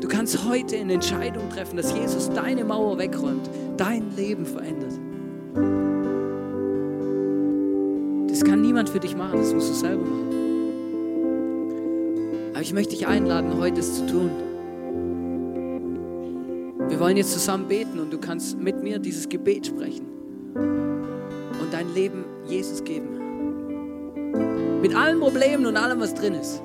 Du 0.00 0.08
kannst 0.08 0.48
heute 0.48 0.76
eine 0.76 0.94
Entscheidung 0.94 1.48
treffen, 1.50 1.76
dass 1.76 1.92
Jesus 1.92 2.30
deine 2.30 2.64
Mauer 2.64 2.98
wegräumt, 2.98 3.48
dein 3.76 4.14
Leben 4.16 4.46
verändert. 4.46 4.92
Das 8.28 8.44
kann 8.44 8.62
niemand 8.62 8.90
für 8.90 9.00
dich 9.00 9.16
machen, 9.16 9.38
das 9.38 9.52
musst 9.52 9.70
du 9.70 9.74
selber 9.74 10.04
machen. 10.04 10.43
Ich 12.64 12.72
möchte 12.72 12.96
dich 12.96 13.06
einladen, 13.06 13.58
heute 13.58 13.80
es 13.80 13.94
zu 13.94 14.06
tun. 14.06 14.30
Wir 16.88 16.98
wollen 16.98 17.18
jetzt 17.18 17.34
zusammen 17.34 17.68
beten 17.68 18.00
und 18.00 18.10
du 18.10 18.16
kannst 18.16 18.58
mit 18.58 18.82
mir 18.82 18.98
dieses 18.98 19.28
Gebet 19.28 19.66
sprechen 19.66 20.06
und 20.54 21.70
dein 21.70 21.92
Leben 21.92 22.24
Jesus 22.46 22.82
geben. 22.82 23.20
Mit 24.80 24.96
allen 24.96 25.20
Problemen 25.20 25.66
und 25.66 25.76
allem, 25.76 26.00
was 26.00 26.14
drin 26.14 26.32
ist. 26.32 26.62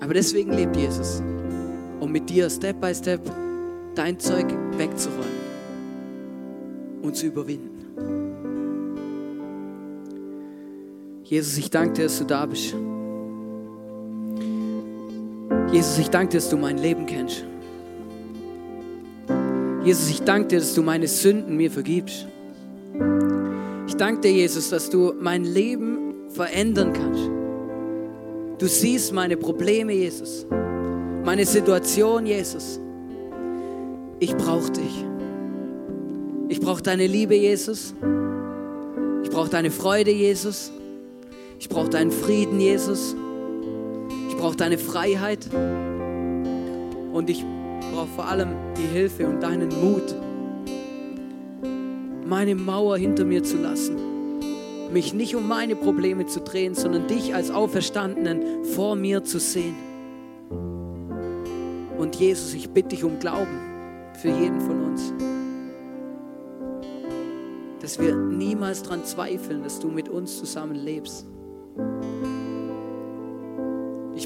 Aber 0.00 0.12
deswegen 0.12 0.52
lebt 0.52 0.74
Jesus, 0.76 1.22
um 2.00 2.10
mit 2.10 2.28
dir 2.28 2.50
Step 2.50 2.80
by 2.80 2.92
Step 2.92 3.20
dein 3.94 4.18
Zeug 4.18 4.46
wegzuräumen 4.76 5.24
und 7.02 7.14
zu 7.14 7.26
überwinden. 7.26 7.70
Jesus, 11.22 11.56
ich 11.58 11.70
danke 11.70 11.92
dir, 11.92 12.02
dass 12.06 12.18
du 12.18 12.24
da 12.24 12.44
bist. 12.44 12.74
Jesus, 15.76 15.98
ich 15.98 16.08
danke 16.08 16.30
dir, 16.30 16.38
dass 16.38 16.48
du 16.48 16.56
mein 16.56 16.78
Leben 16.78 17.04
kennst. 17.04 17.44
Jesus, 19.84 20.08
ich 20.08 20.22
danke 20.22 20.48
dir, 20.48 20.58
dass 20.60 20.72
du 20.72 20.82
meine 20.82 21.06
Sünden 21.06 21.54
mir 21.54 21.70
vergibst. 21.70 22.26
Ich 23.86 23.94
danke 23.94 24.22
dir, 24.22 24.32
Jesus, 24.32 24.70
dass 24.70 24.88
du 24.88 25.12
mein 25.20 25.44
Leben 25.44 26.30
verändern 26.30 26.94
kannst. 26.94 27.28
Du 28.58 28.66
siehst 28.66 29.12
meine 29.12 29.36
Probleme, 29.36 29.92
Jesus. 29.92 30.46
Meine 31.22 31.44
Situation, 31.44 32.24
Jesus. 32.24 32.80
Ich 34.18 34.34
brauche 34.34 34.70
dich. 34.70 35.04
Ich 36.48 36.58
brauche 36.58 36.80
deine 36.80 37.06
Liebe, 37.06 37.34
Jesus. 37.34 37.92
Ich 39.22 39.28
brauche 39.28 39.50
deine 39.50 39.70
Freude, 39.70 40.10
Jesus. 40.10 40.72
Ich 41.58 41.68
brauche 41.68 41.90
deinen 41.90 42.12
Frieden, 42.12 42.60
Jesus. 42.60 43.14
Ich 44.36 44.42
brauche 44.42 44.56
deine 44.56 44.76
Freiheit. 44.76 45.48
Und 47.14 47.30
ich 47.30 47.42
brauche 47.90 48.08
vor 48.08 48.26
allem 48.26 48.50
die 48.76 48.86
Hilfe 48.86 49.26
und 49.26 49.42
deinen 49.42 49.70
Mut 49.70 50.14
meine 52.26 52.54
Mauer 52.54 52.98
hinter 52.98 53.24
mir 53.24 53.42
zu 53.42 53.56
lassen. 53.56 53.96
Mich 54.92 55.14
nicht 55.14 55.34
um 55.36 55.48
meine 55.48 55.74
Probleme 55.74 56.26
zu 56.26 56.40
drehen, 56.40 56.74
sondern 56.74 57.06
dich 57.06 57.34
als 57.34 57.50
Auferstandenen 57.50 58.66
vor 58.66 58.94
mir 58.94 59.24
zu 59.24 59.40
sehen. 59.40 59.74
Und 61.96 62.16
Jesus, 62.16 62.52
ich 62.52 62.68
bitte 62.68 62.90
dich 62.90 63.04
um 63.04 63.18
Glauben 63.18 63.58
für 64.20 64.28
jeden 64.28 64.60
von 64.60 64.84
uns. 64.84 65.14
Dass 67.80 67.98
wir 67.98 68.14
niemals 68.14 68.82
daran 68.82 69.02
zweifeln, 69.06 69.62
dass 69.62 69.80
du 69.80 69.88
mit 69.88 70.10
uns 70.10 70.36
zusammen 70.36 70.74
lebst. 70.74 71.24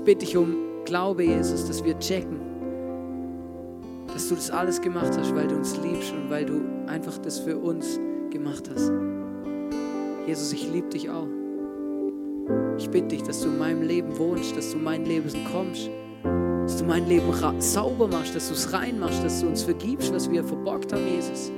Ich 0.01 0.05
bitte 0.07 0.25
dich 0.25 0.35
um 0.35 0.57
Glaube, 0.87 1.25
Jesus, 1.25 1.67
dass 1.67 1.85
wir 1.85 1.99
checken, 1.99 2.41
dass 4.07 4.31
du 4.31 4.35
das 4.35 4.51
alles 4.51 4.81
gemacht 4.81 5.11
hast, 5.15 5.35
weil 5.35 5.47
du 5.47 5.57
uns 5.57 5.77
liebst 5.77 6.15
und 6.15 6.31
weil 6.31 6.47
du 6.47 6.63
einfach 6.87 7.19
das 7.19 7.41
für 7.41 7.59
uns 7.59 8.01
gemacht 8.31 8.71
hast. 8.75 8.91
Jesus, 10.27 10.55
ich 10.55 10.73
liebe 10.73 10.89
dich 10.89 11.11
auch. 11.11 11.29
Ich 12.79 12.89
bitte 12.89 13.09
dich, 13.09 13.25
dass 13.25 13.43
du 13.43 13.49
in 13.49 13.59
meinem 13.59 13.83
Leben 13.83 14.17
wohnst, 14.17 14.57
dass 14.57 14.71
du 14.71 14.79
in 14.79 14.85
mein 14.85 15.05
Leben 15.05 15.29
kommst, 15.53 15.91
dass 16.63 16.79
du 16.79 16.85
mein 16.87 17.07
Leben 17.07 17.31
sauber 17.59 18.09
machst, 18.09 18.35
dass 18.35 18.49
du 18.49 18.55
es 18.55 18.73
rein 18.73 18.99
machst, 18.99 19.23
dass 19.23 19.43
du 19.43 19.49
uns 19.49 19.65
vergibst, 19.65 20.15
was 20.15 20.31
wir 20.31 20.43
verbockt 20.43 20.95
haben, 20.95 21.07
Jesus. 21.07 21.53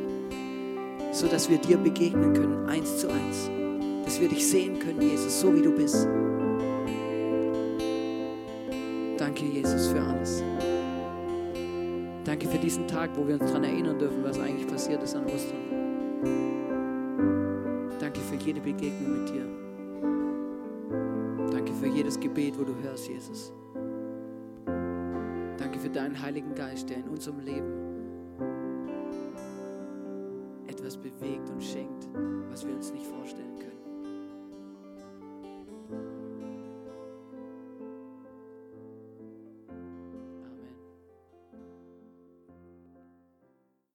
So 1.13 1.29
dass 1.29 1.49
wir 1.49 1.59
dir 1.59 1.77
begegnen 1.77 2.35
können, 2.35 2.67
eins 2.67 2.99
zu 2.99 3.07
eins. 3.07 3.49
Dass 4.05 4.21
wir 4.21 4.29
dich 4.29 4.45
sehen 4.45 4.81
können, 4.81 5.01
Jesus, 5.01 5.41
so 5.41 5.55
wie 5.55 5.63
du 5.63 5.71
bist. 5.71 6.09
Danke, 9.43 9.57
Jesus, 9.57 9.89
für 9.89 10.01
alles. 10.01 10.43
Danke 12.25 12.47
für 12.47 12.59
diesen 12.59 12.87
Tag, 12.87 13.11
wo 13.17 13.27
wir 13.27 13.35
uns 13.35 13.51
daran 13.51 13.65
erinnern 13.65 13.99
dürfen, 13.99 14.23
was 14.23 14.39
eigentlich 14.39 14.69
passiert 14.69 15.03
ist 15.03 15.17
an 15.17 15.25
Ostern. 15.25 15.59
Danke 17.99 18.21
für 18.21 18.37
jede 18.37 18.61
Begegnung 18.61 19.19
mit 19.19 19.29
dir. 19.31 19.45
Danke 21.51 21.73
für 21.73 21.89
jedes 21.89 22.21
Gebet, 22.21 22.57
wo 22.57 22.63
du 22.63 22.73
hörst, 22.83 23.09
Jesus. 23.09 23.53
Danke 25.59 25.81
für 25.81 25.91
deinen 25.91 26.23
Heiligen 26.23 26.55
Geist, 26.55 26.89
der 26.89 26.99
in 26.99 27.09
unserem 27.09 27.41
Leben 27.41 27.73
etwas 30.69 30.97
bewegt 30.97 31.51
und 31.51 31.61
schenkt, 31.61 32.09
was 32.49 32.65
wir 32.65 32.77
uns 32.77 32.93
nicht 32.93 33.07
vorstellen 33.07 33.59
können. 33.59 33.73